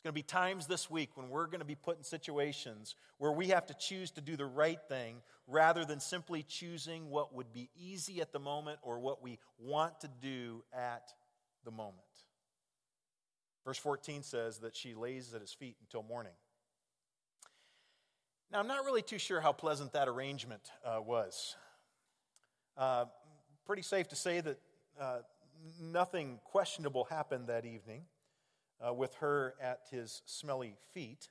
It's 0.00 0.04
going 0.04 0.14
to 0.14 0.18
be 0.18 0.22
times 0.22 0.66
this 0.66 0.88
week 0.88 1.10
when 1.14 1.28
we're 1.28 1.44
going 1.44 1.58
to 1.58 1.66
be 1.66 1.74
put 1.74 1.98
in 1.98 2.04
situations 2.04 2.94
where 3.18 3.32
we 3.32 3.48
have 3.48 3.66
to 3.66 3.74
choose 3.74 4.10
to 4.12 4.22
do 4.22 4.34
the 4.34 4.46
right 4.46 4.78
thing 4.88 5.16
rather 5.46 5.84
than 5.84 6.00
simply 6.00 6.42
choosing 6.42 7.10
what 7.10 7.34
would 7.34 7.52
be 7.52 7.68
easy 7.78 8.22
at 8.22 8.32
the 8.32 8.38
moment 8.38 8.78
or 8.80 8.98
what 8.98 9.22
we 9.22 9.38
want 9.58 10.00
to 10.00 10.08
do 10.22 10.64
at 10.72 11.12
the 11.66 11.70
moment. 11.70 11.98
Verse 13.62 13.76
14 13.76 14.22
says 14.22 14.60
that 14.60 14.74
she 14.74 14.94
lays 14.94 15.34
at 15.34 15.42
his 15.42 15.52
feet 15.52 15.76
until 15.82 16.02
morning. 16.02 16.32
Now, 18.50 18.60
I'm 18.60 18.68
not 18.68 18.86
really 18.86 19.02
too 19.02 19.18
sure 19.18 19.42
how 19.42 19.52
pleasant 19.52 19.92
that 19.92 20.08
arrangement 20.08 20.62
uh, 20.82 21.02
was. 21.02 21.56
Uh, 22.74 23.04
pretty 23.66 23.82
safe 23.82 24.08
to 24.08 24.16
say 24.16 24.40
that 24.40 24.58
uh, 24.98 25.18
nothing 25.78 26.40
questionable 26.42 27.04
happened 27.04 27.48
that 27.48 27.66
evening 27.66 28.04
uh, 28.86 28.92
with 28.92 29.14
her 29.16 29.54
at 29.60 29.80
his 29.90 30.22
smelly 30.26 30.76
feet. 30.92 31.28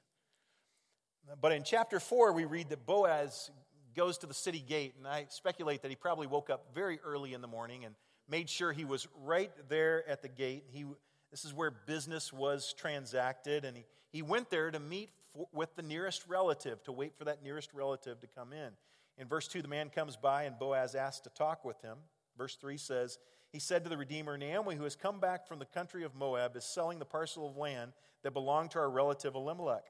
But 1.42 1.52
in 1.52 1.64
chapter 1.64 2.00
4, 2.00 2.34
we 2.34 2.46
read 2.46 2.70
that 2.70 2.86
Boaz 2.86 3.52
goes 3.96 4.18
to 4.20 4.28
the 4.28 4.34
city 4.34 4.64
gate, 4.66 4.96
and 4.98 5.08
I 5.08 5.26
speculate 5.30 5.82
that 5.82 5.90
he 5.90 5.96
probably 5.96 6.28
woke 6.28 6.50
up 6.50 6.68
very 6.74 7.00
early 7.04 7.34
in 7.34 7.42
the 7.42 7.48
morning 7.48 7.86
and 7.86 7.96
made 8.30 8.50
sure 8.50 8.72
he 8.72 8.86
was 8.86 9.08
right 9.24 9.52
there 9.68 10.08
at 10.08 10.22
the 10.22 10.28
gate. 10.28 10.64
He, 10.72 10.86
this 11.32 11.46
is 11.46 11.54
where 11.54 11.72
business 11.72 12.32
was 12.32 12.74
transacted, 12.74 13.66
and 13.66 13.76
he, 13.78 13.86
he 14.12 14.22
went 14.22 14.50
there 14.50 14.72
to 14.72 14.80
meet 14.80 15.10
for, 15.34 15.48
with 15.52 15.76
the 15.76 15.82
nearest 15.82 16.28
relative, 16.28 16.84
to 16.84 16.92
wait 16.92 17.18
for 17.18 17.26
that 17.26 17.44
nearest 17.44 17.74
relative 17.74 18.20
to 18.22 18.28
come 18.28 18.54
in. 18.54 18.70
In 19.18 19.28
verse 19.28 19.48
2, 19.48 19.62
the 19.62 19.68
man 19.68 19.90
comes 19.90 20.16
by, 20.16 20.44
and 20.44 20.58
Boaz 20.58 20.96
asks 20.96 21.22
to 21.22 21.30
talk 21.30 21.66
with 21.66 21.82
him. 21.82 21.98
Verse 22.38 22.56
3 22.56 22.78
says, 22.78 23.20
he 23.52 23.60
said 23.60 23.84
to 23.84 23.90
the 23.90 23.98
Redeemer, 23.98 24.38
Naomi, 24.38 24.76
who 24.76 24.84
has 24.84 24.96
come 24.96 25.20
back 25.20 25.48
from 25.48 25.60
the 25.60 25.66
country 25.66 26.04
of 26.04 26.16
Moab, 26.16 26.56
is 26.56 26.64
selling 26.64 27.00
the 27.00 27.06
parcel 27.06 27.48
of 27.48 27.58
land 27.58 27.94
that 28.24 28.32
belonged 28.32 28.72
to 28.72 28.80
our 28.80 28.90
relative 28.90 29.36
Elimelech. 29.36 29.86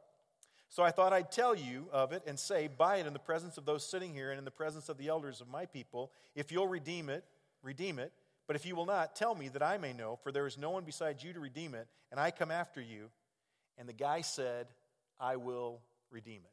So 0.70 0.84
I 0.84 0.92
thought 0.92 1.14
I'd 1.14 1.32
tell 1.32 1.56
you 1.56 1.88
of 1.92 2.14
it 2.14 2.24
and 2.28 2.40
say, 2.40 2.68
Buy 2.68 2.98
it 2.98 3.08
in 3.08 3.14
the 3.14 3.20
presence 3.20 3.58
of 3.58 3.66
those 3.66 3.86
sitting 3.86 4.14
here 4.14 4.30
and 4.30 4.38
in 4.38 4.46
the 4.46 4.52
presence 4.52 4.88
of 4.88 4.98
the 4.98 5.08
elders 5.08 5.42
of 5.42 5.50
my 5.50 5.66
people. 5.66 6.12
If 6.36 6.52
you'll 6.52 6.68
redeem 6.68 7.10
it, 7.10 7.26
redeem 7.64 8.00
it. 8.00 8.14
But 8.48 8.56
if 8.56 8.66
you 8.66 8.76
will 8.76 8.86
not, 8.86 9.16
tell 9.16 9.36
me 9.36 9.50
that 9.50 9.62
I 9.62 9.78
may 9.78 9.94
know, 9.94 10.18
for 10.24 10.32
there 10.32 10.48
is 10.48 10.58
no 10.58 10.72
one 10.72 10.84
besides 10.84 11.24
you 11.24 11.34
to 11.34 11.40
redeem 11.40 11.76
it, 11.76 11.88
and 12.12 12.20
I 12.20 12.32
come 12.32 12.50
after 12.50 12.82
you. 12.82 13.10
And 13.78 13.88
the 13.88 13.94
guy 13.94 14.22
said, 14.22 14.68
I 15.20 15.36
will 15.36 15.82
redeem 16.12 16.42
it. 16.44 16.52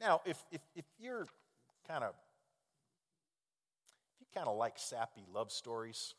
Now, 0.00 0.20
if, 0.24 0.44
if, 0.52 0.60
if 0.74 0.84
you're 0.98 1.26
kind 1.88 2.04
of 2.04 2.14
kind 4.36 4.48
of 4.48 4.56
like 4.56 4.74
sappy 4.76 5.24
love 5.32 5.50
stories. 5.50 6.14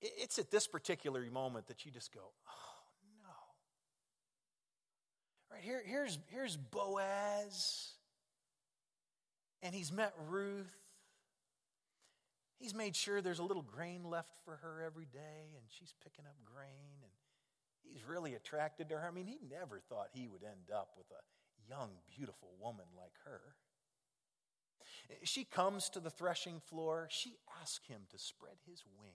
It's 0.00 0.38
at 0.38 0.50
this 0.50 0.68
particular 0.68 1.24
moment 1.32 1.66
that 1.66 1.84
you 1.84 1.90
just 1.90 2.14
go, 2.14 2.20
oh 2.20 2.82
no. 3.20 3.30
Right 5.50 5.62
here, 5.62 5.82
here's, 5.84 6.18
here's 6.28 6.56
Boaz, 6.56 7.94
and 9.62 9.74
he's 9.74 9.90
met 9.90 10.12
Ruth. 10.28 10.72
He's 12.58 12.74
made 12.74 12.94
sure 12.94 13.20
there's 13.20 13.40
a 13.40 13.44
little 13.44 13.62
grain 13.62 14.04
left 14.04 14.30
for 14.44 14.56
her 14.56 14.84
every 14.86 15.06
day, 15.06 15.56
and 15.56 15.64
she's 15.68 15.92
picking 16.04 16.26
up 16.26 16.36
grain, 16.44 17.02
and 17.02 17.10
he's 17.82 18.04
really 18.06 18.34
attracted 18.34 18.88
to 18.90 18.98
her. 18.98 19.08
I 19.08 19.10
mean, 19.10 19.26
he 19.26 19.38
never 19.50 19.80
thought 19.88 20.10
he 20.12 20.28
would 20.28 20.44
end 20.44 20.70
up 20.72 20.90
with 20.96 21.06
a 21.10 21.22
young, 21.68 21.90
beautiful 22.16 22.50
woman 22.60 22.86
like 22.96 23.14
her. 23.24 23.40
She 25.24 25.44
comes 25.44 25.88
to 25.90 26.00
the 26.00 26.10
threshing 26.10 26.60
floor. 26.60 27.08
She 27.10 27.36
asks 27.60 27.86
him 27.86 28.02
to 28.10 28.18
spread 28.18 28.56
his 28.66 28.84
wing 28.98 29.14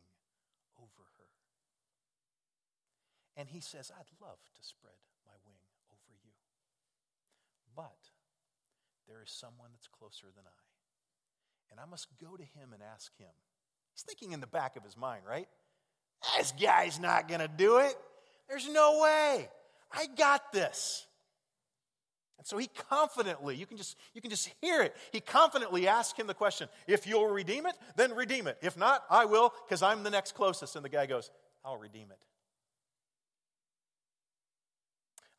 over 0.78 1.04
her. 1.18 1.30
And 3.36 3.48
he 3.50 3.60
says, 3.60 3.92
I'd 3.94 4.26
love 4.26 4.40
to 4.56 4.64
spread 4.64 4.98
my 5.26 5.34
wing 5.46 5.62
over 5.92 6.14
you. 6.24 6.32
But 7.76 8.10
there 9.08 9.22
is 9.22 9.32
someone 9.32 9.70
that's 9.74 9.88
closer 9.88 10.28
than 10.36 10.46
I. 10.46 11.72
And 11.72 11.80
I 11.80 11.86
must 11.86 12.08
go 12.20 12.36
to 12.36 12.44
him 12.44 12.74
and 12.74 12.82
ask 12.82 13.16
him. 13.18 13.34
He's 13.94 14.04
thinking 14.04 14.32
in 14.32 14.40
the 14.40 14.48
back 14.48 14.76
of 14.76 14.84
his 14.84 14.98
mind, 14.98 15.24
right? 15.28 15.48
This 16.38 16.54
guy's 16.60 17.00
not 17.00 17.28
going 17.28 17.42
to 17.42 17.48
do 17.48 17.78
it. 17.78 17.96
There's 18.50 18.68
no 18.70 19.02
way. 19.02 19.50
I 19.92 20.08
got 20.08 20.52
this. 20.52 21.06
And 22.38 22.46
so 22.46 22.58
he 22.58 22.70
confidently, 22.90 23.56
you 23.56 23.66
can 23.66 23.78
just 23.78 23.98
you 24.14 24.22
can 24.22 24.30
just 24.30 24.50
hear 24.62 24.82
it. 24.82 24.96
He 25.12 25.20
confidently 25.20 25.88
asks 25.88 26.18
him 26.18 26.28
the 26.28 26.34
question, 26.34 26.70
if 26.88 27.08
you'll 27.08 27.28
redeem 27.28 27.66
it, 27.66 27.74
then 27.96 28.14
redeem 28.14 28.48
it. 28.48 28.58
If 28.62 28.78
not, 28.78 29.04
I 29.10 29.26
will, 29.26 29.54
because 29.66 29.82
I'm 29.82 30.04
the 30.04 30.12
next 30.12 30.34
closest. 30.34 30.76
And 30.76 30.86
the 30.86 30.90
guy 30.90 31.06
goes, 31.08 31.32
I'll 31.66 31.78
redeem 31.78 32.12
it. 32.12 32.20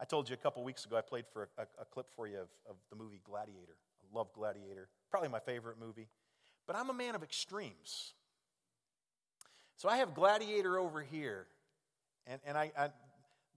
I 0.01 0.05
told 0.05 0.29
you 0.29 0.35
a 0.35 0.39
couple 0.39 0.63
weeks 0.63 0.85
ago 0.85 0.97
I 0.97 1.01
played 1.01 1.25
for 1.33 1.49
a, 1.59 1.63
a, 1.81 1.85
clip 1.85 2.07
for 2.15 2.29
you 2.29 2.37
of, 2.39 2.49
of 2.69 2.77
the 2.91 2.97
movie 2.97 3.21
Gladiator. 3.25 3.77
I 4.03 4.17
love 4.17 4.33
Gladiator, 4.33 4.89
probably 5.11 5.29
my 5.29 5.41
favorite 5.41 5.77
movie. 5.81 6.09
But 6.67 6.77
I'm 6.77 6.89
a 6.89 6.95
man 6.95 7.15
of 7.17 7.23
extremes. 7.23 8.13
So 9.77 9.89
I 9.89 9.97
have 9.97 10.15
Gladiator 10.15 10.79
over 10.79 11.03
here, 11.03 11.47
and, 12.27 12.41
and 12.47 12.57
I, 12.57 12.71
I 12.77 12.91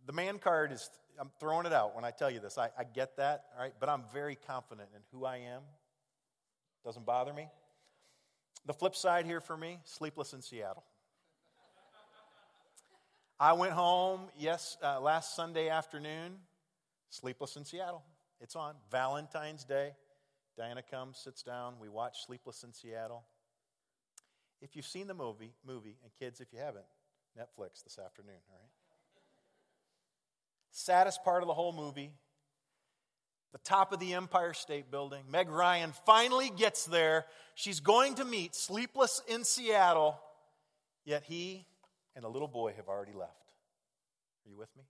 the 0.06 0.14
man 0.14 0.39
card 0.39 0.72
is 0.72 0.89
I'm 1.20 1.30
throwing 1.39 1.66
it 1.66 1.74
out 1.74 1.95
when 1.95 2.04
I 2.04 2.12
tell 2.12 2.32
you 2.32 2.39
this. 2.39 2.58
I, 2.58 2.70
I 2.78 2.84
get 2.84 3.18
that, 3.18 3.45
all 3.56 3.62
right, 3.62 3.74
but 3.80 3.89
I'm 3.89 4.04
very 4.14 4.36
confident 4.36 4.89
in 4.95 5.02
who 5.12 5.26
I 5.26 5.38
am. 5.38 5.62
Doesn't 6.84 7.06
bother 7.06 7.34
me. 7.34 7.47
The 8.66 8.74
flip 8.74 8.95
side 8.95 9.26
here 9.26 9.41
for 9.41 9.58
me, 9.58 9.80
sleepless 9.84 10.34
in 10.34 10.41
Seattle. 10.41 10.84
I 13.39 13.54
went 13.54 13.74
home, 13.74 14.22
yes, 14.38 14.78
uh, 14.84 14.99
last 14.99 15.36
Sunday 15.36 15.70
afternoon, 15.70 16.38
sleepless 17.10 17.56
in 17.56 17.66
Seattle. 17.66 18.04
It's 18.39 18.56
on. 18.56 18.76
Valentine's 18.91 19.64
Day. 19.64 19.91
Diana 20.58 20.82
comes, 20.82 21.18
sits 21.18 21.43
down. 21.43 21.76
We 21.80 21.89
watch 21.89 22.26
Sleepless 22.26 22.64
in 22.64 22.74
Seattle. 22.74 23.24
If 24.62 24.76
you've 24.76 24.86
seen 24.86 25.08
the 25.08 25.14
movie, 25.14 25.54
movie, 25.66 25.97
and 26.04 26.12
kids, 26.20 26.39
if 26.39 26.54
you 26.54 26.60
haven't, 26.60 26.86
Netflix 27.38 27.84
this 27.84 27.97
afternoon, 27.97 28.36
all 28.52 28.60
right? 28.60 28.80
Saddest 30.72 31.24
part 31.24 31.43
of 31.43 31.47
the 31.47 31.53
whole 31.53 31.74
movie 31.74 32.11
the 33.51 33.59
top 33.59 33.91
of 33.91 33.99
the 33.99 34.13
Empire 34.13 34.53
State 34.53 34.91
Building. 34.91 35.24
Meg 35.30 35.49
Ryan 35.49 35.91
finally 36.05 36.49
gets 36.49 36.86
there. 36.86 37.26
She's 37.55 37.80
going 37.80 38.15
to 38.15 38.26
meet 38.26 38.55
Sleepless 38.55 39.22
in 39.28 39.43
Seattle, 39.43 40.19
yet 41.03 41.24
he 41.24 41.65
and 42.15 42.24
a 42.24 42.30
little 42.30 42.47
boy 42.47 42.74
have 42.78 42.88
already 42.88 43.13
left. 43.13 43.51
Are 44.45 44.49
you 44.49 44.57
with 44.57 44.74
me? 44.78 44.84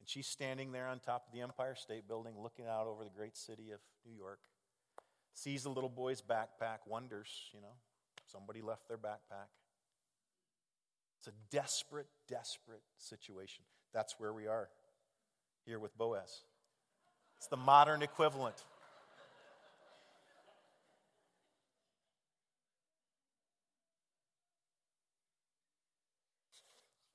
And 0.00 0.08
she's 0.08 0.26
standing 0.26 0.72
there 0.72 0.86
on 0.86 1.00
top 1.00 1.24
of 1.26 1.32
the 1.32 1.40
Empire 1.40 1.74
State 1.74 2.06
Building, 2.06 2.34
looking 2.40 2.66
out 2.66 2.86
over 2.86 3.04
the 3.04 3.10
great 3.10 3.36
city 3.36 3.70
of 3.70 3.80
New 4.04 4.14
York, 4.14 4.38
sees 5.32 5.62
the 5.62 5.70
little 5.70 5.90
boy's 5.90 6.20
backpack, 6.20 6.78
wonders, 6.86 7.28
you 7.54 7.60
know, 7.60 7.74
somebody 8.30 8.60
left 8.60 8.86
their 8.86 8.98
backpack. 8.98 9.48
It's 11.18 11.28
a 11.28 11.32
desperate, 11.50 12.08
desperate 12.28 12.82
situation. 12.98 13.64
That's 13.92 14.14
where 14.18 14.32
we 14.32 14.46
are 14.46 14.68
here 15.64 15.78
with 15.78 15.96
Boaz. 15.98 16.42
It's 17.38 17.48
the 17.48 17.56
modern 17.56 18.02
equivalent. 18.02 18.56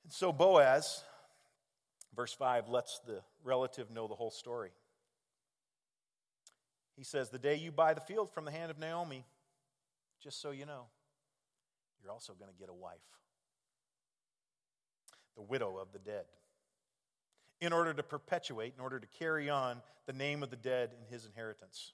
And 0.04 0.12
so 0.12 0.34
Boaz, 0.34 1.04
verse 2.16 2.34
5, 2.34 2.68
lets 2.68 3.00
the 3.08 3.22
relative 3.44 3.90
know 3.90 4.08
the 4.08 4.16
whole 4.16 4.32
story. 4.32 4.72
He 6.98 7.04
says, 7.04 7.30
The 7.30 7.40
day 7.40 7.56
you 7.56 7.72
buy 7.72 7.94
the 7.94 8.02
field 8.02 8.30
from 8.32 8.46
the 8.46 8.52
hand 8.52 8.70
of 8.70 8.78
Naomi, 8.78 9.26
just 10.22 10.42
so 10.42 10.52
you 10.52 10.66
know, 10.66 10.88
you're 12.04 12.12
also 12.12 12.34
going 12.34 12.52
to 12.52 12.58
get 12.60 12.70
a 12.70 12.74
wife, 12.74 13.00
the 15.36 15.42
widow 15.42 15.78
of 15.78 15.94
the 15.94 16.00
dead 16.00 16.26
in 17.62 17.72
order 17.72 17.94
to 17.94 18.04
perpetuate, 18.04 18.74
in 18.76 18.82
order 18.82 19.00
to 19.00 19.08
carry 19.20 19.50
on 19.50 19.82
the 20.08 20.14
name 20.14 20.44
of 20.44 20.50
the 20.50 20.56
dead 20.56 20.90
in 21.00 21.14
his 21.14 21.26
inheritance. 21.26 21.94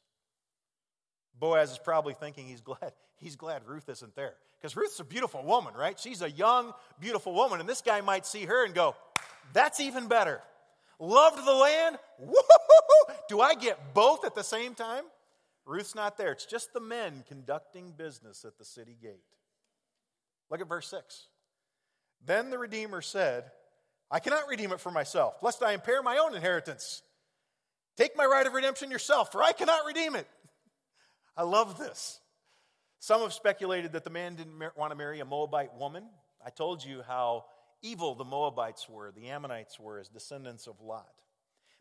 Boaz 1.38 1.72
is 1.72 1.78
probably 1.78 2.14
thinking 2.14 2.48
he's 2.48 2.62
glad 2.62 2.94
he's 3.18 3.36
glad 3.36 3.68
Ruth 3.68 3.90
isn't 3.90 4.16
there 4.16 4.36
because 4.58 4.76
Ruth's 4.76 5.00
a 5.00 5.04
beautiful 5.04 5.44
woman, 5.44 5.74
right? 5.76 6.00
She's 6.00 6.22
a 6.22 6.32
young, 6.32 6.74
beautiful 7.00 7.34
woman, 7.34 7.60
and 7.60 7.70
this 7.70 7.82
guy 7.82 8.02
might 8.02 8.26
see 8.26 8.46
her 8.46 8.66
and 8.66 8.74
go, 8.74 8.96
"That's 9.54 9.80
even 9.80 10.08
better." 10.08 10.42
Loved 11.00 11.46
the 11.46 11.54
land. 11.54 12.00
Woo-hoo-hoo-hoo. 12.18 13.14
Do 13.30 13.40
I 13.40 13.54
get 13.54 13.94
both 13.94 14.26
at 14.26 14.34
the 14.34 14.44
same 14.44 14.74
time? 14.74 15.04
Ruth's 15.64 15.94
not 15.94 16.18
there. 16.18 16.32
It's 16.32 16.46
just 16.46 16.74
the 16.74 16.80
men 16.80 17.24
conducting 17.28 17.92
business 17.92 18.44
at 18.46 18.58
the 18.58 18.66
city 18.66 18.98
gate. 19.00 19.22
Look 20.50 20.62
at 20.62 20.68
verse 20.68 20.88
6. 20.88 21.28
Then 22.26 22.50
the 22.50 22.58
Redeemer 22.58 23.02
said, 23.02 23.52
I 24.10 24.20
cannot 24.20 24.48
redeem 24.48 24.72
it 24.72 24.80
for 24.80 24.92
myself, 24.92 25.36
lest 25.42 25.62
I 25.62 25.74
impair 25.74 26.02
my 26.02 26.18
own 26.18 26.36
inheritance. 26.36 27.02
Take 27.98 28.16
my 28.16 28.26
right 28.26 28.46
of 28.46 28.54
redemption 28.54 28.92
yourself, 28.92 29.32
for 29.32 29.44
I 29.44 29.52
cannot 29.52 29.86
redeem 29.86 30.16
it. 30.16 30.28
I 31.36 31.44
love 31.44 31.78
this. 31.78 32.20
Some 33.00 33.22
have 33.22 33.34
speculated 33.34 33.94
that 33.94 34.04
the 34.04 34.10
man 34.10 34.36
didn't 34.36 34.60
want 34.76 34.92
to 34.92 34.98
marry 34.98 35.20
a 35.20 35.26
Moabite 35.26 35.76
woman. 35.76 36.04
I 36.46 36.50
told 36.50 36.84
you 36.84 37.02
how 37.08 37.46
evil 37.82 38.16
the 38.16 38.24
Moabites 38.24 38.88
were, 38.90 39.12
the 39.12 39.30
Ammonites 39.30 39.80
were, 39.80 40.00
as 40.00 40.08
descendants 40.08 40.68
of 40.68 40.80
Lot. 40.82 41.08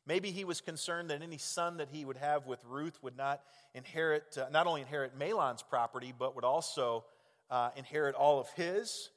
Maybe 0.06 0.30
he 0.30 0.44
was 0.44 0.60
concerned 0.60 1.10
that 1.10 1.22
any 1.22 1.38
son 1.38 1.78
that 1.78 1.88
he 1.90 2.04
would 2.04 2.16
have 2.16 2.46
with 2.46 2.60
Ruth 2.64 2.96
would 3.02 3.16
not 3.16 3.40
inherit, 3.74 4.38
uh, 4.38 4.46
not 4.50 4.66
only 4.66 4.82
inherit 4.82 5.18
Mahlon's 5.18 5.62
property, 5.62 6.14
but 6.16 6.36
would 6.36 6.44
also 6.44 7.04
uh, 7.50 7.70
inherit 7.76 8.14
all 8.14 8.38
of 8.38 8.48
his. 8.50 9.10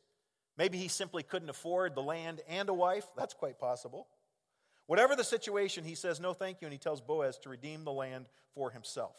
Maybe 0.60 0.78
he 0.78 0.90
simply 0.90 1.24
couldn't 1.24 1.50
afford 1.50 1.96
the 1.96 2.04
land 2.04 2.42
and 2.50 2.68
a 2.68 2.74
wife. 2.74 3.06
That's 3.16 3.34
quite 3.34 3.58
possible. 3.58 4.08
Whatever 4.88 5.16
the 5.16 5.24
situation, 5.24 5.86
he 5.86 5.96
says 5.96 6.20
no 6.20 6.34
thank 6.34 6.60
you, 6.60 6.66
and 6.66 6.74
he 6.74 6.78
tells 6.78 7.00
Boaz 7.00 7.38
to 7.44 7.50
redeem 7.50 7.86
the 7.86 7.94
land 7.94 8.26
for 8.54 8.70
himself. 8.70 9.16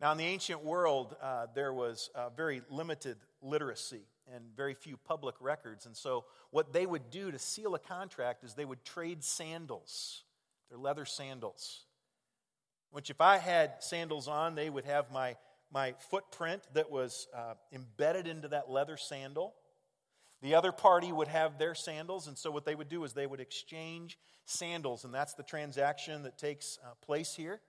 Now, 0.00 0.12
in 0.12 0.18
the 0.18 0.24
ancient 0.24 0.62
world, 0.62 1.16
uh, 1.20 1.46
there 1.52 1.72
was 1.72 2.10
uh, 2.14 2.28
very 2.28 2.62
limited 2.70 3.16
literacy 3.42 4.02
and 4.32 4.44
very 4.56 4.74
few 4.74 4.96
public 4.96 5.34
records. 5.40 5.84
And 5.84 5.96
so, 5.96 6.26
what 6.52 6.72
they 6.72 6.86
would 6.86 7.10
do 7.10 7.32
to 7.32 7.38
seal 7.40 7.74
a 7.74 7.80
contract 7.80 8.44
is 8.44 8.54
they 8.54 8.64
would 8.64 8.84
trade 8.84 9.24
sandals, 9.24 10.22
their 10.68 10.78
leather 10.78 11.04
sandals. 11.04 11.80
Which, 12.92 13.10
if 13.10 13.20
I 13.20 13.38
had 13.38 13.82
sandals 13.82 14.28
on, 14.28 14.54
they 14.54 14.70
would 14.70 14.84
have 14.84 15.10
my 15.10 15.34
my 15.74 15.92
footprint 16.08 16.62
that 16.72 16.88
was 16.88 17.26
uh, 17.36 17.54
embedded 17.72 18.28
into 18.28 18.46
that 18.46 18.70
leather 18.70 18.96
sandal. 18.96 19.54
The 20.40 20.54
other 20.54 20.70
party 20.70 21.10
would 21.10 21.26
have 21.26 21.58
their 21.58 21.74
sandals, 21.74 22.28
and 22.28 22.38
so 22.38 22.52
what 22.52 22.64
they 22.64 22.76
would 22.76 22.88
do 22.88 23.02
is 23.02 23.12
they 23.12 23.26
would 23.26 23.40
exchange 23.40 24.16
sandals, 24.44 25.04
and 25.04 25.12
that's 25.12 25.34
the 25.34 25.42
transaction 25.42 26.22
that 26.22 26.38
takes 26.38 26.78
uh, 26.84 26.94
place 27.04 27.34
here. 27.34 27.60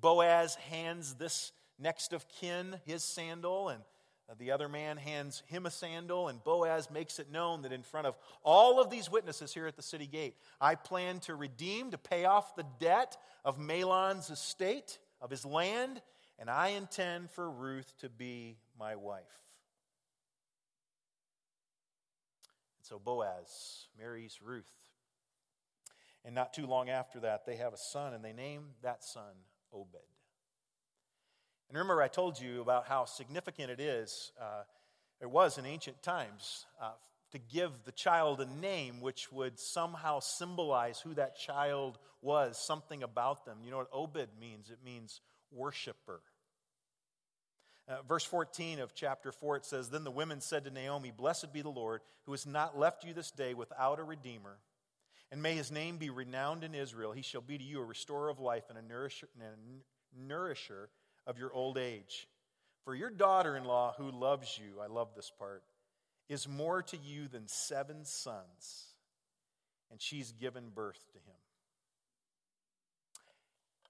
Boaz 0.00 0.54
hands 0.54 1.14
this 1.14 1.52
next 1.78 2.14
of 2.14 2.26
kin 2.28 2.80
his 2.86 3.04
sandal, 3.04 3.68
and 3.68 3.82
uh, 4.30 4.34
the 4.38 4.52
other 4.52 4.68
man 4.68 4.96
hands 4.96 5.42
him 5.46 5.66
a 5.66 5.70
sandal, 5.70 6.28
and 6.28 6.42
Boaz 6.42 6.90
makes 6.90 7.18
it 7.18 7.30
known 7.30 7.62
that 7.62 7.72
in 7.72 7.82
front 7.82 8.06
of 8.06 8.16
all 8.42 8.80
of 8.80 8.88
these 8.88 9.10
witnesses 9.10 9.52
here 9.52 9.66
at 9.66 9.76
the 9.76 9.82
city 9.82 10.06
gate, 10.06 10.36
I 10.58 10.74
plan 10.74 11.18
to 11.20 11.34
redeem, 11.34 11.90
to 11.90 11.98
pay 11.98 12.24
off 12.24 12.56
the 12.56 12.66
debt 12.78 13.18
of 13.44 13.58
Mahlon's 13.58 14.30
estate, 14.30 14.98
of 15.20 15.28
his 15.28 15.44
land, 15.44 16.00
and 16.40 16.48
I 16.48 16.68
intend 16.68 17.30
for 17.30 17.50
Ruth 17.50 17.92
to 17.98 18.08
be 18.08 18.56
my 18.78 18.96
wife. 18.96 19.20
And 22.78 22.86
so 22.86 22.98
Boaz 22.98 23.88
marries 23.98 24.40
Ruth. 24.42 24.72
And 26.24 26.34
not 26.34 26.54
too 26.54 26.66
long 26.66 26.88
after 26.88 27.20
that, 27.20 27.44
they 27.46 27.56
have 27.56 27.74
a 27.74 27.78
son, 27.78 28.14
and 28.14 28.24
they 28.24 28.32
name 28.32 28.62
that 28.82 29.04
son 29.04 29.34
Obed. 29.72 29.96
And 31.68 31.78
remember, 31.78 32.02
I 32.02 32.08
told 32.08 32.40
you 32.40 32.62
about 32.62 32.88
how 32.88 33.04
significant 33.04 33.70
it 33.70 33.78
is, 33.78 34.32
uh, 34.40 34.62
it 35.20 35.30
was 35.30 35.58
in 35.58 35.66
ancient 35.66 36.02
times, 36.02 36.66
uh, 36.80 36.92
to 37.32 37.38
give 37.38 37.70
the 37.84 37.92
child 37.92 38.40
a 38.40 38.60
name 38.60 39.00
which 39.00 39.30
would 39.30 39.58
somehow 39.58 40.20
symbolize 40.20 40.98
who 41.00 41.14
that 41.14 41.38
child 41.38 41.98
was, 42.22 42.58
something 42.58 43.02
about 43.02 43.44
them. 43.44 43.58
You 43.62 43.70
know 43.70 43.76
what 43.76 43.88
Obed 43.92 44.28
means? 44.40 44.70
It 44.70 44.78
means 44.84 45.20
worshiper. 45.52 46.22
Uh, 47.90 48.02
verse 48.06 48.24
14 48.24 48.78
of 48.78 48.94
chapter 48.94 49.32
4, 49.32 49.56
it 49.56 49.64
says, 49.64 49.90
Then 49.90 50.04
the 50.04 50.12
women 50.12 50.40
said 50.40 50.64
to 50.64 50.70
Naomi, 50.70 51.10
Blessed 51.10 51.52
be 51.52 51.60
the 51.60 51.70
Lord, 51.70 52.02
who 52.24 52.32
has 52.32 52.46
not 52.46 52.78
left 52.78 53.04
you 53.04 53.12
this 53.12 53.32
day 53.32 53.52
without 53.52 53.98
a 53.98 54.04
redeemer. 54.04 54.58
And 55.32 55.42
may 55.42 55.54
his 55.54 55.72
name 55.72 55.96
be 55.96 56.08
renowned 56.08 56.62
in 56.62 56.74
Israel. 56.74 57.10
He 57.10 57.22
shall 57.22 57.40
be 57.40 57.58
to 57.58 57.64
you 57.64 57.80
a 57.80 57.84
restorer 57.84 58.28
of 58.28 58.38
life 58.38 58.64
and 58.68 58.78
a 58.78 58.82
nourisher, 58.82 59.28
and 59.34 59.42
a 59.42 60.24
nourisher 60.28 60.88
of 61.26 61.36
your 61.36 61.52
old 61.52 61.78
age. 61.78 62.28
For 62.84 62.94
your 62.94 63.10
daughter 63.10 63.56
in 63.56 63.64
law, 63.64 63.94
who 63.96 64.10
loves 64.12 64.56
you, 64.56 64.80
I 64.80 64.86
love 64.86 65.08
this 65.16 65.32
part, 65.36 65.64
is 66.28 66.48
more 66.48 66.82
to 66.82 66.96
you 66.96 67.26
than 67.26 67.48
seven 67.48 68.04
sons. 68.04 68.86
And 69.90 70.00
she's 70.00 70.30
given 70.30 70.68
birth 70.72 71.04
to 71.12 71.18
him. 71.18 71.36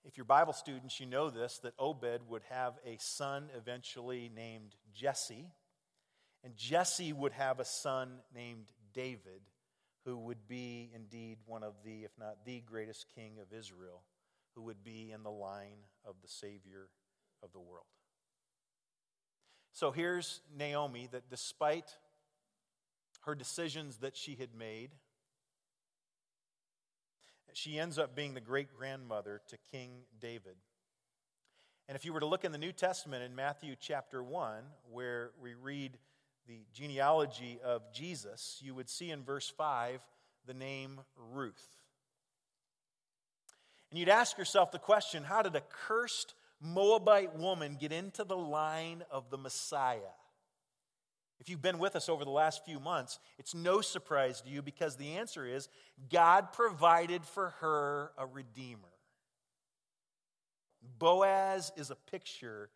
If 0.05 0.17
you're 0.17 0.25
Bible 0.25 0.53
students, 0.53 0.99
you 0.99 1.07
know 1.07 1.31
this 1.31 1.59
that 1.59 1.75
Obed 1.79 2.23
would 2.29 2.43
have 2.49 2.75
a 2.87 2.97
son 2.99 3.51
eventually 3.57 4.31
named 4.35 4.75
Jesse. 4.95 5.47
And 6.43 6.57
Jesse 6.57 7.13
would 7.13 7.33
have 7.33 7.61
a 7.61 7.65
son 7.65 8.21
named 8.35 8.73
David, 8.95 9.43
who 10.07 10.17
would 10.17 10.49
be 10.49 10.91
indeed 10.95 11.39
one 11.47 11.63
of 11.63 11.75
the, 11.85 12.05
if 12.05 12.13
not 12.19 12.47
the 12.47 12.61
greatest 12.61 13.07
king 13.15 13.35
of 13.41 13.57
Israel, 13.57 14.03
who 14.55 14.63
would 14.63 14.83
be 14.83 15.13
in 15.13 15.23
the 15.23 15.31
line 15.31 15.85
of 16.05 16.15
the 16.23 16.29
Savior 16.29 16.89
of 17.43 17.53
the 17.53 17.61
world. 17.61 17.85
So 19.73 19.91
here's 19.91 20.41
Naomi 20.57 21.09
that 21.13 21.29
despite 21.31 21.97
her 23.27 23.35
decisions 23.35 23.99
that 23.99 24.17
she 24.17 24.35
had 24.35 24.55
made, 24.55 24.91
she 27.55 27.79
ends 27.79 27.99
up 27.99 28.15
being 28.15 28.35
the 28.35 28.41
great 28.41 28.69
grandmother 28.77 29.41
to 29.49 29.57
King 29.71 29.91
David. 30.21 30.57
And 31.89 31.97
if 31.97 32.05
you 32.05 32.13
were 32.13 32.21
to 32.21 32.27
look 32.27 32.45
in 32.45 32.53
the 32.53 32.59
New 32.59 32.73
Testament 32.73 33.25
in 33.25 33.35
Matthew 33.35 33.75
chapter 33.79 34.23
1, 34.23 34.63
where 34.91 35.33
we 35.43 35.55
read 35.55 35.99
the 36.47 36.61
genealogy 36.73 37.59
of 37.65 37.83
Jesus, 37.93 38.61
you 38.63 38.75
would 38.75 38.89
see 38.89 39.11
in 39.11 39.25
verse 39.25 39.53
5 39.57 40.01
the 40.47 40.55
name 40.55 41.01
Ruth. 41.33 41.79
And 43.91 43.99
you'd 43.99 44.09
ask 44.09 44.39
yourself 44.39 44.71
the 44.71 44.79
question 44.79 45.25
how 45.25 45.43
did 45.43 45.57
a 45.57 45.63
cursed 45.89 46.35
Moabite 46.61 47.37
woman 47.37 47.77
get 47.81 47.93
into 47.93 48.25
the 48.25 48.37
line 48.37 49.03
of 49.11 49.31
the 49.31 49.39
Messiah? 49.39 50.15
If 51.41 51.49
you've 51.49 51.63
been 51.63 51.79
with 51.79 51.97
us 51.97 52.09
over 52.09 52.25
the 52.25 52.31
last 52.31 52.65
few 52.65 52.79
months, 52.79 53.19
it's 53.39 53.55
no 53.55 53.81
surprise 53.81 54.43
to 54.43 54.51
you 54.51 54.61
because 54.61 54.97
the 54.97 55.17
answer 55.17 55.47
is 55.47 55.69
God 56.11 56.53
provided 56.53 57.25
for 57.25 57.55
her 57.61 58.13
a 58.19 58.27
redeemer. 58.27 58.93
Boaz 60.99 61.73
is 61.77 61.91
a 61.91 61.97
picture 61.97 62.71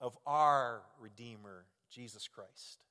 of 0.00 0.16
our 0.26 0.82
Redeemer, 0.98 1.64
Jesus 1.90 2.28
Christ. 2.28 2.84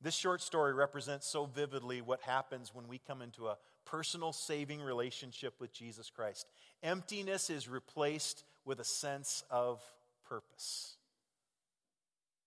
This 0.00 0.14
short 0.14 0.40
story 0.40 0.72
represents 0.74 1.26
so 1.26 1.46
vividly 1.46 2.00
what 2.00 2.20
happens 2.22 2.72
when 2.72 2.86
we 2.86 2.98
come 2.98 3.20
into 3.20 3.48
a 3.48 3.56
personal 3.84 4.32
saving 4.32 4.80
relationship 4.80 5.54
with 5.58 5.72
Jesus 5.72 6.08
Christ. 6.08 6.46
Emptiness 6.84 7.50
is 7.50 7.68
replaced 7.68 8.44
with 8.64 8.78
a 8.78 8.84
sense 8.84 9.42
of 9.50 9.82
purpose. 10.28 10.96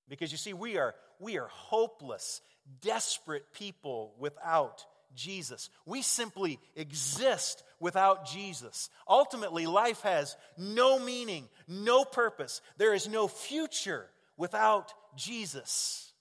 Because 0.07 0.31
you 0.31 0.37
see, 0.37 0.53
we 0.53 0.77
are, 0.77 0.95
we 1.21 1.37
are 1.37 1.47
hopeless, 1.47 2.41
desperate 2.81 3.53
people 3.53 4.13
without 4.17 4.85
Jesus. 5.15 5.69
We 5.85 6.01
simply 6.01 6.59
exist 6.75 7.63
without 7.79 8.25
Jesus. 8.25 8.89
Ultimately, 9.07 9.65
life 9.65 10.01
has 10.01 10.35
no 10.57 10.99
meaning, 10.99 11.47
no 11.67 12.03
purpose. 12.03 12.61
There 12.77 12.93
is 12.93 13.07
no 13.07 13.27
future 13.27 14.07
without 14.37 14.93
Jesus. 15.15 16.11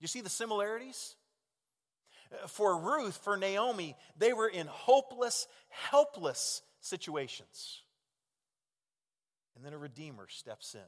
You 0.00 0.08
see 0.08 0.20
the 0.20 0.28
similarities? 0.28 1.16
For 2.48 2.76
Ruth, 2.76 3.16
for 3.22 3.36
Naomi, 3.36 3.96
they 4.18 4.32
were 4.32 4.48
in 4.48 4.66
hopeless, 4.66 5.46
helpless 5.68 6.62
situations. 6.80 7.82
And 9.54 9.64
then 9.64 9.72
a 9.72 9.78
Redeemer 9.78 10.26
steps 10.28 10.74
in 10.74 10.80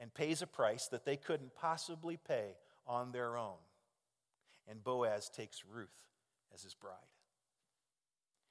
and 0.00 0.12
pays 0.12 0.42
a 0.42 0.46
price 0.46 0.88
that 0.88 1.04
they 1.04 1.16
couldn't 1.16 1.54
possibly 1.54 2.16
pay 2.16 2.56
on 2.86 3.12
their 3.12 3.36
own. 3.36 3.58
And 4.66 4.82
Boaz 4.82 5.28
takes 5.28 5.62
Ruth 5.70 5.88
as 6.54 6.62
his 6.62 6.74
bride. 6.74 6.94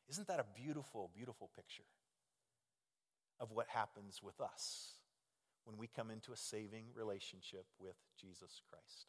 Isn't 0.09 0.27
that 0.27 0.39
a 0.39 0.45
beautiful, 0.55 1.09
beautiful 1.13 1.49
picture 1.55 1.83
of 3.39 3.51
what 3.51 3.67
happens 3.67 4.21
with 4.23 4.39
us 4.39 4.93
when 5.65 5.77
we 5.77 5.87
come 5.87 6.11
into 6.11 6.31
a 6.31 6.37
saving 6.37 6.85
relationship 6.95 7.65
with 7.79 7.95
Jesus 8.19 8.61
Christ? 8.69 9.07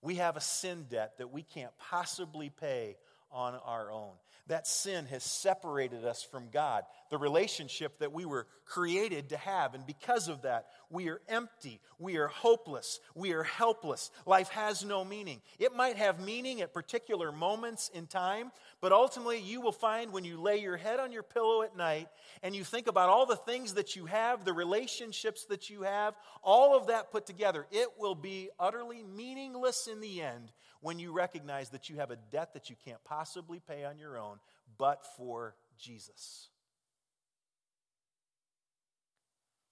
We 0.00 0.16
have 0.16 0.36
a 0.36 0.40
sin 0.40 0.86
debt 0.88 1.18
that 1.18 1.32
we 1.32 1.42
can't 1.42 1.76
possibly 1.78 2.50
pay 2.50 2.96
on 3.30 3.54
our 3.64 3.90
own. 3.90 4.12
That 4.48 4.66
sin 4.66 5.04
has 5.06 5.22
separated 5.22 6.06
us 6.06 6.22
from 6.22 6.48
God, 6.50 6.84
the 7.10 7.18
relationship 7.18 7.98
that 7.98 8.14
we 8.14 8.24
were 8.24 8.46
created 8.64 9.28
to 9.28 9.36
have. 9.36 9.74
And 9.74 9.86
because 9.86 10.28
of 10.28 10.42
that, 10.42 10.68
we 10.88 11.10
are 11.10 11.20
empty. 11.28 11.80
We 11.98 12.16
are 12.16 12.28
hopeless. 12.28 12.98
We 13.14 13.32
are 13.32 13.42
helpless. 13.42 14.10
Life 14.24 14.48
has 14.48 14.84
no 14.84 15.04
meaning. 15.04 15.42
It 15.58 15.76
might 15.76 15.96
have 15.96 16.24
meaning 16.24 16.62
at 16.62 16.72
particular 16.72 17.30
moments 17.30 17.90
in 17.92 18.06
time, 18.06 18.50
but 18.80 18.92
ultimately, 18.92 19.38
you 19.40 19.60
will 19.60 19.72
find 19.72 20.12
when 20.12 20.24
you 20.24 20.40
lay 20.40 20.60
your 20.60 20.78
head 20.78 20.98
on 20.98 21.12
your 21.12 21.22
pillow 21.22 21.60
at 21.62 21.76
night 21.76 22.08
and 22.42 22.56
you 22.56 22.64
think 22.64 22.86
about 22.86 23.10
all 23.10 23.26
the 23.26 23.36
things 23.36 23.74
that 23.74 23.96
you 23.96 24.06
have, 24.06 24.46
the 24.46 24.54
relationships 24.54 25.44
that 25.50 25.68
you 25.68 25.82
have, 25.82 26.14
all 26.42 26.74
of 26.74 26.86
that 26.86 27.12
put 27.12 27.26
together, 27.26 27.66
it 27.70 27.88
will 27.98 28.14
be 28.14 28.48
utterly 28.58 29.02
meaningless 29.02 29.88
in 29.92 30.00
the 30.00 30.22
end 30.22 30.52
when 30.80 30.98
you 30.98 31.12
recognize 31.12 31.70
that 31.70 31.88
you 31.88 31.96
have 31.96 32.10
a 32.10 32.18
debt 32.30 32.54
that 32.54 32.70
you 32.70 32.76
can't 32.84 33.02
possibly 33.04 33.60
pay 33.60 33.84
on 33.84 33.98
your 33.98 34.16
own 34.16 34.38
but 34.76 35.04
for 35.16 35.54
Jesus. 35.78 36.48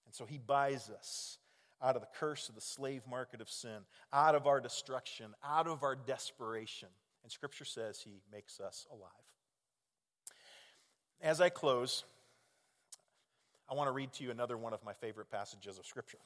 And 0.05 0.13
so 0.13 0.25
he 0.25 0.37
buys 0.37 0.89
us 0.89 1.37
out 1.81 1.95
of 1.95 2.01
the 2.01 2.07
curse 2.17 2.49
of 2.49 2.55
the 2.55 2.61
slave 2.61 3.03
market 3.09 3.39
of 3.39 3.49
sin, 3.49 3.79
out 4.11 4.35
of 4.35 4.47
our 4.47 4.59
destruction, 4.59 5.33
out 5.45 5.67
of 5.67 5.83
our 5.83 5.95
desperation. 5.95 6.89
And 7.23 7.31
Scripture 7.31 7.65
says 7.65 8.01
he 8.01 8.21
makes 8.31 8.59
us 8.59 8.87
alive. 8.91 9.11
As 11.21 11.41
I 11.41 11.49
close, 11.49 12.03
I 13.69 13.75
want 13.75 13.87
to 13.87 13.91
read 13.91 14.13
to 14.13 14.23
you 14.23 14.31
another 14.31 14.57
one 14.57 14.73
of 14.73 14.83
my 14.83 14.93
favorite 14.93 15.29
passages 15.29 15.77
of 15.77 15.85
Scripture. 15.85 16.19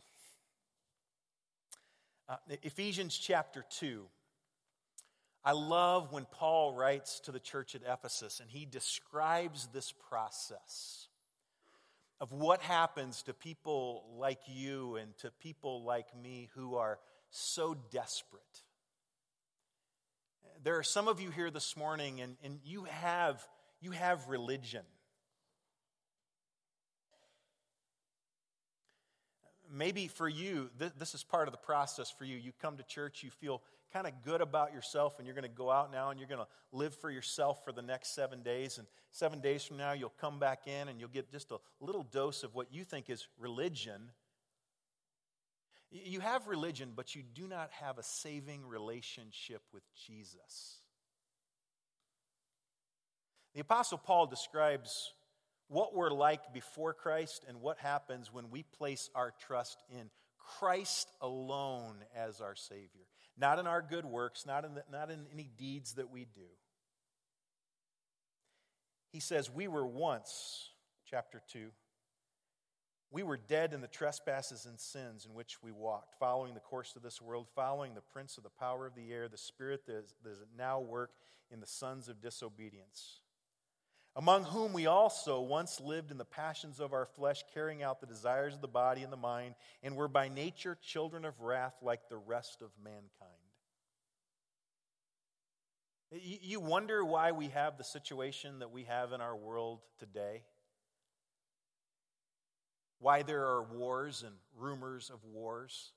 Uh, 2.29 2.35
Ephesians 2.61 3.17
chapter 3.17 3.65
2, 3.79 4.03
I 5.43 5.53
love 5.53 6.11
when 6.11 6.25
Paul 6.25 6.73
writes 6.73 7.19
to 7.21 7.31
the 7.31 7.39
church 7.39 7.73
at 7.73 7.81
Ephesus 7.87 8.39
and 8.39 8.49
he 8.49 8.65
describes 8.65 9.67
this 9.73 9.91
process 10.09 11.07
of 12.19 12.31
what 12.31 12.61
happens 12.61 13.23
to 13.23 13.33
people 13.33 14.05
like 14.17 14.41
you 14.45 14.97
and 14.97 15.17
to 15.17 15.31
people 15.41 15.83
like 15.83 16.05
me 16.21 16.49
who 16.53 16.75
are 16.75 16.99
so 17.31 17.75
desperate. 17.89 18.43
There 20.63 20.77
are 20.77 20.83
some 20.83 21.07
of 21.07 21.19
you 21.19 21.31
here 21.31 21.49
this 21.49 21.75
morning 21.75 22.21
and, 22.21 22.37
and 22.43 22.59
you, 22.63 22.83
have, 22.83 23.43
you 23.79 23.89
have 23.91 24.27
religion. 24.27 24.83
Maybe 29.73 30.07
for 30.07 30.29
you, 30.29 30.69
th- 30.77 30.91
this 30.99 31.15
is 31.15 31.23
part 31.23 31.47
of 31.47 31.51
the 31.51 31.57
process 31.57 32.11
for 32.11 32.25
you. 32.25 32.37
You 32.37 32.51
come 32.61 32.77
to 32.77 32.83
church, 32.83 33.23
you 33.23 33.31
feel 33.31 33.63
kind 33.91 34.07
of 34.07 34.13
good 34.23 34.41
about 34.41 34.73
yourself 34.73 35.17
and 35.17 35.25
you're 35.25 35.35
going 35.35 35.43
to 35.43 35.49
go 35.49 35.69
out 35.69 35.91
now 35.91 36.09
and 36.09 36.19
you're 36.19 36.29
going 36.29 36.41
to 36.41 36.47
live 36.71 36.95
for 36.95 37.11
yourself 37.11 37.63
for 37.63 37.71
the 37.71 37.81
next 37.81 38.15
seven 38.15 38.41
days. 38.41 38.77
And 38.77 38.87
seven 39.11 39.39
days 39.39 39.63
from 39.63 39.77
now, 39.77 39.93
you'll 39.93 40.13
come 40.19 40.39
back 40.39 40.67
in 40.67 40.87
and 40.87 40.99
you'll 40.99 41.09
get 41.09 41.31
just 41.31 41.51
a 41.51 41.57
little 41.79 42.03
dose 42.03 42.43
of 42.43 42.55
what 42.55 42.67
you 42.71 42.83
think 42.83 43.09
is 43.09 43.27
religion. 43.37 44.01
You 45.91 46.21
have 46.21 46.47
religion, 46.47 46.93
but 46.95 47.15
you 47.15 47.21
do 47.21 47.47
not 47.47 47.69
have 47.81 47.97
a 47.97 48.03
saving 48.03 48.65
relationship 48.65 49.61
with 49.73 49.83
Jesus. 50.07 50.77
The 53.53 53.61
Apostle 53.61 53.97
Paul 53.97 54.27
describes 54.27 55.11
what 55.67 55.93
we're 55.93 56.11
like 56.11 56.53
before 56.53 56.93
Christ 56.93 57.43
and 57.47 57.61
what 57.61 57.77
happens 57.77 58.31
when 58.31 58.49
we 58.49 58.63
place 58.63 59.09
our 59.15 59.33
trust 59.45 59.83
in 59.89 60.09
Christ 60.37 61.09
alone 61.21 61.95
as 62.15 62.41
our 62.41 62.55
Savior 62.55 63.05
not 63.37 63.59
in 63.59 63.67
our 63.67 63.81
good 63.81 64.05
works, 64.05 64.45
not 64.45 64.65
in, 64.65 64.75
the, 64.75 64.83
not 64.91 65.09
in 65.09 65.25
any 65.33 65.49
deeds 65.57 65.93
that 65.93 66.09
we 66.09 66.25
do. 66.25 66.49
He 69.11 69.19
says, 69.19 69.49
We 69.49 69.67
were 69.67 69.85
once, 69.85 70.69
chapter 71.09 71.41
2, 71.51 71.69
we 73.13 73.23
were 73.23 73.37
dead 73.37 73.73
in 73.73 73.81
the 73.81 73.87
trespasses 73.87 74.65
and 74.65 74.79
sins 74.79 75.25
in 75.25 75.33
which 75.33 75.61
we 75.61 75.71
walked, 75.71 76.15
following 76.17 76.53
the 76.53 76.61
course 76.61 76.95
of 76.95 77.01
this 77.01 77.21
world, 77.21 77.47
following 77.55 77.93
the 77.93 78.01
prince 78.01 78.37
of 78.37 78.43
the 78.43 78.49
power 78.49 78.85
of 78.85 78.95
the 78.95 79.11
air, 79.11 79.27
the 79.27 79.37
spirit 79.37 79.85
that 79.87 79.97
is, 79.97 80.13
that 80.23 80.31
is 80.31 80.39
now 80.57 80.79
work 80.79 81.11
in 81.51 81.59
the 81.59 81.67
sons 81.67 82.07
of 82.07 82.21
disobedience 82.21 83.20
among 84.15 84.43
whom 84.43 84.73
we 84.73 84.87
also 84.87 85.39
once 85.39 85.79
lived 85.79 86.11
in 86.11 86.17
the 86.17 86.25
passions 86.25 86.79
of 86.79 86.93
our 86.93 87.05
flesh, 87.05 87.43
carrying 87.53 87.81
out 87.81 88.01
the 88.01 88.07
desires 88.07 88.53
of 88.53 88.61
the 88.61 88.67
body 88.67 89.03
and 89.03 89.11
the 89.11 89.17
mind, 89.17 89.55
and 89.83 89.95
were 89.95 90.09
by 90.09 90.27
nature 90.27 90.77
children 90.81 91.23
of 91.23 91.39
wrath 91.39 91.75
like 91.81 92.09
the 92.09 92.17
rest 92.17 92.61
of 92.61 92.69
mankind. 92.83 93.31
You 96.11 96.59
wonder 96.59 97.05
why 97.05 97.31
we 97.31 97.47
have 97.49 97.77
the 97.77 97.85
situation 97.85 98.59
that 98.59 98.71
we 98.71 98.83
have 98.83 99.13
in 99.13 99.21
our 99.21 99.35
world 99.35 99.79
today? 99.97 100.43
Why 102.99 103.23
there 103.23 103.45
are 103.45 103.63
wars 103.63 104.23
and 104.25 104.35
rumors 104.57 105.09
of 105.09 105.23
wars? 105.23 105.93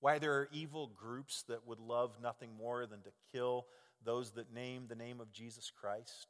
Why 0.00 0.18
there 0.18 0.32
are 0.38 0.48
evil 0.52 0.90
groups 0.98 1.44
that 1.48 1.66
would 1.66 1.80
love 1.80 2.16
nothing 2.20 2.50
more 2.56 2.86
than 2.86 3.02
to 3.02 3.10
kill 3.30 3.66
those 4.04 4.32
that 4.32 4.52
name 4.52 4.86
the 4.88 4.96
name 4.96 5.20
of 5.20 5.30
Jesus 5.30 5.70
Christ. 5.70 6.28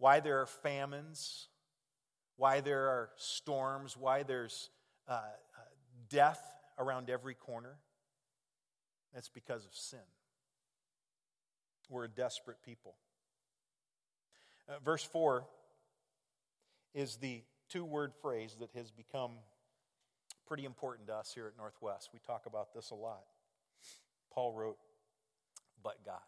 Why 0.00 0.20
there 0.20 0.40
are 0.40 0.46
famines. 0.46 1.48
Why 2.36 2.60
there 2.60 2.88
are 2.88 3.10
storms. 3.16 3.98
Why 3.98 4.22
there's 4.22 4.70
uh, 5.06 5.12
uh, 5.12 5.18
death 6.08 6.42
around 6.78 7.10
every 7.10 7.34
corner. 7.34 7.76
That's 9.12 9.28
because 9.28 9.66
of 9.66 9.74
sin. 9.74 9.98
We're 11.90 12.04
a 12.04 12.08
desperate 12.08 12.62
people. 12.64 12.94
Uh, 14.66 14.78
verse 14.82 15.04
4 15.04 15.44
is 16.94 17.16
the 17.16 17.42
two 17.68 17.84
word 17.84 18.14
phrase 18.22 18.56
that 18.60 18.70
has 18.74 18.90
become 18.90 19.32
pretty 20.46 20.64
important 20.64 21.08
to 21.08 21.14
us 21.14 21.30
here 21.34 21.46
at 21.46 21.58
Northwest. 21.58 22.08
We 22.14 22.20
talk 22.26 22.46
about 22.46 22.72
this 22.72 22.90
a 22.90 22.94
lot. 22.94 23.24
Paul 24.32 24.54
wrote, 24.54 24.78
But 25.82 26.02
God. 26.06 26.20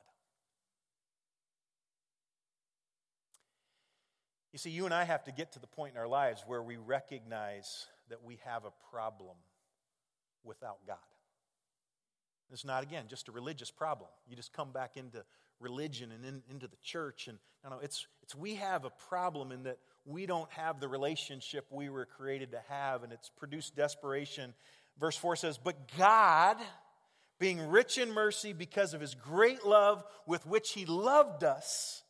You 4.52 4.58
see, 4.58 4.70
you 4.70 4.84
and 4.84 4.92
I 4.92 5.04
have 5.04 5.24
to 5.24 5.32
get 5.32 5.52
to 5.52 5.58
the 5.58 5.66
point 5.66 5.94
in 5.94 5.98
our 5.98 6.08
lives 6.08 6.44
where 6.46 6.62
we 6.62 6.76
recognize 6.76 7.86
that 8.10 8.22
we 8.22 8.38
have 8.44 8.64
a 8.64 8.72
problem 8.90 9.36
without 10.44 10.78
God. 10.86 10.98
It's 12.52 12.64
not, 12.64 12.82
again, 12.82 13.06
just 13.08 13.28
a 13.28 13.32
religious 13.32 13.70
problem. 13.70 14.10
You 14.28 14.36
just 14.36 14.52
come 14.52 14.72
back 14.72 14.98
into 14.98 15.24
religion 15.58 16.12
and 16.12 16.22
in, 16.24 16.42
into 16.50 16.68
the 16.68 16.76
church. 16.82 17.28
And 17.28 17.38
no, 17.64 17.70
no, 17.70 17.78
it's, 17.78 18.06
it's 18.22 18.34
we 18.34 18.56
have 18.56 18.84
a 18.84 18.90
problem 19.08 19.52
in 19.52 19.62
that 19.62 19.78
we 20.04 20.26
don't 20.26 20.50
have 20.50 20.80
the 20.80 20.88
relationship 20.88 21.64
we 21.70 21.88
were 21.88 22.04
created 22.04 22.50
to 22.52 22.60
have, 22.68 23.04
and 23.04 23.12
it's 23.12 23.30
produced 23.30 23.74
desperation. 23.74 24.52
Verse 25.00 25.16
4 25.16 25.36
says, 25.36 25.58
But 25.58 25.96
God, 25.96 26.58
being 27.38 27.70
rich 27.70 27.96
in 27.96 28.12
mercy 28.12 28.52
because 28.52 28.92
of 28.92 29.00
his 29.00 29.14
great 29.14 29.64
love 29.64 30.04
with 30.26 30.44
which 30.44 30.72
he 30.72 30.84
loved 30.84 31.44
us, 31.44 32.01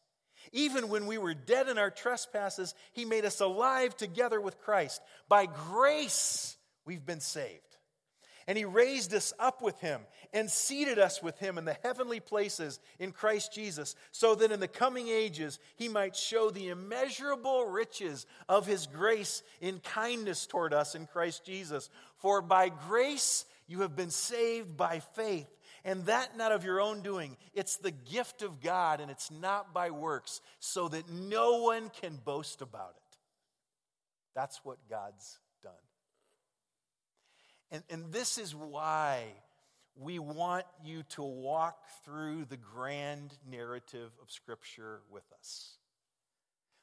even 0.53 0.89
when 0.89 1.07
we 1.07 1.19
were 1.19 1.35
dead 1.35 1.69
in 1.69 1.79
our 1.79 1.91
trespasses, 1.91 2.75
he 2.93 3.05
made 3.05 3.25
us 3.25 3.41
alive 3.41 3.97
together 3.97 4.41
with 4.41 4.61
Christ. 4.61 5.01
By 5.29 5.47
grace, 5.47 6.57
we've 6.85 7.05
been 7.05 7.21
saved. 7.21 7.61
And 8.47 8.59
he 8.59 8.65
raised 8.65 9.15
us 9.15 9.33
up 9.39 9.63
with 9.63 9.79
him 9.81 10.01
and 10.33 10.51
seated 10.51 10.99
us 10.99 11.23
with 11.23 11.39
him 11.39 11.59
in 11.59 11.65
the 11.65 11.77
heavenly 11.83 12.19
places 12.19 12.81
in 12.99 13.13
Christ 13.13 13.53
Jesus, 13.55 13.95
so 14.11 14.35
that 14.35 14.51
in 14.51 14.61
the 14.61 14.69
coming 14.69 15.09
ages 15.09 15.59
he 15.77 15.89
might 15.89 16.17
show 16.17 16.51
the 16.51 16.69
immeasurable 16.69 17.67
riches 17.67 18.27
of 18.49 18.67
his 18.67 18.87
grace 18.87 19.43
in 19.61 19.79
kindness 19.79 20.47
toward 20.47 20.75
us 20.75 20.95
in 20.95 21.07
Christ 21.07 21.45
Jesus. 21.45 21.89
For 22.19 22.43
by 22.43 22.69
grace 22.69 23.45
you 23.69 23.83
have 23.83 23.95
been 23.95 24.11
saved 24.11 24.77
by 24.77 25.01
faith, 25.15 25.49
and 25.85 26.07
that 26.07 26.37
not 26.37 26.53
of 26.53 26.65
your 26.65 26.81
own 26.81 27.03
doing. 27.03 27.37
It's 27.55 27.77
the 27.77 27.91
gift 27.91 28.43
of 28.43 28.61
God, 28.61 29.01
and 29.01 29.11
it's 29.11 29.31
not 29.31 29.75
by 29.75 29.91
works, 29.91 30.41
so 30.61 30.89
that 30.89 31.09
no 31.11 31.63
one 31.63 31.91
can 32.01 32.19
boast 32.25 32.63
about 32.63 32.95
it. 32.97 33.19
That's 34.35 34.65
what 34.65 34.79
God's 34.89 35.39
done. 35.63 35.73
And, 37.71 37.83
and 37.91 38.13
this 38.13 38.39
is 38.39 38.55
why 38.55 39.25
we 39.95 40.19
want 40.19 40.65
you 40.85 41.03
to 41.11 41.23
walk 41.23 41.77
through 42.05 42.47
the 42.49 42.57
grand 42.57 43.35
narrative 43.51 44.11
of 44.23 44.31
Scripture 44.31 45.01
with 45.11 45.25
us. 45.39 45.77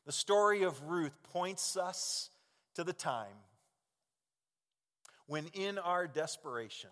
The 0.05 0.11
story 0.11 0.63
of 0.63 0.81
Ruth 0.83 1.17
points 1.31 1.77
us 1.77 2.29
to 2.75 2.83
the 2.83 2.93
time 2.93 3.27
when, 5.27 5.47
in 5.53 5.77
our 5.77 6.07
desperation, 6.07 6.89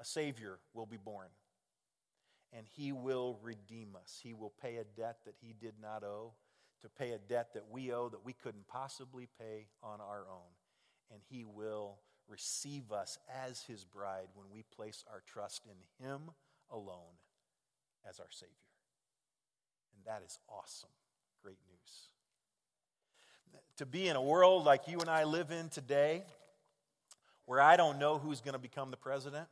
a 0.00 0.04
Savior 0.04 0.58
will 0.74 0.86
be 0.86 0.96
born. 0.96 1.28
And 2.52 2.66
He 2.76 2.92
will 2.92 3.38
redeem 3.42 3.96
us. 3.96 4.20
He 4.22 4.34
will 4.34 4.52
pay 4.60 4.76
a 4.76 4.84
debt 4.84 5.18
that 5.24 5.34
He 5.40 5.54
did 5.58 5.74
not 5.80 6.04
owe, 6.04 6.32
to 6.82 6.88
pay 6.88 7.12
a 7.12 7.18
debt 7.18 7.54
that 7.54 7.64
we 7.70 7.92
owe 7.92 8.08
that 8.08 8.24
we 8.24 8.32
couldn't 8.32 8.66
possibly 8.68 9.28
pay 9.38 9.66
on 9.82 10.00
our 10.00 10.26
own. 10.30 10.50
And 11.12 11.20
He 11.30 11.44
will 11.44 11.98
receive 12.28 12.92
us 12.92 13.18
as 13.44 13.62
his 13.62 13.84
bride 13.84 14.28
when 14.34 14.46
we 14.52 14.64
place 14.74 15.04
our 15.12 15.22
trust 15.26 15.66
in 15.66 16.06
him 16.06 16.30
alone 16.70 17.18
as 18.08 18.18
our 18.18 18.30
Savior. 18.30 18.52
And 19.94 20.04
that 20.06 20.24
is 20.24 20.38
awesome. 20.48 20.88
Great 21.42 21.58
news. 21.68 22.08
To 23.76 23.86
be 23.86 24.08
in 24.08 24.16
a 24.16 24.22
world 24.22 24.64
like 24.64 24.88
you 24.88 25.00
and 25.00 25.10
I 25.10 25.24
live 25.24 25.50
in 25.50 25.68
today, 25.68 26.22
where 27.46 27.60
I 27.60 27.76
don't 27.76 27.98
know 27.98 28.18
who's 28.18 28.40
going 28.40 28.54
to 28.54 28.58
become 28.58 28.90
the 28.90 28.96
president, 28.96 29.46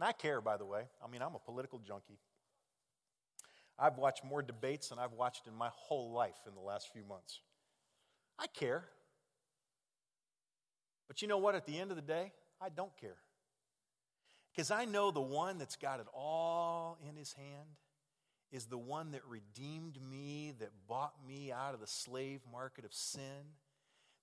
and 0.00 0.08
I 0.08 0.12
care, 0.12 0.40
by 0.40 0.56
the 0.56 0.64
way. 0.64 0.84
I 1.04 1.10
mean, 1.10 1.20
I'm 1.20 1.34
a 1.34 1.38
political 1.38 1.78
junkie. 1.78 2.16
I've 3.78 3.98
watched 3.98 4.24
more 4.24 4.40
debates 4.40 4.88
than 4.88 4.98
I've 4.98 5.12
watched 5.12 5.46
in 5.46 5.54
my 5.54 5.68
whole 5.74 6.10
life 6.10 6.38
in 6.48 6.54
the 6.54 6.60
last 6.62 6.88
few 6.90 7.04
months. 7.04 7.42
I 8.38 8.46
care. 8.46 8.84
But 11.06 11.20
you 11.20 11.28
know 11.28 11.36
what? 11.36 11.54
At 11.54 11.66
the 11.66 11.78
end 11.78 11.90
of 11.90 11.96
the 11.96 12.02
day, 12.02 12.32
I 12.62 12.70
don't 12.70 12.96
care. 12.98 13.18
Because 14.50 14.70
I 14.70 14.86
know 14.86 15.10
the 15.10 15.20
one 15.20 15.58
that's 15.58 15.76
got 15.76 16.00
it 16.00 16.06
all 16.14 16.96
in 17.06 17.14
his 17.14 17.34
hand 17.34 17.68
is 18.50 18.64
the 18.64 18.78
one 18.78 19.10
that 19.10 19.20
redeemed 19.28 19.98
me, 20.00 20.54
that 20.60 20.70
bought 20.88 21.12
me 21.28 21.52
out 21.52 21.74
of 21.74 21.80
the 21.80 21.86
slave 21.86 22.40
market 22.50 22.86
of 22.86 22.94
sin, 22.94 23.52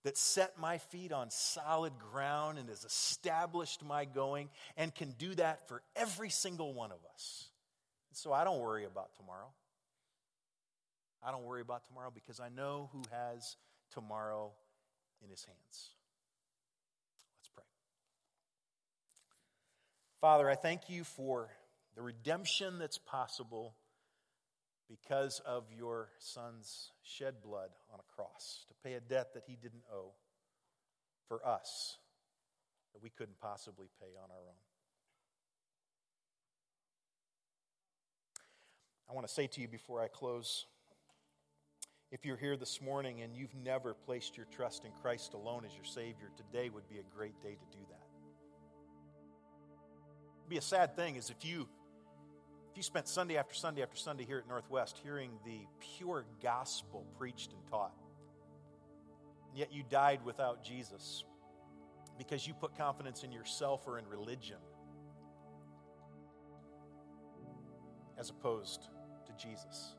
that 0.03 0.17
set 0.17 0.59
my 0.59 0.77
feet 0.77 1.11
on 1.11 1.29
solid 1.29 1.93
ground 2.11 2.57
and 2.57 2.69
has 2.69 2.85
established 2.85 3.83
my 3.83 4.05
going, 4.05 4.49
and 4.77 4.93
can 4.93 5.11
do 5.17 5.35
that 5.35 5.67
for 5.67 5.81
every 5.95 6.29
single 6.29 6.73
one 6.73 6.91
of 6.91 6.99
us. 7.13 7.49
So 8.13 8.33
I 8.33 8.43
don't 8.43 8.61
worry 8.61 8.85
about 8.85 9.15
tomorrow. 9.15 9.49
I 11.23 11.31
don't 11.31 11.43
worry 11.43 11.61
about 11.61 11.85
tomorrow 11.85 12.11
because 12.13 12.39
I 12.39 12.49
know 12.49 12.89
who 12.93 13.03
has 13.11 13.57
tomorrow 13.91 14.51
in 15.23 15.29
his 15.29 15.43
hands. 15.43 15.89
Let's 17.39 17.49
pray. 17.53 17.63
Father, 20.21 20.49
I 20.49 20.55
thank 20.55 20.89
you 20.89 21.03
for 21.03 21.49
the 21.95 22.01
redemption 22.01 22.79
that's 22.79 22.97
possible 22.97 23.75
because 24.89 25.41
of 25.45 25.65
your 25.75 26.09
Son's 26.19 26.91
shed 27.03 27.35
blood 27.43 27.69
on 27.91 27.99
a 27.99 28.15
cross 28.15 28.65
to 28.67 28.73
pay 28.83 28.93
a 28.93 28.99
debt 28.99 29.33
that 29.33 29.43
he 29.45 29.55
didn't 29.55 29.83
owe 29.91 30.11
for 31.27 31.45
us 31.45 31.97
that 32.93 33.03
we 33.03 33.09
couldn't 33.09 33.39
possibly 33.39 33.87
pay 33.99 34.15
on 34.21 34.29
our 34.31 34.47
own. 34.47 34.61
I 39.09 39.13
want 39.13 39.27
to 39.27 39.33
say 39.33 39.47
to 39.47 39.61
you 39.61 39.67
before 39.67 40.01
I 40.01 40.07
close 40.07 40.65
if 42.11 42.25
you're 42.25 42.37
here 42.37 42.55
this 42.55 42.81
morning 42.81 43.21
and 43.21 43.35
you've 43.35 43.55
never 43.55 43.93
placed 43.93 44.37
your 44.37 44.45
trust 44.45 44.85
in 44.85 44.91
Christ 45.01 45.33
alone 45.33 45.63
as 45.65 45.75
your 45.75 45.85
Savior, 45.85 46.31
today 46.37 46.69
would 46.69 46.87
be 46.87 46.99
a 46.99 47.15
great 47.15 47.41
day 47.41 47.55
to 47.55 47.77
do 47.77 47.83
that 47.89 48.07
be 50.47 50.57
a 50.57 50.61
sad 50.61 50.95
thing 50.95 51.15
is 51.15 51.29
if 51.29 51.43
you 51.43 51.67
you 52.77 52.83
spent 52.83 53.07
Sunday 53.07 53.37
after 53.37 53.55
Sunday 53.55 53.81
after 53.81 53.97
Sunday 53.97 54.23
here 54.23 54.37
at 54.37 54.47
Northwest 54.47 54.99
hearing 55.03 55.31
the 55.43 55.59
pure 55.97 56.25
gospel 56.43 57.05
preached 57.17 57.51
and 57.51 57.65
taught, 57.71 57.93
and 59.49 59.57
yet 59.57 59.73
you 59.73 59.83
died 59.89 60.23
without 60.23 60.63
Jesus 60.63 61.23
because 62.19 62.47
you 62.47 62.53
put 62.53 62.77
confidence 62.77 63.23
in 63.23 63.31
yourself 63.31 63.87
or 63.87 63.97
in 63.97 64.07
religion 64.07 64.57
as 68.17 68.29
opposed 68.29 68.89
to 69.25 69.33
Jesus. 69.43 69.95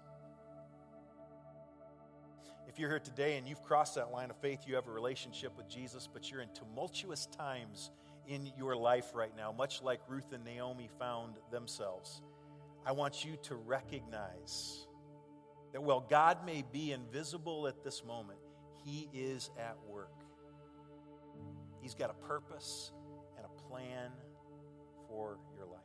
If 2.69 2.79
you're 2.79 2.91
here 2.91 3.01
today 3.01 3.39
and 3.39 3.49
you've 3.49 3.63
crossed 3.63 3.97
that 3.97 4.13
line 4.13 4.31
of 4.31 4.37
faith, 4.37 4.61
you 4.67 4.77
have 4.77 4.87
a 4.87 4.93
relationship 4.93 5.57
with 5.57 5.69
Jesus, 5.69 6.09
but 6.13 6.31
you're 6.31 6.43
in 6.43 6.51
tumultuous 6.55 7.27
times 7.27 7.91
in 8.29 8.53
your 8.57 8.77
life 8.77 9.15
right 9.15 9.35
now, 9.37 9.53
much 9.53 9.83
like 9.83 10.01
Ruth 10.07 10.33
and 10.33 10.45
Naomi 10.45 10.89
found 10.99 11.35
themselves, 11.51 12.21
I 12.89 12.93
want 12.93 13.23
you 13.23 13.37
to 13.43 13.55
recognize 13.55 14.87
that 15.75 15.83
while 15.83 16.01
God 16.01 16.47
may 16.47 16.65
be 16.73 16.93
invisible 16.93 17.69
at 17.69 17.85
this 17.85 18.03
moment, 18.03 18.39
He 18.83 19.11
is 19.13 19.51
at 19.59 19.77
work. 19.87 20.25
He's 21.83 21.95
got 21.95 22.09
a 22.09 22.27
purpose 22.27 22.93
and 23.37 23.45
a 23.45 23.69
plan 23.69 24.11
for 25.07 25.37
your 25.55 25.67
life. 25.67 25.83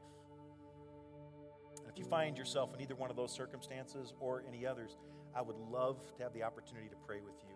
And 1.81 1.91
if 1.91 1.99
you 1.99 2.05
find 2.05 2.37
yourself 2.37 2.73
in 2.73 2.79
either 2.79 2.95
one 2.95 3.09
of 3.09 3.17
those 3.17 3.33
circumstances 3.33 4.13
or 4.21 4.45
any 4.47 4.65
others, 4.65 4.95
I 5.35 5.41
would 5.41 5.57
love 5.57 5.99
to 6.15 6.23
have 6.23 6.33
the 6.33 6.43
opportunity 6.43 6.87
to 6.87 6.95
pray 7.05 7.19
with 7.19 7.35
you 7.45 7.55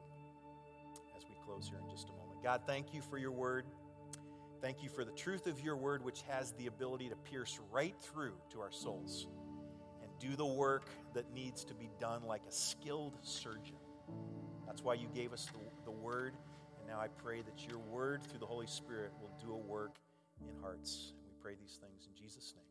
as 1.15 1.23
we 1.23 1.35
close 1.45 1.69
here 1.69 1.79
in 1.81 1.89
just 1.89 2.09
a 2.09 2.11
moment. 2.11 2.43
God, 2.43 2.63
thank 2.67 2.93
you 2.93 3.01
for 3.01 3.17
your 3.17 3.31
word. 3.31 3.63
Thank 4.61 4.81
you 4.81 4.89
for 4.89 5.05
the 5.05 5.11
truth 5.11 5.45
of 5.45 5.59
your 5.59 5.77
word, 5.77 6.03
which 6.03 6.23
has 6.29 6.51
the 6.53 6.65
ability 6.67 7.09
to 7.09 7.15
pierce 7.15 7.59
right 7.71 7.95
through 8.01 8.33
to 8.51 8.59
our 8.59 8.71
souls 8.71 9.27
and 10.01 10.09
do 10.19 10.35
the 10.35 10.45
work 10.45 10.89
that 11.13 11.31
needs 11.31 11.63
to 11.65 11.75
be 11.75 11.89
done 11.99 12.23
like 12.23 12.41
a 12.47 12.51
skilled 12.51 13.17
surgeon. 13.21 13.75
That's 14.65 14.83
why 14.83 14.95
you 14.95 15.07
gave 15.13 15.31
us 15.31 15.45
the, 15.45 15.59
the 15.85 15.91
word. 15.91 16.33
And 16.79 16.87
now 16.87 16.99
I 16.99 17.07
pray 17.07 17.41
that 17.43 17.67
your 17.67 17.79
word 17.79 18.23
through 18.23 18.39
the 18.39 18.47
Holy 18.47 18.67
Spirit 18.67 19.11
will 19.21 19.31
do 19.45 19.53
a 19.53 19.57
work 19.57 19.95
in 20.41 20.61
hearts. 20.61 21.13
And 21.15 21.25
we 21.25 21.33
pray 21.41 21.53
these 21.61 21.79
things 21.79 22.07
in 22.07 22.15
Jesus' 22.19 22.53
name. 22.55 22.66